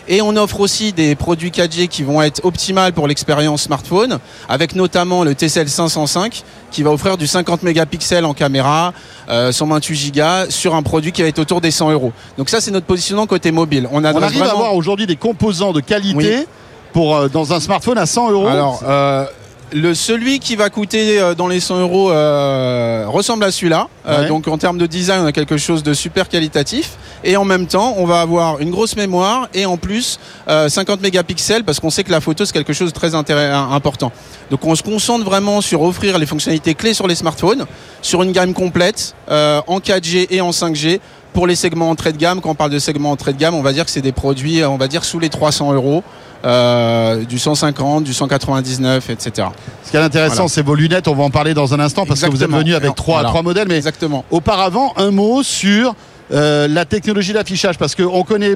[0.08, 4.76] Et on offre aussi des produits 4G qui vont être optimales pour l'expérience smartphone, avec
[4.76, 8.93] notamment le TCL 505 qui va offrir du 50 mégapixels en caméra,
[9.30, 12.12] euh, 128 Go sur un produit qui va être autour des 100 euros.
[12.38, 13.88] Donc ça c'est notre positionnement côté mobile.
[13.91, 16.45] On, On arrive à vraiment- avoir aujourd'hui des composants de qualité Oui.
[16.91, 18.47] pour euh, dans un smartphone à 100 euros.
[18.47, 19.26] Alors, euh,
[19.74, 23.88] le, celui qui va coûter euh, dans les 100 euros euh, ressemble à celui-là.
[24.05, 24.28] Euh, Ouais.
[24.28, 26.91] donc en termes de design, on a quelque chose de super qualitatif.
[27.24, 30.19] Et en même temps, on va avoir une grosse mémoire et en plus
[30.49, 34.11] euh, 50 mégapixels parce qu'on sait que la photo c'est quelque chose de très important.
[34.51, 37.65] Donc on se concentre vraiment sur offrir les fonctionnalités clés sur les smartphones,
[38.01, 40.99] sur une gamme complète en 4G et en 5G.
[41.34, 43.63] Pour les segments entrée de gamme, quand on parle de segments entrée de gamme, on
[43.63, 46.03] va dire que c'est des produits, on va dire sous les 300 euros,
[46.46, 49.48] euh, du 150, du 199, etc.
[49.84, 50.50] Ce qui est intéressant, Voilà.
[50.50, 51.08] c'est vos lunettes.
[51.08, 53.68] On va en parler dans un instant parce que vous êtes venu avec trois modèles.
[53.68, 54.26] Mais Exactement.
[54.32, 55.96] auparavant, un mot sur
[56.32, 58.56] euh, la technologie d'affichage parce qu'on connaît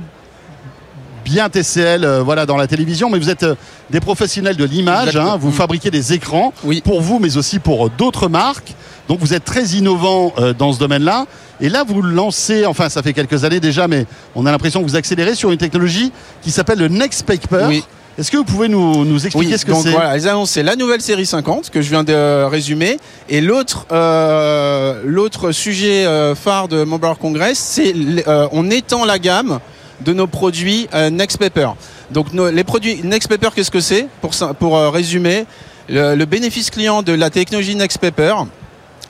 [1.28, 3.56] bien TCL euh, voilà, dans la télévision, mais vous êtes euh,
[3.90, 5.18] des professionnels de l'image.
[5.18, 5.38] Hein.
[5.40, 5.54] vous Mm.
[5.54, 6.82] fabriquez des écrans Oui.
[6.82, 8.74] pour vous, mais aussi pour d'autres marques.
[9.10, 11.26] Donc vous êtes très innovant euh, dans ce domaine-là.
[11.60, 14.06] Et là, vous lancez, enfin ça fait quelques années déjà, mais
[14.36, 16.12] on a l'impression que vous accélérez sur une technologie
[16.42, 17.66] qui s'appelle le Next Paper.
[17.68, 17.84] Oui.
[18.18, 19.92] Est-ce que vous pouvez nous, nous expliquer Oui, ce que c'est?
[19.92, 22.98] voilà, ils annoncent la nouvelle série 50 que je viens de euh, résumer.
[23.30, 27.94] Et l'autre, euh, l'autre sujet euh, phare de Mobile Congress, c'est
[28.28, 29.60] euh, on étend la gamme
[30.02, 31.70] de nos produits euh, Next Paper.
[32.12, 35.46] Donc les produits Next Paper, qu'est-ce que c'est Pour, euh, résumer,
[35.90, 38.36] le, bénéfice client de la technologie Next Paper,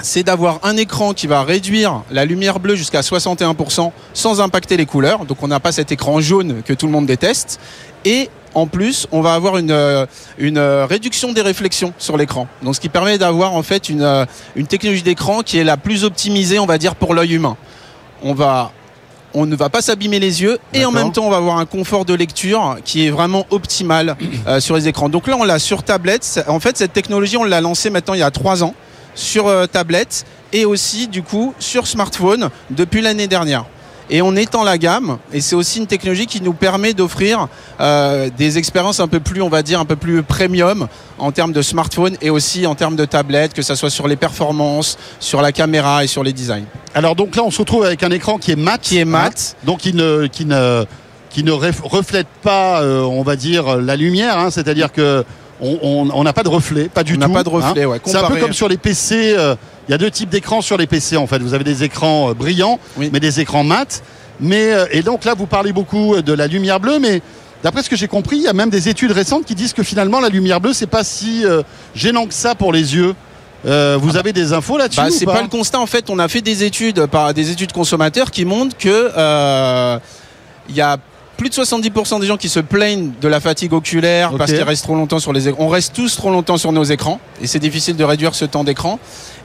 [0.02, 4.86] c'est d'avoir un écran qui va réduire la lumière bleue jusqu'à 61% sans impacter les
[4.86, 5.26] couleurs.
[5.26, 7.60] Donc on n'a pas cet écran jaune que tout le monde déteste.
[8.06, 10.06] Et en plus, on va avoir une, euh,
[10.38, 12.48] une réduction des réflexions sur l'écran.
[12.64, 14.26] Donc ce qui permet d'avoir en fait une,
[14.56, 17.58] une technologie d'écran qui est la plus optimisée, on va dire, pour l'œil humain.
[18.24, 18.72] On va
[19.38, 21.68] on ne va pas s'abîmer les yeux et en même temps on va avoir un
[21.68, 24.18] confort de lecture qui est vraiment optimal
[24.48, 25.10] euh, sur les écrans.
[25.10, 26.44] Donc là on l'a sur tablette.
[26.48, 28.74] En fait cette technologie on l'a lancée maintenant il y a trois ans
[29.14, 33.66] sur euh, tablette et aussi du coup sur smartphone depuis l'année dernière.
[34.10, 37.48] Et on étend la gamme et c'est aussi une technologie qui nous permet d'offrir
[37.82, 40.88] euh, des expériences un peu plus, on va dire, un peu plus premium
[41.18, 44.16] en termes de smartphone et aussi en termes de tablette, que ça soit sur les
[44.16, 46.66] performances, sur la caméra et sur les designs.
[46.96, 48.80] Alors donc là, on se retrouve avec un écran qui est mat.
[48.82, 49.56] Qui est mat.
[49.58, 50.86] hein, donc qui ne, qui ne,
[51.30, 54.38] qui ne ref- reflète pas, euh, on va dire, la lumière.
[54.40, 55.26] hein, C'est-à-dire que
[55.62, 57.22] on- n'a pas de reflet, pas du On tout.
[57.22, 57.88] n'a pas de reflet, hein.
[57.88, 58.02] ouais.
[58.06, 59.34] C'est un peu comme sur les PC.
[59.38, 59.56] euh,
[59.88, 61.40] Il y a deux types d'écrans sur les PC en fait.
[61.40, 63.10] Vous avez des écrans euh, brillants, Oui.
[63.14, 64.04] mais des écrans mat.
[64.40, 67.22] Mais euh, et donc là, vous parlez beaucoup de la lumière bleue, mais
[67.64, 69.84] d'après ce que j'ai compris, il y a même des études récentes qui disent que
[69.84, 71.64] finalement la lumière bleue, c'est pas si euh,
[71.96, 73.16] gênant que ça pour les yeux.
[73.66, 75.80] Euh, vous avez des infos là-dessus Bah, c'est pas le constat.
[75.80, 79.98] En fait, on a fait des études par des études consommateurs qui montrent que euh,
[80.70, 80.98] il y a
[81.38, 84.84] plus de 70% des gens qui se plaignent de la fatigue oculaire parce qu'ils restent
[84.84, 85.64] trop longtemps sur les écrans.
[85.64, 88.64] On reste tous trop longtemps sur nos écrans et c'est difficile de réduire ce temps
[88.64, 89.00] d'écran.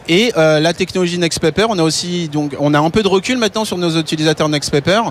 [0.08, 3.08] Et euh, la technologie Next Paper, on a aussi donc on a un peu de
[3.08, 5.02] recul maintenant sur nos utilisateurs Next Paper.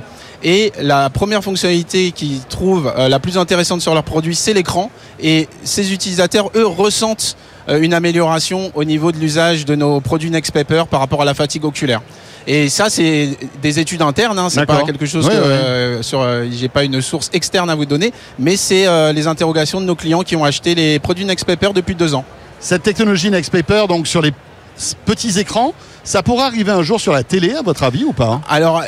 [0.44, 4.92] Et la première fonctionnalité qu'ils trouvent euh, la plus intéressante sur leur produit, c'est l'écran.
[5.22, 7.38] Et ces utilisateurs, eux, ressentent
[7.70, 11.26] euh, une amélioration au niveau de l'usage de nos produits Next Paper par rapport à
[11.26, 12.02] la fatigue oculaire.
[12.48, 13.30] Et ça, c'est
[13.62, 16.22] des études internes, hein, c'est pas quelque chose que euh, sur.
[16.22, 19.86] euh, J'ai pas une source externe à vous donner, mais c'est euh, les interrogations de
[19.86, 22.26] nos clients qui ont acheté les produits Next Paper depuis deux ans.
[22.60, 24.34] Cette technologie Next Paper, donc sur les
[25.06, 25.74] petits écrans,
[26.04, 28.42] ça pourra arriver un jour sur la télé, à votre avis, ou pas?
[28.50, 28.82] Alors,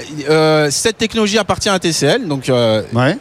[0.71, 3.17] cette technologie appartient à TCL, donc Ouais.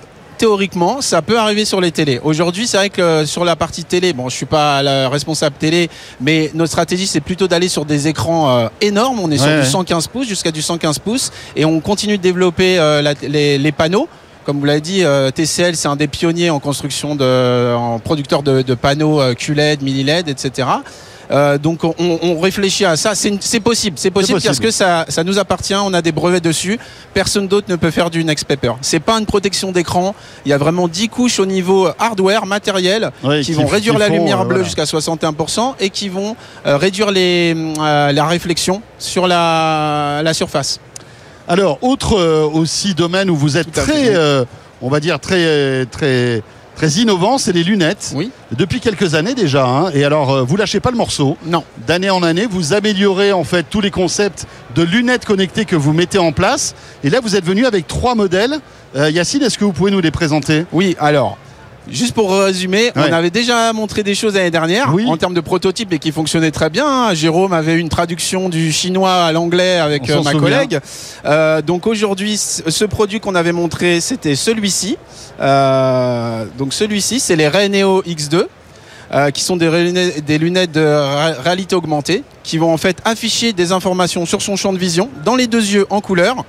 [0.46, 2.20] Théoriquement, ça peut arriver sur les télés.
[2.24, 5.54] Aujourd'hui, c'est vrai que euh, sur la partie télé, bon, je suis pas la responsable
[5.56, 5.88] télé,
[6.20, 9.20] mais notre stratégie, c'est plutôt d'aller sur des écrans euh, énormes.
[9.20, 9.64] On est sur Ouais, du ouais.
[9.70, 13.70] 115 pouces jusqu'à du 115 pouces, et on continue de développer euh, la- les, les
[13.72, 14.08] panneaux.
[14.44, 15.04] Comme vous l'avez dit,
[15.36, 20.02] TCL, c'est un des pionniers en construction de, en producteur de, de panneaux QLED, mini
[20.02, 20.66] LED, etc.
[21.32, 23.14] Euh, donc on, on réfléchit à ça.
[23.14, 23.30] C'est
[23.60, 24.42] possible, c'est possible, possible.
[24.44, 25.74] parce que ça, ça nous appartient.
[25.74, 26.78] On a des brevets dessus.
[27.14, 28.72] Personne d'autre ne peut faire du Next Paper.
[28.82, 30.14] C'est pas une protection d'écran.
[30.44, 34.00] Il y a vraiment 10 couches au niveau hardware, matériel, Ouais, qui vont réduire qui
[34.00, 34.64] la font, lumière euh, bleue voilà.
[34.64, 40.80] jusqu'à 61% et qui vont euh, réduire les, la réflexion sur la, la surface.
[41.48, 44.44] Alors, autre euh, aussi domaine où vous êtes très, euh,
[44.80, 46.42] on va dire très, très,
[46.76, 48.12] très innovant, c'est les lunettes.
[48.14, 48.30] Oui.
[48.56, 49.66] Depuis quelques années déjà.
[49.66, 49.90] hein.
[49.94, 51.36] Et alors, euh, vous lâchez pas le morceau.
[51.46, 51.64] Non.
[51.86, 55.92] D'année en année, vous améliorez en fait tous les concepts de lunettes connectées que vous
[55.92, 56.74] mettez en place.
[57.04, 58.58] Et là, vous êtes venu avec trois modèles.
[58.96, 60.66] Euh, Yacine, est-ce que vous pouvez nous les présenter?
[60.72, 61.38] Oui, alors.
[61.90, 63.02] Juste pour résumer, Ouais.
[63.08, 65.04] on avait déjà montré des choses l'année dernière Oui.
[65.08, 67.12] en termes de prototypes et qui fonctionnaient très bien.
[67.12, 70.78] Jérôme avait une traduction du chinois à l'anglais avec euh, ma collègue.
[71.24, 74.96] Euh, donc aujourd'hui, ce produit qu'on avait montré, c'était celui-ci.
[75.40, 78.46] Euh, donc celui-ci, c'est les Ray Neo X2.
[79.14, 82.96] euh, qui sont des lunettes, des lunettes de ré- réalité augmentée, qui vont en fait
[83.04, 86.46] afficher des informations sur son champ de vision dans les deux yeux en couleur,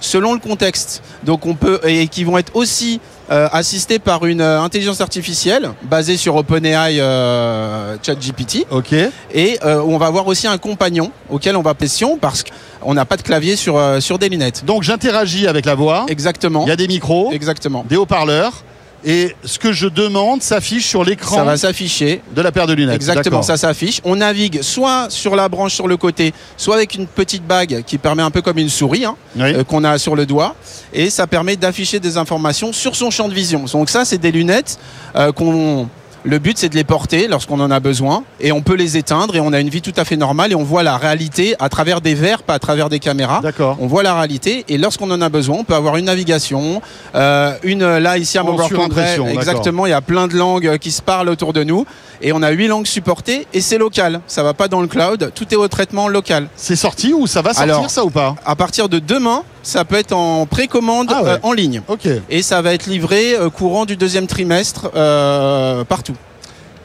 [0.00, 1.02] selon le contexte.
[1.24, 3.00] Donc on peut et qui vont être aussi
[3.30, 8.92] euh, assistés par une euh, intelligence artificielle basée sur OpenAI euh, ChatGPT Ok.
[9.32, 13.04] et euh, on va avoir aussi un compagnon auquel on va pression parce qu'on n'a
[13.04, 14.64] pas de clavier sur euh, sur des lunettes.
[14.64, 16.06] Donc j'interagis avec la voix.
[16.08, 16.64] Exactement.
[16.66, 17.84] Il y a des micros, Exactement.
[17.88, 18.62] des haut-parleurs.
[19.08, 22.20] Et ce que je demande s'affiche sur Ça l'écran va s'afficher.
[22.34, 22.96] de la paire de lunettes.
[22.96, 24.00] Exactement, ça s'affiche.
[24.04, 27.98] On navigue soit sur la branche sur le côté, soit avec une petite bague qui
[27.98, 29.54] permet un peu comme une souris hein, Oui.
[29.54, 30.56] euh, qu'on a sur le doigt,
[30.92, 33.64] et ça permet d'afficher des informations sur son champ de vision.
[33.72, 34.76] Donc ça, c'est des lunettes
[35.14, 35.88] euh, qu'on
[36.24, 39.36] Le but, c'est de les porter lorsqu'on en a besoin et on peut les éteindre
[39.36, 41.68] et on a une vie tout à fait normale et on voit la réalité à
[41.68, 43.40] travers des verres, pas à travers des caméras.
[43.42, 43.76] D'accord.
[43.80, 46.82] On voit la réalité et lorsqu'on en a besoin, on peut avoir une navigation,
[47.14, 49.28] euh, une là ici à d'accord.
[49.28, 51.86] Exactement, il y a plein de langues qui se parlent autour de nous
[52.20, 54.20] et on a huit langues supportées et c'est local.
[54.26, 56.48] Ça va pas dans le cloud, tout est au traitement local.
[56.56, 58.34] C'est sorti ou ça va sortir Alors, ça ou pas?
[58.44, 61.28] À partir de demain, ça peut être en précommande Ah ouais.
[61.30, 61.82] euh, en ligne
[62.30, 66.14] et ça va être livré euh, courant du deuxième trimestre euh, partout.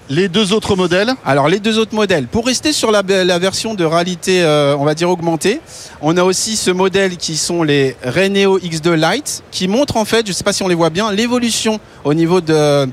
[0.09, 3.75] Les deux autres modèles Alors les deux autres modèles, pour rester sur la, la version
[3.75, 4.43] de réalité,
[4.77, 5.61] on va dire augmentée,
[6.01, 10.25] on a aussi ce modèle qui sont les Reneo X2 Lite, qui montrent en fait,
[10.25, 12.87] je ne sais pas si on les voit bien, l'évolution au niveau de,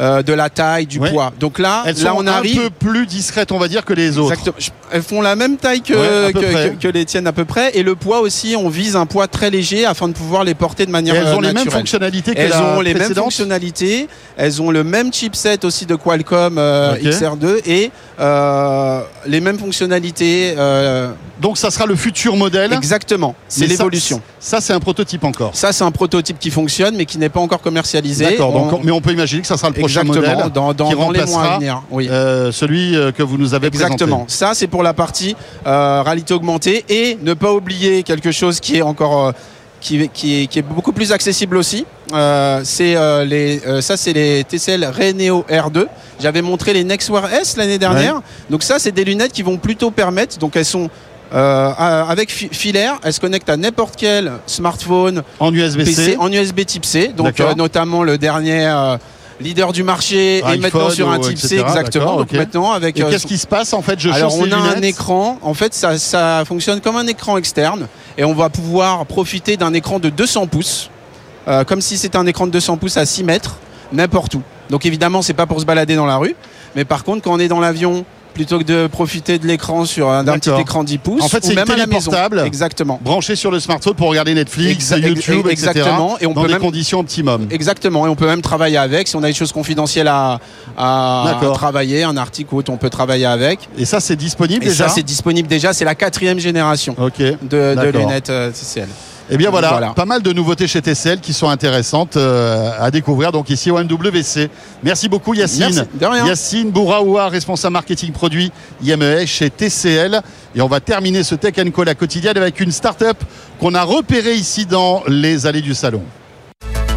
[0.00, 1.10] euh, de la taille, du Ouais.
[1.12, 1.32] poids.
[1.38, 2.60] Donc là, Elles là sont on un arrive.
[2.62, 4.32] peu plus discrètes, on va dire, que les autres.
[4.32, 4.56] Exactement.
[4.92, 6.70] Elles font la même taille que, Ouais, à peu que, près.
[6.70, 7.70] que- que les tiennes à peu près.
[7.76, 10.84] Et le poids aussi, on vise un poids très léger afin de pouvoir les porter
[10.84, 11.78] de Et manière elles euh, ont les mêmes naturelle.
[11.80, 15.94] fonctionnalités que Elles la ont les mêmes fonctionnalités, elles ont le même chipset aussi de
[15.96, 17.00] Qualcomm euh, Ok.
[17.02, 17.90] XR2 et
[18.20, 20.54] euh, les mêmes fonctionnalités.
[20.56, 21.10] euh,
[21.40, 22.72] Donc ça sera le futur modèle.
[22.72, 24.20] exactement, c'est ça- l'évolution.
[24.40, 25.50] Ça, c'est un prototype encore.
[25.54, 28.24] Ça, c'est un prototype qui fonctionne mais qui n'est pas encore commercialisé.
[28.24, 28.54] D'accord.
[28.54, 30.94] On- Mais on peut imaginer que ça sera le prochain Exactement, modèle dans, dans- qui
[30.96, 31.82] dans les mois à venir.
[31.90, 32.08] Oui.
[32.52, 34.24] celui que vous nous avez Exactement.
[34.28, 35.36] Ça, c'est pour la partie
[35.66, 39.32] euh, réalité augmentée et ne pas oublier quelque chose qui est encore euh,
[39.80, 41.84] qui, qui est, qui est beaucoup plus accessible aussi.
[42.12, 45.86] Euh, c'est euh, les euh, ça c'est les TCL Reneo R2.
[46.20, 48.20] J'avais montré les Nextwear S l'année dernière.
[48.50, 50.38] Donc ça c'est des lunettes qui vont plutôt permettre.
[50.38, 50.88] Donc elles sont
[51.30, 55.22] avec fi- filaire, elles se connectent à n'importe quel smartphone.
[55.40, 56.16] En USB-C.
[56.18, 57.08] En USB Type C.
[57.14, 58.64] Donc notamment le dernier
[59.40, 62.16] leader du marché iPhone et maintenant sur un Type C exactement.
[62.16, 64.82] Donc maintenant avec euh, qu'est-ce qui se passe en fait Je alors on a un
[64.82, 67.88] écran, en fait ça, ça fonctionne comme un écran externe.
[68.18, 70.90] Et on va pouvoir profiter d'un écran de 200 pouces,
[71.48, 73.56] euh, comme si c'était un écran de 200 pouces à 6 mètres,
[73.92, 74.42] n'importe où.
[74.70, 76.34] Donc évidemment c'est pas pour se balader dans la rue,
[76.74, 78.04] mais par contre quand on est dans l'avion,
[78.36, 81.38] plutôt que de profiter de l'écran sur un d'un petit écran 10 pouces, En fait,
[81.38, 81.84] ou c'est même maison.
[81.86, 82.42] téléportable.
[82.44, 83.00] Exactement.
[83.02, 85.70] branché sur le smartphone pour regarder Netflix, Exa- YouTube, etc.
[85.70, 86.18] exactement.
[86.20, 87.46] Et on dans peut des même- conditions optimum.
[87.50, 89.08] Exactement, et on peut même travailler avec.
[89.08, 90.38] Si on a des choses confidentielles à,
[91.54, 93.60] travailler, un article ou autre, on peut travailler avec.
[93.78, 95.72] Et ça, c'est disponible Et déjà ça, c'est disponible déjà.
[95.72, 96.94] C'est la quatrième génération
[97.48, 98.88] de, lunettes euh, TCL.
[99.30, 99.88] Eh bien voilà, Voilà.
[99.90, 103.78] pas mal de nouveautés chez TCL qui sont intéressantes euh, à découvrir donc ici au
[103.82, 104.48] MWC.
[104.84, 105.64] Merci beaucoup Yacine.
[105.74, 106.26] Merci, de rien.
[106.26, 110.20] Yacine Bouraoua, responsable marketing produit IMES chez TCL.
[110.54, 113.16] Et on va terminer ce Tech Co la quotidienne avec une start-up
[113.58, 116.02] qu'on a repérée ici dans les allées du salon.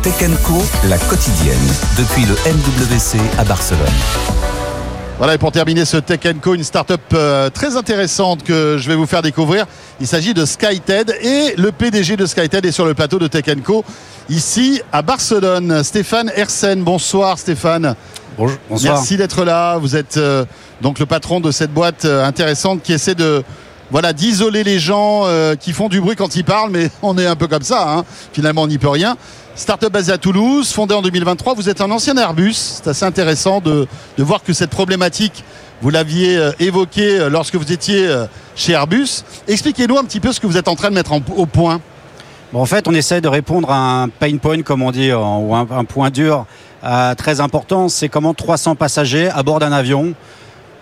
[0.03, 0.13] Tech
[0.45, 0.53] Co,
[0.87, 1.57] la quotidienne,
[1.97, 4.58] depuis le MWC à Barcelone.
[5.19, 8.95] Voilà, et pour terminer ce Tech Co, une start-up euh, très intéressante que je vais
[8.95, 9.65] vous faire découvrir.
[9.99, 13.43] Il s'agit de SkyTed et le PDG de SkyTed est sur le plateau de Tech
[13.61, 13.83] Co
[14.29, 15.83] ici à Barcelone.
[15.83, 17.97] Stéphane Hersen, bonsoir Stéphane.
[18.37, 18.93] Bonjour, bonsoir.
[18.93, 19.77] Merci d'être là.
[19.77, 20.45] Vous êtes euh,
[20.79, 23.43] donc le patron de cette boîte euh, intéressante qui essaie de
[23.91, 27.25] voilà d'isoler les gens euh, qui font du bruit quand ils parlent, mais on est
[27.25, 27.91] un peu comme ça.
[27.91, 28.05] hein.
[28.33, 29.17] Finalement, on n'y peut rien.
[29.55, 31.55] Startup basée à Toulouse, fondée en 2023.
[31.55, 32.53] Vous êtes un ancien Airbus.
[32.53, 33.87] C'est assez intéressant de,
[34.17, 35.43] de voir que cette problématique,
[35.81, 38.07] vous l'aviez euh, évoquée euh, lorsque vous étiez
[38.55, 39.23] chez Airbus.
[39.47, 41.81] Expliquez-nous un petit peu ce que vous êtes en train de mettre au point.
[42.53, 45.55] Bon, en fait, on essaie de répondre à un pain point, comme on dit, ou
[45.55, 46.45] un, point dur
[47.17, 47.89] très important.
[47.89, 50.15] C'est comment 300 passagers à bord d'un avion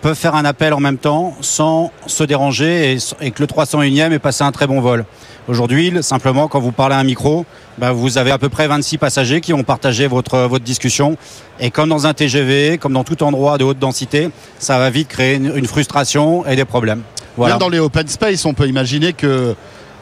[0.00, 4.18] peuvent faire un appel en même temps sans se déranger et, que le 301e ait
[4.18, 5.04] passé un très bon vol.
[5.48, 7.46] Aujourd'hui, le- simplement, quand vous parlez à un micro,
[7.78, 11.16] ben, vous avez à peu près 26 passagers qui vont partager votre, votre discussion.
[11.58, 15.08] Et comme dans un TGV, comme dans tout endroit de haute densité, ça va vite
[15.08, 17.02] créer une, frustration et des problèmes.
[17.36, 19.54] Dans les open space, on peut imaginer que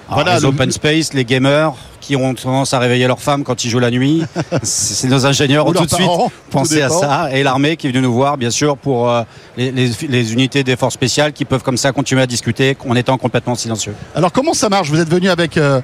[0.09, 3.43] Alors, voilà, les le- open space, les gamers qui ont tendance à réveiller leurs femmes
[3.43, 4.23] quand ils jouent la nuit.
[4.63, 6.09] C'est nos ingénieurs ont tout de suite
[6.51, 7.31] pensé à ça.
[7.33, 9.23] Et l'armée qui est venue nous voir, bien sûr, pour euh,
[9.57, 12.95] les, les- les unités des forces spéciales qui peuvent comme ça continuer à discuter en
[12.95, 13.95] étant complètement silencieux.
[14.15, 14.89] Alors comment ça marche?
[14.91, 15.81] Vous êtes venu avec euh,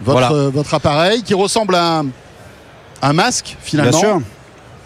[0.00, 0.32] votre, Voilà.
[0.32, 2.06] euh, votre appareil qui ressemble à un,
[3.02, 3.90] un masque finalement?
[3.90, 4.20] Bien sûr.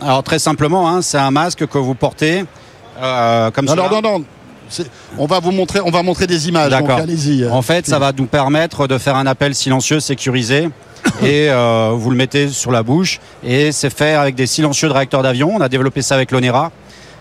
[0.00, 2.44] Alors très simplement, hein, c'est un masque que vous portez
[3.52, 3.72] comme ça.
[3.74, 4.24] Alors non non,
[5.18, 6.70] on va vous montrer, on va montrer des images.
[6.70, 6.98] D'accord.
[6.98, 7.48] allez-y.
[7.48, 10.68] En fait, ça va nous permettre de faire un appel silencieux sécurisé.
[11.22, 13.20] et euh, vous le mettez sur la bouche.
[13.44, 15.52] Et c'est fait avec des silencieux de réacteurs d'avion.
[15.54, 16.72] On a développé ça avec l'ONERA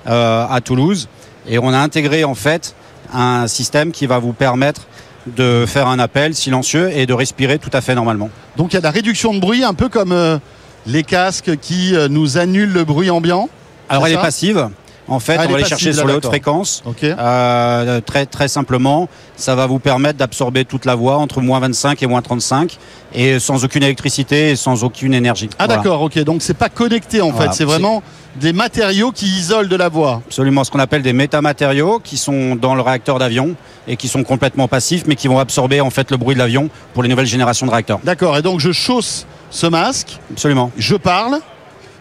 [0.07, 1.07] euh, à Toulouse.
[1.48, 2.76] Et on a intégré en fait
[3.14, 4.88] un système qui va vous permettre
[5.28, 8.30] de faire un appel silencieux et de respirer tout à fait normalement.
[8.56, 10.38] Donc il y a de la réduction de bruit, un peu comme euh,
[10.86, 13.49] les casques qui nous annulent le bruit ambiant.
[13.90, 14.69] Alors elle est passive.
[15.10, 16.84] En fait, Ah, on va chercher sur les hautes fréquences.
[16.86, 17.04] Ok.
[17.04, 22.02] Euh, très très simplement, ça va vous permettre d'absorber toute la voix entre moins 25
[22.04, 22.78] et moins 35
[23.14, 25.50] et sans aucune électricité et sans aucune énergie.
[25.60, 25.78] Ah Voilà.
[25.78, 26.20] d'accord, ok.
[26.20, 28.04] Donc c'est pas connecté en Voilà, fait, c'est vraiment
[28.36, 30.22] des matériaux qui isolent de la voix.
[30.28, 33.56] Absolument, ce qu'on appelle des métamatériaux qui sont dans le réacteur d'avion
[33.88, 36.70] et qui sont complètement passifs mais qui vont absorber en fait le bruit de l'avion
[36.94, 38.00] pour les nouvelles générations de réacteurs.
[38.04, 40.72] D'accord, et donc je chausse ce masque, Absolument.
[40.78, 41.40] je parle,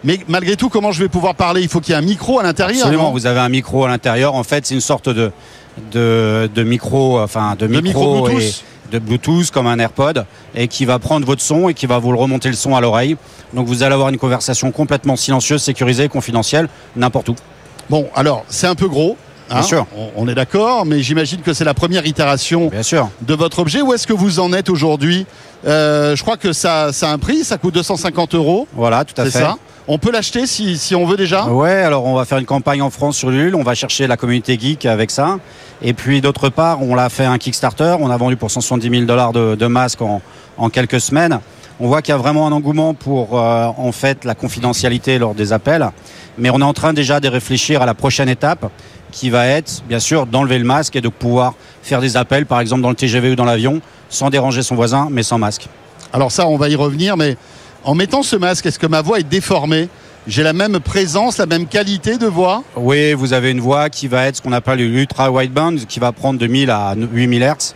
[0.05, 1.62] mais malgré tout, comment je vais pouvoir parler?
[1.62, 2.82] Il faut qu'il y ait un micro à l'intérieur.
[2.86, 4.35] Absolument, vous avez un micro à l'intérieur.
[4.35, 5.31] En fait, c'est une sorte de,
[5.93, 8.64] de, de micro, enfin de, De micro micro, et Bluetooth?
[8.93, 10.24] de Bluetooth comme un AirPod
[10.55, 12.81] et qui va prendre votre son et qui va vous le remonter le son à
[12.81, 13.16] l'oreille.
[13.52, 17.35] Donc vous allez avoir une conversation complètement silencieuse, sécurisée, confidentielle, n'importe où.
[17.90, 19.16] Bon, alors c'est un peu gros.
[19.51, 19.86] hein, Bien sûr.
[20.16, 23.09] On, est d'accord, mais j'imagine que c'est la première itération Bien sûr.
[23.23, 23.82] de votre objet.
[23.82, 25.27] Où est-ce que vous en êtes aujourd'hui?
[25.66, 28.68] Euh, Je crois que ça, ça a un prix, ça coûte 250 euros.
[28.74, 29.39] Voilà, tout à C'est fait.
[29.40, 29.56] ça?
[29.89, 31.47] On peut l'acheter si, si on veut déjà?
[31.47, 34.17] Ouais, alors on va faire une campagne en France sur Ulule, on va chercher la
[34.17, 35.39] communauté geek avec ça.
[35.81, 39.03] Et puis d'autre part, on l'a fait un Kickstarter, on a vendu pour 170 000
[39.05, 40.21] dollars de, de masques en,
[40.59, 41.39] en quelques semaines.
[41.79, 45.35] On voit qu'il y a vraiment un engouement pour euh, en fait la confidentialité lors
[45.35, 45.89] des appels,
[46.37, 48.69] mais on est en train déjà de réfléchir à la prochaine étape
[49.13, 52.59] qui va être bien sûr d'enlever le masque et de pouvoir faire des appels par
[52.61, 55.69] exemple dans le TGV ou dans l'avion sans déranger son voisin mais sans masque.
[56.13, 57.37] Alors ça, on va y revenir, mais
[57.87, 59.89] en mettant ce masque, est-ce que ma voix est déformée?
[60.27, 62.65] J'ai la même présence, la même qualité de voix?
[62.75, 66.11] Oui, vous avez une voix qui va être ce qu'on appelle l'ultra wideband, qui va
[66.11, 67.75] prendre de 1000 à 8000 Hz.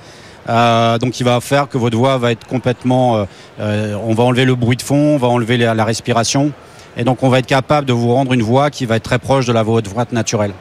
[0.49, 3.19] Euh, donc, qui va faire que votre voix va être complètement.
[3.19, 3.25] euh,
[3.61, 6.51] euh, on va enlever le bruit de fond, on va enlever la, la respiration,
[6.97, 9.21] et donc on va être capable de vous rendre une voix qui va être très
[9.21, 9.81] proche de la voix
[10.11, 10.53] naturelle,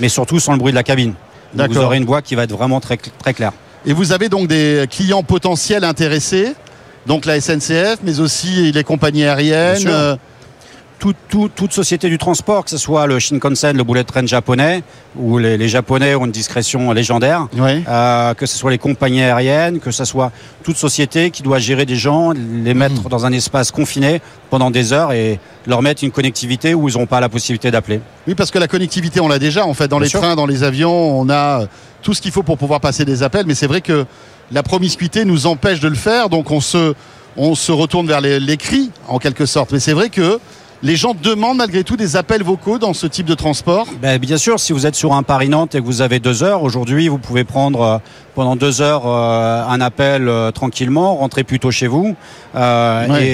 [0.00, 1.14] mais surtout sans le bruit de la cabine.
[1.54, 3.52] Donc, vous aurez une voix qui va être vraiment très très claire.
[3.86, 6.54] Et vous avez donc des clients potentiels intéressés,
[7.08, 9.88] donc la SNCF, mais aussi les compagnies aériennes.
[9.88, 10.16] Euh,
[11.00, 14.82] Toute, toute- toute société du transport, que ce soit le Shinkansen, le bullet train japonais,
[15.14, 17.46] où les, les Japonais ont une discrétion légendaire.
[17.56, 20.32] Euh, que ce soit les compagnies aériennes, que ce soit
[20.64, 23.08] toute société qui doit gérer des gens, les mettre Mhm.
[23.10, 24.20] dans un espace confiné
[24.50, 28.00] pendant des heures et leur mettre une connectivité où ils n'ont pas la possibilité d'appeler.
[28.26, 29.66] Oui, parce que la connectivité, on l'a déjà.
[29.66, 30.20] En fait, dans Bien les sûr.
[30.20, 31.66] trains, dans les avions, on a
[32.02, 33.46] tout ce qu'il faut pour pouvoir passer des appels.
[33.46, 34.04] Mais c'est vrai que
[34.52, 36.28] la promiscuité nous empêche de le faire.
[36.28, 36.94] Donc, on se,
[37.36, 39.72] on se retourne vers les- l'écrit, en quelque sorte.
[39.72, 40.38] Mais c'est vrai que
[40.82, 43.86] les gens demandent malgré tout des appels vocaux dans ce type de transport.
[44.00, 46.62] Ben, bien sûr, si vous êtes sur un Paris-Nantes et que vous avez deux heures,
[46.62, 47.98] aujourd'hui, vous pouvez prendre euh,
[48.38, 52.14] pendant deux heures euh, un appel euh, tranquillement, rentrer plus tôt chez vous.
[52.54, 53.26] euh, Ouais.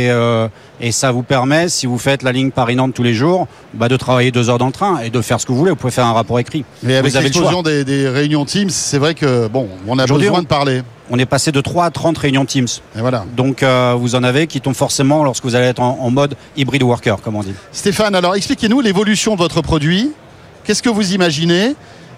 [0.80, 3.88] et, et ça vous permet, si vous faites la ligne Paris-Nantes tous les jours, bah,
[3.88, 5.70] de travailler deux heures dans le train et de faire ce que vous voulez.
[5.72, 6.64] Vous pouvez faire un rapport écrit.
[6.82, 10.38] Mais avec le l'explosion des, des réunions Teams, c'est vrai que bon, on a besoin
[10.38, 10.80] on- de parler.
[11.10, 12.66] On est passé de 3 à 30 réunions Teams.
[12.96, 13.26] Et voilà.
[13.36, 16.34] Donc euh, vous en avez qui tombent forcément lorsque vous allez être en, en mode
[16.56, 17.52] hybride worker, comme on dit.
[17.72, 20.12] Stéphane, alors expliquez-nous l'évolution de votre produit.
[20.64, 21.74] Qu'est-ce que vous imaginez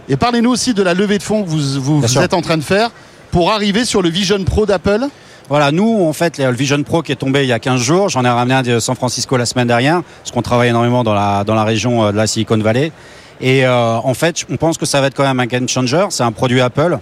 [0.09, 2.57] Et parlez-nous aussi de la levée de fonds que vous, vous, vous êtes en train
[2.57, 2.91] de faire
[3.33, 5.07] pour arriver sur le Vision Pro d'Apple.
[5.49, 8.09] Voilà, nous, en fait, le Vision Pro qui est tombé il y a 15 jours,
[8.09, 11.15] j'en ai ramené un de San Francisco la semaine dernière, parce qu'on travaille énormément dans
[11.15, 12.93] la, dans la région euh, de la Silicon Valley.
[13.41, 16.07] Et euh, en fait, on pense que ça va être quand même un game changer.
[16.11, 16.99] C'est un produit Apple.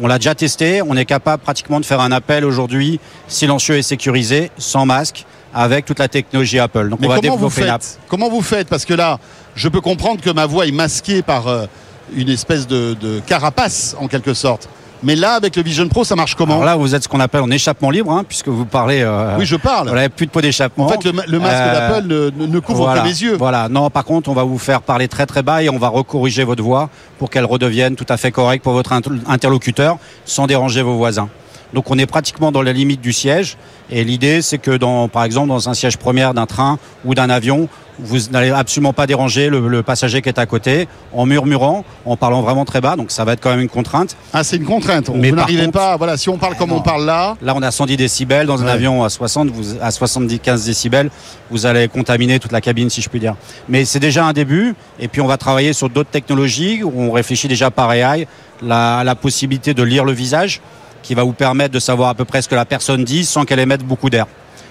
[0.00, 0.80] On l'a déjà testé.
[0.86, 5.84] On est capable pratiquement de faire un appel aujourd'hui silencieux et sécurisé, sans masque, avec
[5.84, 6.88] toute la technologie Apple.
[6.88, 7.82] Donc Mais on va comment vous développer app.
[7.82, 9.18] faites Comment vous faites Parce que là,
[9.54, 11.66] je peux comprendre que ma voix est masquée par euh,
[12.14, 14.68] une espèce de, de carapace, en quelque sorte.
[15.04, 17.18] Mais là, avec le Vision Pro, ça marche comment Alors là, vous êtes ce qu'on
[17.18, 19.02] appelle en échappement libre, hein, puisque vous parlez.
[19.02, 19.88] euh, Oui, je parle.
[19.88, 20.84] Vous n'avez plus de pot d'échappement.
[20.86, 22.06] En fait, le, ma- le masque Euh, d'Apple
[22.46, 23.34] ne, couvre voilà, que mes yeux.
[23.36, 23.68] Voilà.
[23.68, 26.44] Non, par contre, on va vous faire parler très très bas et on va recorriger
[26.44, 26.88] votre voix
[27.18, 31.28] pour qu'elle redevienne tout à fait correcte pour votre inter- interlocuteur sans déranger vos voisins.
[31.74, 33.56] Donc on est pratiquement dans la limite du siège
[33.90, 37.30] et l'idée c'est que dans, par exemple dans un siège première d'un train ou d'un
[37.30, 37.68] avion,
[37.98, 42.16] vous n'allez absolument pas déranger le, le passager qui est à côté en murmurant, en
[42.16, 42.96] parlant vraiment très bas.
[42.96, 44.16] Donc ça va être quand même une contrainte.
[44.32, 45.10] Ah, c'est une contrainte.
[45.14, 45.96] Mais vous n'arrivez contre- pas.
[45.98, 46.76] Voilà, si on parle comme Non.
[46.76, 47.36] on parle là.
[47.42, 48.46] Là, on a 110 décibels.
[48.46, 48.72] Dans un Ouais.
[48.72, 51.10] avion à 60, vous, à 75 décibels,
[51.50, 53.34] vous allez contaminer toute la cabine, si je puis dire.
[53.68, 54.74] Mais c'est déjà un début.
[54.98, 58.26] Et puis, on va travailler sur d'autres technologies où on réfléchit déjà par AI,
[58.62, 60.60] la, la possibilité de lire le visage,
[61.02, 63.44] qui va vous permettre de savoir à peu près ce que la personne dit sans
[63.44, 64.26] qu'elle émette beaucoup d'air.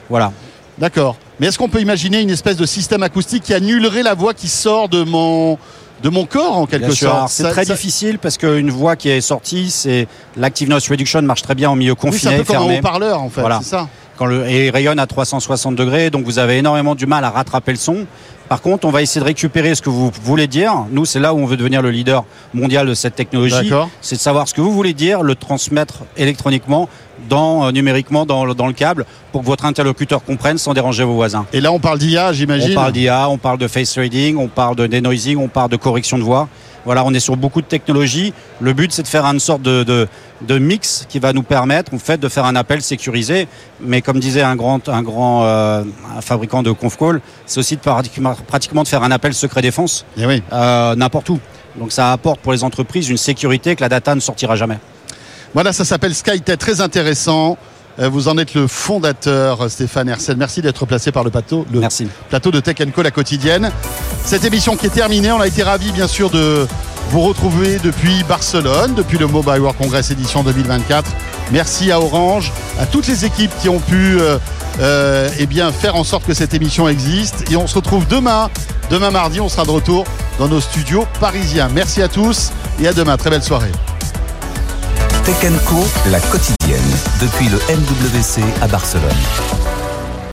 [0.10, 0.32] Voilà.
[0.78, 1.18] D'accord.
[1.40, 4.48] Mais est-ce qu'on peut imaginer une espèce de système acoustique qui annulerait la voix qui
[4.48, 5.58] sort de mon,
[6.02, 7.10] de mon corps, en quelque sûr.
[7.10, 7.30] sorte?
[7.30, 11.42] C'est très ça- difficile parce qu'une voix qui est sortie, c'est l'active noise reduction marche
[11.42, 13.42] très bien en milieu Oui, c'est un confiné, peu comme un haut-parleur, en fait.
[13.42, 13.60] Voilà.
[13.64, 13.88] C'est ça.
[14.18, 17.30] quand le, et il rayonne à 360 degrés, donc vous avez énormément du mal à
[17.30, 18.06] rattraper le son.
[18.52, 20.74] Par contre, on va essayer de récupérer ce que vous voulez dire.
[20.92, 23.56] Nous, c'est là où on veut devenir le leader mondial de cette technologie.
[23.70, 23.90] D'accord.
[24.02, 26.90] C'est de savoir ce que vous voulez dire, le transmettre électroniquement,
[27.30, 31.06] dans, euh, numériquement dans, le- dans le câble, pour que votre interlocuteur comprenne sans déranger
[31.06, 31.46] vos voisins.
[31.54, 32.72] Et là, on parle d'IA, j'imagine.
[32.72, 35.78] On parle d'IA, on parle de face trading, on parle de denoising, on parle de
[35.78, 36.50] correction de voix.
[36.86, 38.34] Voilà, on est sur beaucoup de technologies.
[38.60, 40.08] Le but, c'est de faire une sorte de, de,
[40.42, 43.48] de mix qui va nous permettre, en fait, de faire un appel sécurisé.
[43.80, 45.84] Mais comme disait un grand, un grand euh,
[46.18, 50.06] un fabricant de conf call, c'est aussi de pratiquement, de faire un appel secret défense
[50.18, 50.42] Eh oui.
[50.52, 51.40] euh, n'importe où.
[51.78, 54.78] Donc ça apporte pour les entreprises une sécurité que la data ne sortira jamais.
[55.54, 57.58] Voilà, ça s'appelle SkyTech, très intéressant.
[58.00, 60.38] Euh, Vous en êtes le fondateur, Stéphane Hersel.
[60.38, 62.08] Merci d'être placé par le plateau, le Merci.
[62.30, 63.72] plateau de Tech Co, la quotidienne.
[64.26, 66.68] Cette émission qui est terminée, on a été ravis, bien sûr, de
[67.10, 71.12] vous retrouver depuis Barcelone, depuis le Mobile World Congress édition 2024.
[71.52, 74.38] Merci à Orange, à toutes les équipes qui ont pu euh,
[74.80, 77.52] euh, eh bien, faire en sorte que cette émission existe.
[77.52, 78.50] Et on se retrouve demain.
[78.90, 80.06] Demain mardi, on sera de retour
[80.40, 81.70] dans nos studios parisiens.
[81.74, 82.52] Merci à tous
[82.82, 83.18] et à demain.
[83.18, 83.72] Très belle soirée.
[85.24, 86.82] Tech Co, la quotidienne,
[87.20, 89.71] depuis le MWC à Barcelone.